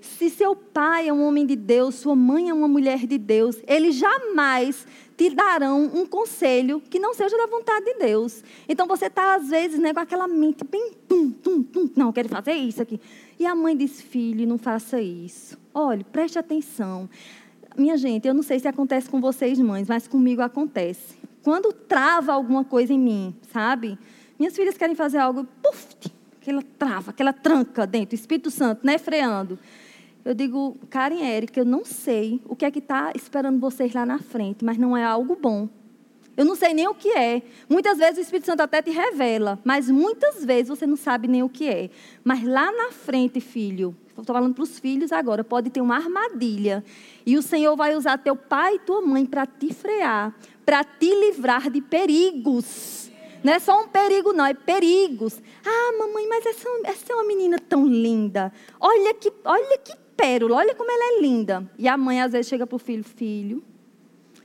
Se 0.00 0.28
seu 0.28 0.54
pai 0.54 1.08
é 1.08 1.12
um 1.12 1.26
homem 1.26 1.46
de 1.46 1.56
Deus, 1.56 1.96
sua 1.96 2.14
mãe 2.14 2.50
é 2.50 2.54
uma 2.54 2.68
mulher 2.68 3.06
de 3.06 3.18
Deus, 3.18 3.56
eles 3.66 3.96
jamais 3.96 4.86
te 5.16 5.30
darão 5.30 5.90
um 5.92 6.06
conselho 6.06 6.80
que 6.88 6.98
não 7.00 7.12
seja 7.14 7.36
da 7.36 7.46
vontade 7.46 7.86
de 7.86 7.94
Deus. 7.94 8.44
Então 8.68 8.86
você 8.86 9.06
está, 9.06 9.34
às 9.34 9.48
vezes, 9.48 9.78
né, 9.80 9.92
com 9.92 10.00
aquela 10.00 10.28
mente 10.28 10.64
bem 10.64 10.92
tum, 11.08 11.30
tum, 11.30 11.62
tum, 11.62 11.90
não, 11.96 12.12
quero 12.12 12.28
fazer 12.28 12.52
isso 12.52 12.80
aqui. 12.80 13.00
E 13.38 13.44
a 13.44 13.54
mãe 13.54 13.76
diz, 13.76 14.00
filho, 14.00 14.46
não 14.46 14.58
faça 14.58 15.00
isso. 15.00 15.58
Olhe, 15.74 16.04
preste 16.04 16.38
atenção. 16.38 17.08
Minha 17.76 17.96
gente, 17.96 18.28
eu 18.28 18.34
não 18.34 18.42
sei 18.42 18.60
se 18.60 18.68
acontece 18.68 19.08
com 19.08 19.20
vocês, 19.20 19.58
mães, 19.58 19.88
mas 19.88 20.06
comigo 20.06 20.42
acontece. 20.42 21.17
Quando 21.48 21.72
trava 21.72 22.34
alguma 22.34 22.62
coisa 22.62 22.92
em 22.92 22.98
mim, 22.98 23.34
sabe? 23.50 23.98
Minhas 24.38 24.54
filhas 24.54 24.76
querem 24.76 24.94
fazer 24.94 25.16
algo, 25.16 25.46
puf, 25.62 25.86
aquela 26.38 26.62
trava, 26.78 27.10
aquela 27.10 27.32
tranca 27.32 27.86
dentro, 27.86 28.14
Espírito 28.14 28.50
Santo, 28.50 28.84
né, 28.84 28.98
freando. 28.98 29.58
Eu 30.26 30.34
digo, 30.34 30.76
Karen 30.90 31.14
e 31.14 31.22
Érica, 31.22 31.58
eu 31.58 31.64
não 31.64 31.86
sei 31.86 32.38
o 32.44 32.54
que 32.54 32.66
é 32.66 32.70
que 32.70 32.80
está 32.80 33.12
esperando 33.14 33.58
vocês 33.58 33.94
lá 33.94 34.04
na 34.04 34.18
frente, 34.18 34.62
mas 34.62 34.76
não 34.76 34.94
é 34.94 35.02
algo 35.02 35.38
bom. 35.40 35.70
Eu 36.36 36.44
não 36.44 36.54
sei 36.54 36.74
nem 36.74 36.86
o 36.86 36.94
que 36.94 37.16
é. 37.16 37.40
Muitas 37.66 37.96
vezes 37.96 38.18
o 38.18 38.20
Espírito 38.20 38.44
Santo 38.44 38.60
até 38.60 38.82
te 38.82 38.90
revela, 38.90 39.58
mas 39.64 39.88
muitas 39.88 40.44
vezes 40.44 40.68
você 40.68 40.86
não 40.86 40.96
sabe 40.96 41.28
nem 41.28 41.42
o 41.42 41.48
que 41.48 41.66
é. 41.66 41.88
Mas 42.22 42.44
lá 42.44 42.70
na 42.70 42.92
frente, 42.92 43.40
filho, 43.40 43.96
estou 44.06 44.34
falando 44.34 44.54
para 44.54 44.64
os 44.64 44.78
filhos 44.78 45.12
agora, 45.12 45.42
pode 45.42 45.70
ter 45.70 45.80
uma 45.80 45.96
armadilha. 45.96 46.84
E 47.24 47.38
o 47.38 47.42
Senhor 47.42 47.74
vai 47.74 47.96
usar 47.96 48.18
teu 48.18 48.36
pai 48.36 48.74
e 48.74 48.78
tua 48.80 49.00
mãe 49.00 49.24
para 49.24 49.46
te 49.46 49.72
frear, 49.72 50.34
para 50.68 50.84
te 50.84 51.06
livrar 51.06 51.70
de 51.70 51.80
perigos. 51.80 53.10
Não 53.42 53.54
é 53.54 53.58
só 53.58 53.80
um 53.80 53.88
perigo, 53.88 54.34
não, 54.34 54.44
é 54.44 54.52
perigos. 54.52 55.40
Ah, 55.64 55.92
mamãe, 55.98 56.28
mas 56.28 56.44
essa, 56.44 56.68
essa 56.84 57.10
é 57.10 57.16
uma 57.16 57.24
menina 57.24 57.58
tão 57.58 57.86
linda. 57.86 58.52
Olha 58.78 59.14
que, 59.14 59.32
olha 59.46 59.78
que 59.78 59.96
pérola, 60.14 60.56
olha 60.56 60.74
como 60.74 60.90
ela 60.90 61.16
é 61.16 61.22
linda. 61.22 61.66
E 61.78 61.88
a 61.88 61.96
mãe 61.96 62.20
às 62.20 62.32
vezes 62.32 62.48
chega 62.48 62.66
para 62.66 62.76
o 62.76 62.78
filho: 62.78 63.02
Filho, 63.02 63.64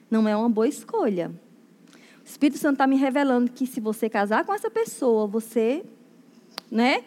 não 0.10 0.26
é 0.26 0.34
uma 0.34 0.48
boa 0.48 0.66
escolha. 0.66 1.30
O 2.24 2.26
Espírito 2.26 2.58
Santo 2.58 2.76
está 2.76 2.88
me 2.88 2.96
revelando 2.96 3.52
que 3.52 3.68
se 3.68 3.82
você 3.82 4.10
casar 4.10 4.46
com 4.46 4.54
essa 4.54 4.72
pessoa, 4.72 5.28
você, 5.28 5.84
né? 6.72 7.04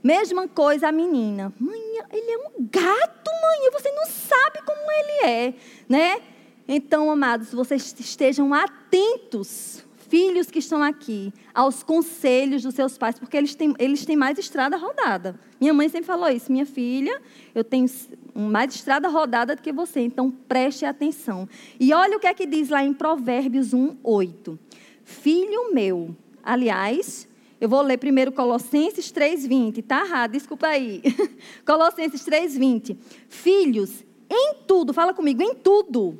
Mesma 0.00 0.46
coisa 0.46 0.86
a 0.90 0.92
menina. 0.92 1.52
Mãe, 1.58 1.80
ele 2.12 2.30
é 2.30 2.38
um 2.38 2.68
gato, 2.70 3.30
mãe. 3.42 3.70
Você 3.72 3.90
não 3.90 4.06
sabe 4.06 4.62
como 4.64 4.92
ele 4.92 5.28
é, 5.28 5.54
né? 5.88 6.22
Então, 6.66 7.10
amados, 7.10 7.52
vocês 7.52 7.94
estejam 7.98 8.54
atentos 8.54 9.84
filhos 10.08 10.50
que 10.50 10.60
estão 10.60 10.82
aqui 10.82 11.32
aos 11.52 11.82
conselhos 11.82 12.62
dos 12.62 12.74
seus 12.74 12.96
pais, 12.96 13.18
porque 13.18 13.36
eles 13.36 13.54
têm, 13.54 13.74
eles 13.78 14.06
têm 14.06 14.16
mais 14.16 14.38
estrada 14.38 14.76
rodada. 14.76 15.38
Minha 15.60 15.74
mãe 15.74 15.88
sempre 15.88 16.06
falou 16.06 16.28
isso, 16.28 16.50
minha 16.50 16.64
filha, 16.64 17.20
eu 17.54 17.64
tenho 17.64 17.86
mais 18.34 18.74
estrada 18.74 19.08
rodada 19.08 19.56
do 19.56 19.62
que 19.62 19.72
você, 19.72 20.00
então 20.00 20.30
preste 20.30 20.84
atenção. 20.84 21.48
E 21.78 21.92
olha 21.92 22.16
o 22.16 22.20
que 22.20 22.26
é 22.26 22.32
que 22.32 22.46
diz 22.46 22.68
lá 22.68 22.82
em 22.84 22.94
Provérbios 22.94 23.74
1, 23.74 23.96
8. 24.02 24.58
Filho 25.04 25.74
meu, 25.74 26.16
aliás, 26.42 27.28
eu 27.60 27.68
vou 27.68 27.82
ler 27.82 27.98
primeiro 27.98 28.32
Colossenses 28.32 29.12
3,20, 29.12 29.84
tá 29.84 30.06
errado, 30.06 30.32
desculpa 30.32 30.68
aí. 30.68 31.02
Colossenses 31.66 32.24
3,20. 32.24 32.96
Filhos, 33.28 34.04
em 34.30 34.54
tudo, 34.66 34.94
fala 34.94 35.12
comigo, 35.12 35.42
em 35.42 35.54
tudo 35.54 36.18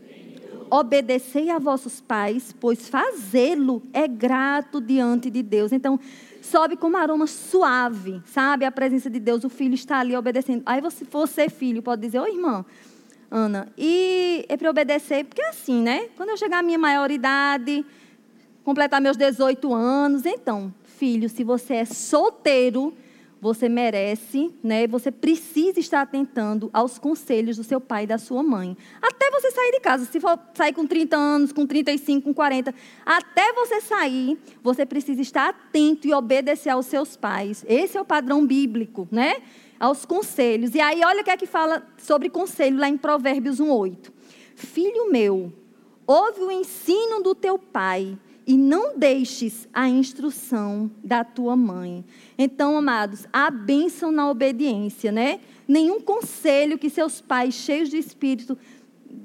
obedecei 0.70 1.50
a 1.50 1.58
vossos 1.58 2.00
pais, 2.00 2.54
pois 2.58 2.88
fazê-lo 2.88 3.82
é 3.92 4.06
grato 4.06 4.80
diante 4.80 5.30
de 5.30 5.42
Deus. 5.42 5.72
Então, 5.72 5.98
sobe 6.40 6.76
com 6.76 6.88
um 6.88 6.96
aroma 6.96 7.26
suave, 7.26 8.22
sabe? 8.26 8.64
A 8.64 8.72
presença 8.72 9.08
de 9.08 9.18
Deus, 9.18 9.44
o 9.44 9.48
filho 9.48 9.74
está 9.74 9.98
ali 9.98 10.16
obedecendo. 10.16 10.62
Aí 10.66 10.80
você, 10.80 11.04
você 11.04 11.48
filho, 11.48 11.82
pode 11.82 12.02
dizer, 12.02 12.20
ô 12.20 12.26
irmã, 12.26 12.64
Ana, 13.30 13.68
e 13.76 14.44
é 14.48 14.56
para 14.56 14.70
obedecer, 14.70 15.24
porque 15.24 15.42
é 15.42 15.48
assim, 15.48 15.82
né? 15.82 16.08
Quando 16.16 16.28
eu 16.28 16.36
chegar 16.36 16.58
à 16.58 16.62
minha 16.62 16.78
maioridade, 16.78 17.84
completar 18.62 19.00
meus 19.00 19.16
18 19.16 19.74
anos, 19.74 20.24
então, 20.24 20.72
filho, 20.84 21.28
se 21.28 21.42
você 21.42 21.74
é 21.74 21.84
solteiro, 21.84 22.94
você 23.44 23.68
merece, 23.68 24.54
né? 24.62 24.86
Você 24.86 25.10
precisa 25.10 25.78
estar 25.78 26.00
atentando 26.00 26.70
aos 26.72 26.98
conselhos 26.98 27.58
do 27.58 27.62
seu 27.62 27.78
pai 27.78 28.04
e 28.04 28.06
da 28.06 28.16
sua 28.16 28.42
mãe. 28.42 28.74
Até 29.02 29.30
você 29.30 29.50
sair 29.50 29.70
de 29.72 29.80
casa, 29.80 30.06
se 30.06 30.18
for 30.18 30.38
sair 30.54 30.72
com 30.72 30.86
30 30.86 31.14
anos, 31.14 31.52
com 31.52 31.66
35, 31.66 32.24
com 32.24 32.32
40, 32.32 32.74
até 33.04 33.52
você 33.52 33.82
sair, 33.82 34.38
você 34.62 34.86
precisa 34.86 35.20
estar 35.20 35.50
atento 35.50 36.08
e 36.08 36.14
obedecer 36.14 36.70
aos 36.70 36.86
seus 36.86 37.18
pais. 37.18 37.62
Esse 37.68 37.98
é 37.98 38.00
o 38.00 38.04
padrão 38.06 38.46
bíblico, 38.46 39.06
né? 39.12 39.42
Aos 39.78 40.06
conselhos. 40.06 40.74
E 40.74 40.80
aí 40.80 41.02
olha 41.04 41.20
o 41.20 41.24
que 41.24 41.30
é 41.30 41.36
que 41.36 41.44
fala 41.44 41.86
sobre 41.98 42.30
conselho 42.30 42.78
lá 42.78 42.88
em 42.88 42.96
Provérbios 42.96 43.60
1:8. 43.60 44.10
Filho 44.54 45.10
meu, 45.10 45.52
ouve 46.06 46.40
o 46.40 46.50
ensino 46.50 47.22
do 47.22 47.34
teu 47.34 47.58
pai 47.58 48.16
e 48.46 48.56
não 48.56 48.98
deixes 48.98 49.68
a 49.72 49.88
instrução 49.88 50.90
da 51.02 51.24
tua 51.24 51.56
mãe. 51.56 52.04
Então, 52.36 52.76
amados, 52.76 53.26
a 53.32 53.50
bênção 53.50 54.12
na 54.12 54.30
obediência, 54.30 55.10
né? 55.10 55.40
Nenhum 55.66 56.00
conselho 56.00 56.78
que 56.78 56.90
seus 56.90 57.20
pais, 57.20 57.54
cheios 57.54 57.88
de 57.88 57.96
espírito, 57.96 58.56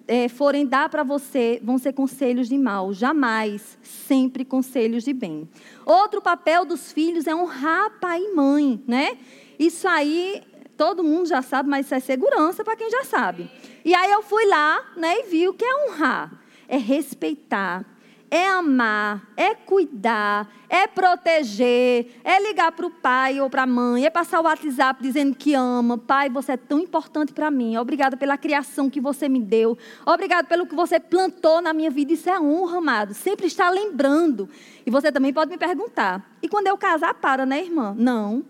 é, 0.07 0.29
forem 0.29 0.65
dar 0.65 0.89
para 0.89 1.03
você, 1.03 1.59
vão 1.63 1.77
ser 1.77 1.93
conselhos 1.93 2.47
de 2.47 2.57
mal. 2.57 2.93
Jamais, 2.93 3.77
sempre 3.81 4.45
conselhos 4.45 5.03
de 5.03 5.13
bem. 5.13 5.49
Outro 5.85 6.21
papel 6.21 6.65
dos 6.65 6.91
filhos 6.91 7.27
é 7.27 7.35
honrar 7.35 7.99
pai 7.99 8.21
e 8.21 8.33
mãe, 8.33 8.81
né? 8.87 9.17
Isso 9.57 9.87
aí 9.87 10.41
todo 10.77 11.03
mundo 11.03 11.27
já 11.27 11.41
sabe, 11.41 11.69
mas 11.69 11.85
isso 11.85 11.95
é 11.95 11.99
segurança 11.99 12.63
para 12.63 12.77
quem 12.77 12.89
já 12.89 13.03
sabe. 13.03 13.51
E 13.83 13.93
aí 13.93 14.09
eu 14.11 14.23
fui 14.23 14.45
lá, 14.45 14.93
né, 14.95 15.19
e 15.19 15.23
vi 15.23 15.47
o 15.47 15.53
que 15.53 15.65
é 15.65 15.87
honrar. 15.89 16.41
É 16.69 16.77
respeitar, 16.77 17.85
é 18.31 18.47
amar, 18.47 19.27
é 19.35 19.55
cuidar, 19.55 20.47
é 20.69 20.85
proteger, 20.85 22.19
é 22.23 22.41
ligar 22.41 22.71
para 22.71 22.85
o 22.85 22.91
pai 22.91 23.41
ou 23.41 23.49
para 23.49 23.63
a 23.63 23.67
mãe, 23.67 24.05
é 24.05 24.09
passar 24.09 24.39
o 24.39 24.43
WhatsApp 24.43 25.01
dizendo 25.01 25.35
que 25.35 25.53
ama. 25.53 25.97
Pai, 25.97 26.29
você 26.29 26.51
é 26.51 26.57
tão 26.57 26.79
importante 26.79 27.33
para 27.33 27.49
mim. 27.49 27.77
Obrigada 27.77 28.15
pela 28.15 28.37
criação 28.37 28.89
que 28.89 29.01
você 29.01 29.27
me 29.27 29.39
deu. 29.39 29.77
Obrigado 30.05 30.47
pelo 30.47 30.67
que 30.67 30.75
você 30.75 30.99
plantou 30.99 31.61
na 31.61 31.73
minha 31.73 31.89
vida. 31.89 32.13
Isso 32.13 32.29
é 32.29 32.39
honra, 32.39 32.77
amado. 32.77 33.13
Sempre 33.13 33.47
está 33.47 33.69
lembrando. 33.69 34.47
E 34.85 34.91
você 34.91 35.11
também 35.11 35.33
pode 35.33 35.49
me 35.49 35.57
perguntar: 35.57 36.37
e 36.41 36.47
quando 36.47 36.67
eu 36.67 36.77
casar, 36.77 37.15
para, 37.15 37.45
né, 37.45 37.63
irmã? 37.63 37.95
Não. 37.97 38.45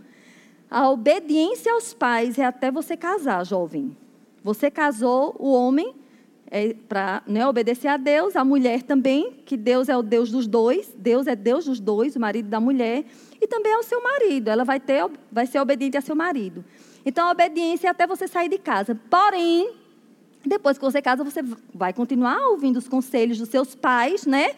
A 0.70 0.90
obediência 0.90 1.74
aos 1.74 1.94
pais 1.94 2.38
é 2.38 2.46
até 2.46 2.70
você 2.70 2.96
casar, 2.96 3.44
jovem. 3.44 3.98
Você 4.44 4.70
casou, 4.70 5.36
o 5.40 5.52
homem 5.52 5.96
é 6.52 6.74
para 6.74 7.22
né, 7.28 7.46
obedecer 7.46 7.88
a 7.88 7.98
Deus, 7.98 8.36
a 8.36 8.44
mulher 8.44 8.82
também, 8.82 9.34
que 9.46 9.56
Deus 9.56 9.88
é 9.88 9.96
o 9.96 10.02
Deus 10.02 10.32
dos 10.32 10.48
dois, 10.48 10.92
Deus 10.98 11.28
é 11.28 11.36
Deus 11.36 11.66
dos 11.66 11.80
dois, 11.80 12.16
o 12.16 12.20
marido 12.20 12.50
da 12.50 12.60
mulher, 12.60 13.06
e 13.40 13.48
também 13.48 13.74
ao 13.74 13.84
seu 13.84 14.02
marido, 14.02 14.50
ela 14.50 14.64
vai, 14.64 14.80
ter, 14.80 15.06
vai 15.32 15.46
ser 15.46 15.60
obediente 15.60 15.96
a 15.96 16.02
seu 16.02 16.16
marido. 16.16 16.66
Então, 17.06 17.28
a 17.28 17.32
obediência 17.32 17.88
é 17.88 17.92
até 17.92 18.08
você 18.08 18.28
sair 18.28 18.50
de 18.50 18.58
casa. 18.58 19.00
Porém, 19.10 19.74
depois 20.46 20.78
que 20.78 20.84
você 20.84 21.02
casa, 21.02 21.24
você 21.24 21.42
vai 21.74 21.94
continuar 21.94 22.40
ouvindo 22.48 22.78
os 22.78 22.88
conselhos 22.88 23.38
dos 23.38 23.50
seus 23.50 23.76
pais, 23.76 24.26
né? 24.26 24.56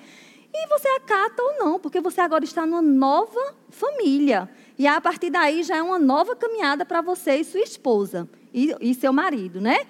E 0.54 0.68
você 0.68 0.88
acata 0.90 1.42
ou 1.42 1.60
não, 1.60 1.80
porque 1.80 2.02
você 2.02 2.22
agora 2.22 2.44
está 2.44 2.66
numa 2.66 2.82
nova 2.82 3.54
família. 3.70 4.50
E 4.78 4.88
a 4.88 5.00
partir 5.00 5.30
daí 5.30 5.64
já 5.64 5.78
é 5.78 5.82
uma 5.82 6.00
nova 6.00 6.36
caminhada 6.36 6.86
para 6.86 7.02
você 7.02 7.36
e 7.36 7.44
sua 7.44 7.62
esposa 7.62 8.28
e, 8.54 8.76
e 8.82 8.94
seu 8.94 9.14
marido, 9.14 9.62
né? 9.62 9.86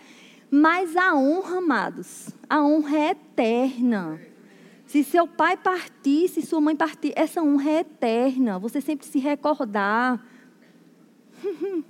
Mas 0.53 0.97
a 0.97 1.15
honra, 1.15 1.59
amados, 1.59 2.27
a 2.49 2.61
honra 2.61 2.97
é 2.97 3.11
eterna. 3.11 4.19
Se 4.85 5.01
seu 5.01 5.25
pai 5.25 5.55
partir, 5.55 6.27
se 6.27 6.41
sua 6.41 6.59
mãe 6.59 6.75
partir, 6.75 7.13
essa 7.15 7.41
honra 7.41 7.69
é 7.69 7.79
eterna. 7.79 8.59
Você 8.59 8.81
sempre 8.81 9.07
se 9.07 9.17
recordar. 9.17 10.21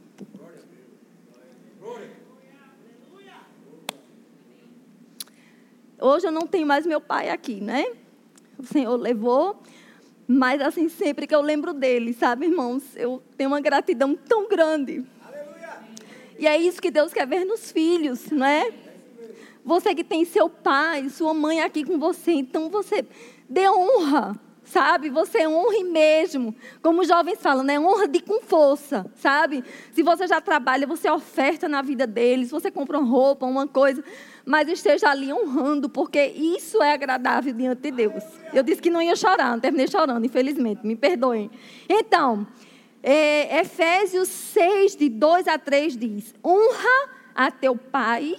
Hoje 5.99 6.27
eu 6.27 6.31
não 6.31 6.45
tenho 6.45 6.67
mais 6.67 6.85
meu 6.85 7.01
pai 7.01 7.31
aqui, 7.31 7.59
né? 7.59 7.83
O 8.59 8.63
Senhor 8.63 8.95
levou, 8.95 9.59
mas 10.27 10.61
assim, 10.61 10.87
sempre 10.87 11.25
que 11.25 11.33
eu 11.33 11.41
lembro 11.41 11.73
dele, 11.73 12.13
sabe, 12.13 12.45
irmãos, 12.45 12.95
eu 12.95 13.23
tenho 13.35 13.49
uma 13.49 13.59
gratidão 13.59 14.15
tão 14.15 14.47
grande 14.47 15.03
e 16.41 16.47
é 16.47 16.57
isso 16.57 16.81
que 16.81 16.89
Deus 16.89 17.13
quer 17.13 17.27
ver 17.27 17.45
nos 17.45 17.71
filhos, 17.71 18.31
não 18.31 18.47
é? 18.47 18.71
Você 19.63 19.93
que 19.93 20.03
tem 20.03 20.25
seu 20.25 20.49
pai, 20.49 21.07
sua 21.07 21.35
mãe 21.35 21.61
aqui 21.61 21.83
com 21.83 21.99
você, 21.99 22.31
então 22.31 22.67
você 22.67 23.05
dê 23.47 23.69
honra, 23.69 24.35
sabe? 24.63 25.11
Você 25.11 25.45
honre 25.45 25.83
mesmo. 25.83 26.55
Como 26.81 27.01
os 27.01 27.07
jovens 27.07 27.39
falam, 27.39 27.63
né? 27.63 27.79
Honra 27.79 28.07
de 28.07 28.21
com 28.21 28.41
força, 28.41 29.05
sabe? 29.17 29.63
Se 29.91 30.01
você 30.01 30.25
já 30.25 30.41
trabalha, 30.41 30.87
você 30.87 31.07
oferta 31.11 31.69
na 31.69 31.83
vida 31.83 32.07
deles, 32.07 32.49
você 32.49 32.71
compra 32.71 32.97
uma 32.97 33.07
roupa, 33.07 33.45
uma 33.45 33.67
coisa, 33.67 34.03
mas 34.43 34.67
esteja 34.67 35.09
ali 35.11 35.31
honrando, 35.31 35.89
porque 35.89 36.25
isso 36.25 36.81
é 36.81 36.93
agradável 36.93 37.53
diante 37.53 37.83
de 37.83 37.91
Deus. 37.91 38.23
Eu 38.51 38.63
disse 38.63 38.81
que 38.81 38.89
não 38.89 38.99
ia 38.99 39.15
chorar, 39.15 39.51
não 39.51 39.59
terminei 39.59 39.87
chorando, 39.87 40.25
infelizmente, 40.25 40.87
me 40.87 40.95
perdoem. 40.95 41.51
Então, 41.87 42.47
é, 43.03 43.59
Efésios 43.61 44.27
6, 44.27 44.95
de 44.95 45.09
2 45.09 45.47
a 45.47 45.57
3 45.57 45.97
diz: 45.97 46.35
honra 46.43 47.09
a 47.33 47.49
teu 47.49 47.75
pai 47.75 48.35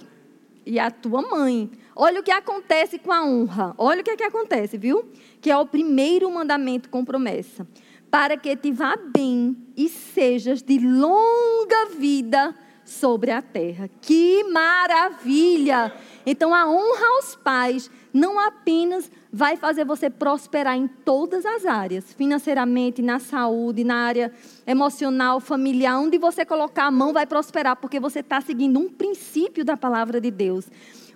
e 0.65 0.79
a 0.79 0.89
tua 0.89 1.21
mãe. 1.21 1.69
Olha 1.95 2.21
o 2.21 2.23
que 2.23 2.31
acontece 2.31 2.97
com 2.97 3.11
a 3.11 3.23
honra. 3.23 3.75
Olha 3.77 4.01
o 4.01 4.03
que, 4.03 4.11
é 4.11 4.15
que 4.15 4.23
acontece, 4.23 4.77
viu? 4.77 5.11
Que 5.41 5.51
é 5.51 5.57
o 5.57 5.65
primeiro 5.65 6.31
mandamento 6.31 6.89
com 6.89 7.05
promessa. 7.05 7.67
Para 8.09 8.37
que 8.37 8.55
te 8.55 8.71
vá 8.71 8.95
bem 8.95 9.55
e 9.75 9.89
sejas 9.89 10.61
de 10.61 10.79
longa 10.79 11.87
vida 11.97 12.55
sobre 12.85 13.31
a 13.31 13.41
terra. 13.41 13.89
Que 14.01 14.43
maravilha! 14.45 15.93
Então, 16.25 16.53
a 16.53 16.69
honra 16.69 17.05
aos 17.17 17.35
pais 17.35 17.89
não 18.13 18.39
apenas 18.39 19.11
vai 19.35 19.57
fazer 19.57 19.83
você 19.83 20.11
prosperar 20.11 20.77
em 20.77 20.87
todas 20.87 21.43
as 21.43 21.65
áreas, 21.65 22.13
financeiramente, 22.13 23.01
na 23.01 23.17
saúde, 23.17 23.83
na 23.83 23.95
área 23.95 24.31
emocional, 24.67 25.39
familiar, 25.39 25.99
onde 25.99 26.19
você 26.19 26.45
colocar 26.45 26.83
a 26.83 26.91
mão 26.91 27.11
vai 27.11 27.25
prosperar, 27.25 27.75
porque 27.75 27.99
você 27.99 28.19
está 28.19 28.39
seguindo 28.39 28.79
um 28.79 28.87
princípio 28.87 29.65
da 29.65 29.75
palavra 29.75 30.21
de 30.21 30.29
Deus. 30.29 30.69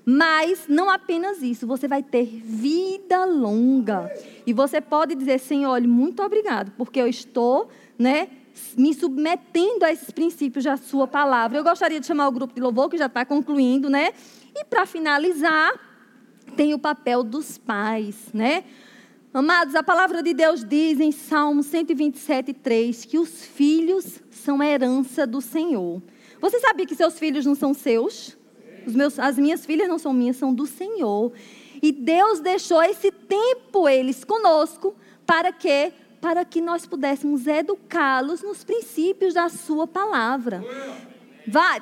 Mas 0.04 0.66
não 0.68 0.90
apenas 0.90 1.44
isso, 1.44 1.68
você 1.68 1.88
vai 1.88 2.02
ter 2.02 2.26
vida 2.26 3.24
longa. 3.26 4.12
E 4.48 4.54
você 4.54 4.82
pode 4.82 5.14
dizer, 5.14 5.38
Senhor, 5.38 5.70
olha, 5.70 5.88
muito 5.88 6.24
obrigado, 6.24 6.72
porque 6.76 7.00
eu 7.00 7.08
estou, 7.08 7.70
né, 8.00 8.30
me 8.76 8.96
submetendo 8.96 9.86
a 9.86 9.92
esses 9.92 10.10
princípios 10.10 10.66
da 10.66 10.76
sua 10.76 11.06
palavra. 11.06 11.60
Eu 11.60 11.64
gostaria 11.64 12.00
de 12.00 12.08
chamar 12.08 12.28
o 12.30 12.32
grupo 12.32 12.56
de 12.56 12.62
louvor, 12.62 12.90
que 12.90 12.98
já 12.98 13.06
está 13.06 13.24
concluindo, 13.24 13.92
né? 13.92 14.12
E 14.56 14.66
para 14.66 14.88
finalizar, 14.88 15.87
tem 16.58 16.74
o 16.74 16.80
papel 16.80 17.24
dos 17.24 17.58
pais, 17.60 18.16
né? 18.34 18.64
Amados, 19.32 19.76
a 19.76 19.84
palavra 19.84 20.24
de 20.24 20.34
Deus 20.34 20.66
diz 20.66 21.00
em 21.00 21.12
Salmo 21.12 21.62
127, 21.62 22.52
3 22.52 23.06
que 23.06 23.20
os 23.20 23.46
filhos 23.46 24.20
são 24.32 24.64
herança 24.64 25.28
do 25.28 25.40
Senhor. 25.40 26.02
Você 26.42 26.60
sabia 26.60 26.88
que 26.88 26.96
seus 26.96 27.20
filhos 27.20 27.46
não 27.46 27.54
são 27.54 27.76
seus? 27.76 28.36
Meus, 28.88 29.20
as 29.20 29.38
minhas 29.38 29.66
filhas 29.68 29.88
não 29.88 30.00
são 30.00 30.12
minhas, 30.12 30.38
são 30.38 30.52
do 30.52 30.66
Senhor. 30.66 31.32
E 31.80 31.92
Deus 31.92 32.40
deixou 32.40 32.82
esse 32.82 33.12
tempo 33.12 33.88
eles 33.88 34.24
conosco 34.24 34.96
para 35.26 35.52
que 35.52 35.94
para 36.20 36.44
que 36.44 36.60
nós 36.60 36.88
pudéssemos 36.88 37.46
educá-los 37.46 38.42
nos 38.42 38.64
princípios 38.64 39.36
da 39.36 39.50
sua 39.50 39.86
palavra. 39.86 40.64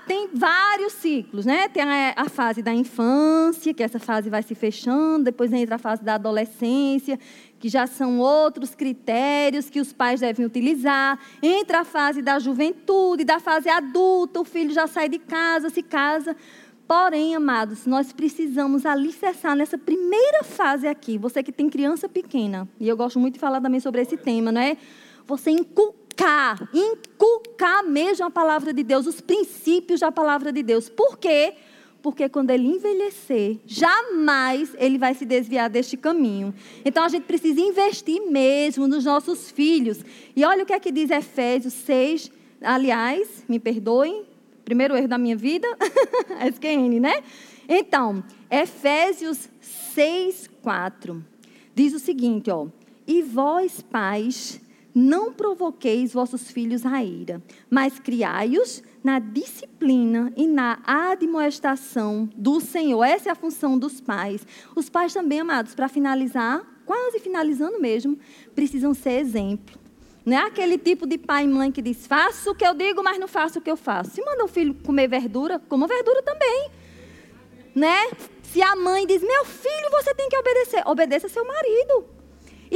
Tem 0.06 0.30
vários 0.32 0.94
ciclos, 0.94 1.44
né? 1.44 1.68
Tem 1.68 1.82
a, 1.82 2.14
a, 2.16 2.30
fase 2.30 2.62
da 2.62 2.72
infância, 2.72 3.74
que 3.74 3.82
essa 3.82 3.98
fase 3.98 4.30
vai 4.30 4.44
se 4.44 4.54
fechando, 4.54 5.24
depois 5.24 5.52
entra 5.52 5.76
a 5.76 5.80
fase 5.80 6.04
da 6.04 6.16
adolescência, 6.16 7.20
que 7.60 7.68
já 7.68 7.88
são 7.88 8.20
outros 8.20 8.76
critérios 8.76 9.68
que 9.68 9.80
os 9.80 9.92
pais 9.92 10.20
devem 10.20 10.46
utilizar. 10.46 11.18
Entra 11.42 11.80
a 11.80 11.84
fase 11.84 12.22
da 12.22 12.38
juventude, 12.38 13.24
da 13.24 13.40
fase 13.40 13.68
adulta, 13.68 14.40
o 14.40 14.46
filho 14.46 14.72
já 14.72 14.86
sai 14.86 15.10
de 15.10 15.18
casa, 15.18 15.72
se 15.72 15.82
casa. 15.82 16.36
Porém, 16.88 17.36
amados, 17.36 17.88
nós 17.88 18.14
precisamos 18.14 18.86
alicerçar 18.86 19.56
nessa 19.56 19.80
primeira 19.80 20.44
fase 20.44 20.86
aqui. 20.88 21.18
Você 21.18 21.42
que 21.42 21.52
tem 21.52 21.68
criança 21.68 22.08
pequena, 22.08 22.70
e 22.80 22.88
eu 22.88 22.96
gosto 22.96 23.20
muito 23.20 23.34
de 23.34 23.40
falar 23.40 23.60
também 23.60 23.80
sobre 23.80 24.02
esse 24.02 24.16
tema, 24.16 24.52
não 24.52 24.62
é? 24.62 24.78
Você 25.26 25.50
inculcar, 25.50 26.05
inculcar 26.74 27.84
mesmo 27.84 28.26
a 28.26 28.32
palavra 28.32 28.74
de 28.74 28.84
Deus, 28.84 29.06
os 29.06 29.22
princípios 29.22 30.00
da 30.00 30.12
palavra 30.12 30.52
de 30.52 30.64
Deus. 30.64 30.90
Por 30.90 31.18
quê? 31.18 31.54
Porque 32.02 32.30
quando 32.30 32.52
ele 32.52 32.68
envelhecer, 32.68 33.58
jamais 33.66 34.76
ele 34.78 34.98
vai 34.98 35.14
se 35.14 35.26
desviar 35.26 35.70
deste 35.70 35.98
caminho. 35.98 36.54
Então 36.84 37.04
a 37.04 37.10
gente 37.10 37.24
precisa 37.24 37.60
investir 37.60 38.22
mesmo 38.30 38.88
nos 38.88 39.06
nossos 39.06 39.50
filhos. 39.50 40.00
E 40.36 40.46
olha 40.46 40.64
o 40.64 40.66
que 40.66 40.74
é 40.74 40.80
que 40.80 40.92
diz 40.92 41.10
Efésios 41.10 41.74
6, 41.74 42.32
aliás, 42.62 43.44
me 43.48 43.60
perdoem, 43.60 44.26
Primeiro 44.66 44.98
erro 44.98 45.08
da 45.08 45.20
minha 45.20 45.38
vida, 45.38 45.68
SQN, 46.52 47.00
né? 47.00 47.24
Então, 47.70 48.24
Efésios 48.50 49.48
6, 49.62 50.50
4. 50.64 51.24
Diz 51.76 51.94
o 51.94 52.00
seguinte, 52.00 52.50
ó. 52.50 52.66
E 53.06 53.22
vós, 53.22 53.82
pais, 53.82 54.60
não 54.96 55.34
provoqueis 55.34 56.14
vossos 56.14 56.50
filhos 56.50 56.86
à 56.86 57.04
ira, 57.04 57.44
mas 57.70 58.00
criai-os 58.00 58.82
na 59.04 59.20
disciplina 59.20 60.32
e 60.38 60.48
na 60.48 60.80
admoestação 60.86 62.30
do 62.34 62.62
Senhor. 62.62 63.04
Essa 63.04 63.28
é 63.28 63.32
a 63.34 63.36
função 63.36 63.78
dos 63.78 64.00
pais. 64.00 64.48
Os 64.74 64.90
pais 64.90 65.14
também, 65.14 65.42
amados, 65.42 65.76
para 65.76 65.90
finalizar, 65.90 66.66
quase 66.86 67.20
finalizando 67.20 67.78
mesmo, 67.82 68.18
precisam 68.56 68.94
ser 68.94 69.20
exemplo. 69.20 69.78
Não 70.26 70.38
é 70.38 70.46
aquele 70.46 70.78
tipo 70.78 71.06
de 71.06 71.18
pai 71.18 71.44
e 71.44 71.48
mãe 71.48 71.72
que 71.74 71.82
diz, 71.82 72.08
faço 72.08 72.52
o 72.52 72.56
que 72.56 72.66
eu 72.66 72.74
digo, 72.74 73.04
mas 73.04 73.20
não 73.20 73.28
faço 73.28 73.60
o 73.60 73.62
que 73.62 73.70
eu 73.70 73.78
faço. 73.78 74.12
Se 74.12 74.24
manda 74.24 74.46
o 74.46 74.48
filho 74.48 74.74
comer 74.74 75.10
verdura, 75.10 75.60
coma 75.60 75.88
verdura 75.88 76.24
também. 76.24 76.72
Né? 77.76 78.12
Se 78.44 78.62
a 78.62 78.76
mãe 78.78 79.06
diz, 79.06 79.22
meu 79.22 79.44
filho, 79.44 79.92
você 79.92 80.16
tem 80.16 80.30
que 80.30 80.38
obedecer, 80.38 80.82
obedeça 80.88 81.28
seu 81.28 81.46
marido. 81.46 82.15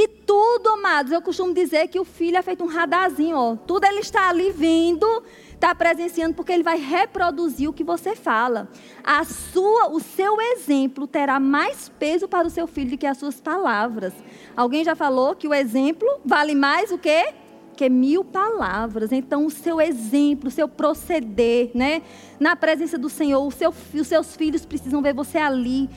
E 0.02 0.08
tudo, 0.08 0.70
amados, 0.70 1.12
eu 1.12 1.22
costumo 1.22 1.54
dizer 1.54 1.89
que 1.89 2.00
o 2.00 2.06
filho 2.06 2.38
é 2.38 2.41
feito 2.41 2.64
um 2.64 2.68
radarzinho, 2.68 3.36
ó. 3.36 3.58
Tudo 3.58 3.84
ele 3.84 4.00
está 4.00 4.30
ali 4.30 4.50
vindo, 4.50 5.06
está 5.54 5.76
presenciando, 5.76 6.34
porque 6.36 6.54
ele 6.54 6.64
vai 6.64 6.78
reproduzir 6.78 7.70
o 7.70 7.74
que 7.74 7.84
você 7.84 8.16
fala. 8.16 8.70
A 9.04 9.26
sua, 9.26 9.89
o 9.89 10.00
seu 10.00 10.39
exemplo 10.39 11.06
terá 11.06 11.38
mais 11.38 11.89
peso 12.00 12.30
para 12.30 12.47
o 12.47 12.50
seu 12.50 12.66
filho 12.66 12.91
do 12.91 12.97
que 12.97 13.06
as 13.06 13.18
suas 13.18 13.41
palavras. 13.41 14.14
Alguém 14.56 14.86
já 14.86 14.95
falou 14.95 15.36
que 15.36 15.50
o 15.50 15.54
exemplo 15.54 16.08
vale 16.24 16.56
mais 16.56 16.93
o 16.93 16.97
quê? 16.97 17.34
Que 17.80 17.88
mil 17.88 18.26
palavras. 18.26 19.10
Então, 19.14 19.46
o 19.46 19.50
seu 19.50 19.80
exemplo, 19.80 20.50
o 20.50 20.52
seu 20.52 20.68
proceder, 20.68 21.72
né? 21.74 22.02
Na 22.38 22.54
presença 22.54 22.98
do 22.98 23.08
Senhor, 23.08 23.50
seu, 23.54 23.74
os 23.94 24.06
seus 24.06 24.36
filhos 24.36 24.66
precisam 24.66 25.02
ver 25.02 25.14
você 25.14 25.38
ali, 25.38 25.90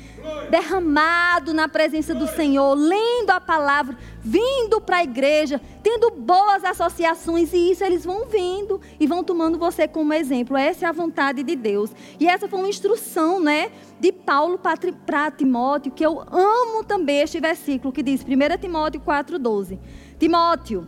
derramado 0.49 1.53
na 1.53 1.68
presença 1.68 2.14
do 2.14 2.28
Senhor, 2.28 2.74
lendo 2.74 3.30
a 3.30 3.41
palavra, 3.41 3.99
vindo 4.20 4.80
para 4.80 4.99
a 4.99 5.03
igreja, 5.03 5.61
tendo 5.83 6.12
boas 6.12 6.64
associações, 6.64 7.53
e 7.53 7.72
isso 7.72 7.83
eles 7.83 8.05
vão 8.05 8.26
vendo 8.26 8.80
e 9.01 9.05
vão 9.05 9.24
tomando 9.24 9.59
você 9.59 9.89
como 9.89 10.14
exemplo. 10.14 10.57
Essa 10.57 10.87
é 10.87 10.89
a 10.89 10.93
vontade 10.93 11.43
de 11.43 11.57
Deus. 11.57 11.91
E 12.20 12.28
essa 12.28 12.47
foi 12.47 12.61
uma 12.61 12.68
instrução, 12.68 13.41
né? 13.41 13.72
De 13.99 14.12
Paulo 14.12 14.57
para 14.57 15.33
Timóteo, 15.33 15.91
que 15.91 16.07
eu 16.07 16.20
amo 16.30 16.85
também 16.85 17.22
este 17.22 17.41
versículo 17.41 17.93
que 17.93 18.05
diz, 18.05 18.22
1 18.22 18.26
Timóteo 18.61 19.01
4,12. 19.01 19.80
Timóteo, 20.16 20.87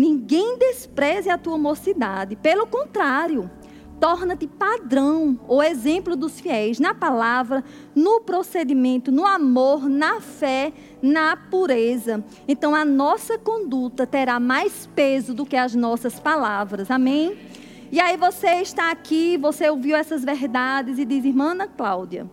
Ninguém 0.00 0.56
despreze 0.56 1.28
a 1.28 1.36
tua 1.36 1.58
mocidade. 1.58 2.34
Pelo 2.34 2.66
contrário, 2.66 3.50
torna-te 4.00 4.46
padrão 4.46 5.38
ou 5.46 5.62
exemplo 5.62 6.16
dos 6.16 6.40
fiéis 6.40 6.80
na 6.80 6.94
palavra, 6.94 7.62
no 7.94 8.22
procedimento, 8.22 9.12
no 9.12 9.26
amor, 9.26 9.90
na 9.90 10.18
fé, 10.18 10.72
na 11.02 11.36
pureza. 11.36 12.24
Então 12.48 12.74
a 12.74 12.82
nossa 12.82 13.36
conduta 13.36 14.06
terá 14.06 14.40
mais 14.40 14.86
peso 14.86 15.34
do 15.34 15.44
que 15.44 15.54
as 15.54 15.74
nossas 15.74 16.18
palavras. 16.18 16.90
Amém? 16.90 17.36
E 17.92 18.00
aí 18.00 18.16
você 18.16 18.62
está 18.62 18.90
aqui, 18.90 19.36
você 19.36 19.68
ouviu 19.68 19.94
essas 19.94 20.24
verdades 20.24 20.98
e 20.98 21.04
diz, 21.04 21.26
irmã 21.26 21.50
Ana 21.50 21.68
Cláudia, 21.68 22.26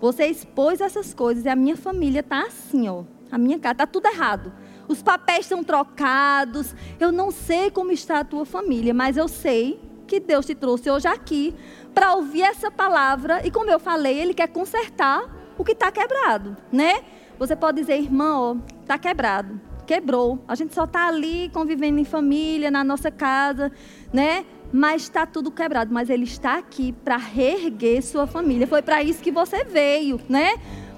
você 0.00 0.26
expôs 0.26 0.80
essas 0.80 1.12
coisas 1.12 1.44
e 1.46 1.48
a 1.48 1.56
minha 1.56 1.76
família 1.76 2.20
está 2.20 2.42
assim, 2.42 2.88
ó. 2.88 3.02
A 3.28 3.36
minha 3.36 3.58
casa 3.58 3.72
está 3.72 3.86
tudo 3.88 4.06
errado 4.06 4.52
os 4.92 5.02
papéis 5.02 5.46
são 5.46 5.64
trocados. 5.64 6.74
Eu 7.00 7.10
não 7.10 7.30
sei 7.30 7.70
como 7.70 7.90
está 7.90 8.20
a 8.20 8.24
tua 8.24 8.44
família, 8.44 8.94
mas 8.94 9.16
eu 9.16 9.26
sei 9.26 9.80
que 10.06 10.20
Deus 10.20 10.44
te 10.44 10.54
trouxe 10.54 10.90
hoje 10.90 11.08
aqui 11.08 11.54
para 11.94 12.14
ouvir 12.14 12.42
essa 12.42 12.70
palavra. 12.70 13.44
E 13.46 13.50
como 13.50 13.70
eu 13.70 13.80
falei, 13.80 14.18
Ele 14.18 14.34
quer 14.34 14.48
consertar 14.48 15.24
o 15.56 15.64
que 15.64 15.72
está 15.72 15.90
quebrado, 15.90 16.56
né? 16.70 17.02
Você 17.38 17.56
pode 17.56 17.80
dizer, 17.80 17.98
irmão, 17.98 18.62
está 18.82 18.98
quebrado, 18.98 19.58
quebrou. 19.86 20.44
A 20.46 20.54
gente 20.54 20.74
só 20.74 20.84
está 20.84 21.08
ali 21.08 21.48
convivendo 21.52 21.98
em 21.98 22.04
família, 22.04 22.70
na 22.70 22.84
nossa 22.84 23.10
casa, 23.10 23.72
né? 24.12 24.44
Mas 24.72 25.02
está 25.02 25.26
tudo 25.26 25.50
quebrado. 25.50 25.92
Mas 25.92 26.10
Ele 26.10 26.24
está 26.24 26.58
aqui 26.58 26.92
para 26.92 27.16
reerguer 27.16 28.02
sua 28.02 28.26
família. 28.26 28.66
Foi 28.66 28.82
para 28.82 29.02
isso 29.02 29.22
que 29.22 29.30
você 29.30 29.64
veio, 29.64 30.20
né? 30.28 30.54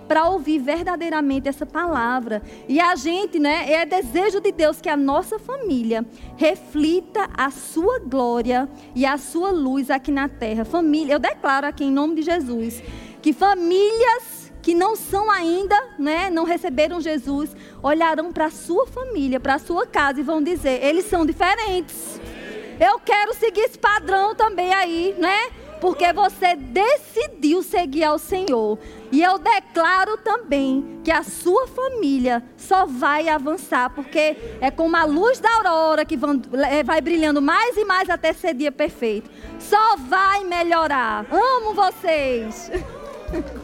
Para 0.07 0.29
ouvir 0.29 0.59
verdadeiramente 0.59 1.49
essa 1.49 1.65
palavra. 1.67 2.43
E 2.69 2.81
a 2.81 2.95
gente, 2.95 3.39
né, 3.39 3.73
é 3.73 3.87
desejo 3.87 4.41
de 4.41 4.53
Deus 4.53 4.81
que 4.81 4.89
a 4.89 4.97
nossa 4.97 5.39
família 5.39 6.05
reflita 6.37 7.29
a 7.37 7.51
sua 7.51 7.99
glória 7.99 8.69
e 8.95 9.07
a 9.07 9.17
sua 9.17 9.51
luz 9.51 9.91
aqui 9.91 10.11
na 10.11 10.29
terra. 10.29 10.65
Família, 10.65 11.15
eu 11.15 11.19
declaro 11.19 11.67
aqui 11.67 11.85
em 11.85 11.91
nome 11.91 12.17
de 12.17 12.23
Jesus 12.23 12.83
que 13.23 13.33
famílias 13.33 14.53
que 14.61 14.75
não 14.75 14.97
são 14.97 15.31
ainda, 15.31 15.77
né, 15.99 16.31
não 16.31 16.45
receberam 16.45 16.99
Jesus, 16.99 17.55
olharão 17.83 18.33
para 18.33 18.47
a 18.47 18.51
sua 18.51 18.87
família, 18.87 19.39
para 19.39 19.55
a 19.55 19.59
sua 19.59 19.87
casa 19.87 20.21
e 20.21 20.23
vão 20.23 20.43
dizer: 20.43 20.83
eles 20.83 21.07
são 21.07 21.25
diferentes. 21.25 22.21
Eu 22.81 22.99
quero 22.99 23.35
seguir 23.35 23.61
esse 23.61 23.79
padrão 23.79 24.35
também 24.35 24.73
aí, 24.73 25.15
né? 25.19 25.64
Porque 25.85 26.15
você 26.15 26.57
decidiu 26.57 27.63
seguir 27.63 28.05
ao 28.05 28.19
Senhor. 28.19 28.79
E 29.13 29.23
eu 29.23 29.39
declaro 29.39 30.17
também 30.17 30.99
que 31.05 31.11
a 31.11 31.23
sua 31.23 31.69
família 31.69 32.43
só 32.57 32.87
vai 32.87 33.29
avançar, 33.29 33.91
porque 33.91 34.35
é 34.63 34.71
como 34.71 34.97
a 34.97 35.05
luz 35.05 35.41
da 35.41 35.57
aurora 35.57 36.07
que 36.07 36.19
é, 36.71 36.83
vai 36.83 37.03
brilhando 37.03 37.43
mais 37.43 37.77
e 37.77 37.85
mais 37.85 38.09
até 38.09 38.33
ser 38.33 38.55
dia 38.55 38.73
perfeito. 38.73 39.31
Só 39.59 39.97
vai 40.09 40.43
melhorar. 40.45 41.27
Amo 41.31 41.75
vocês. 41.75 42.71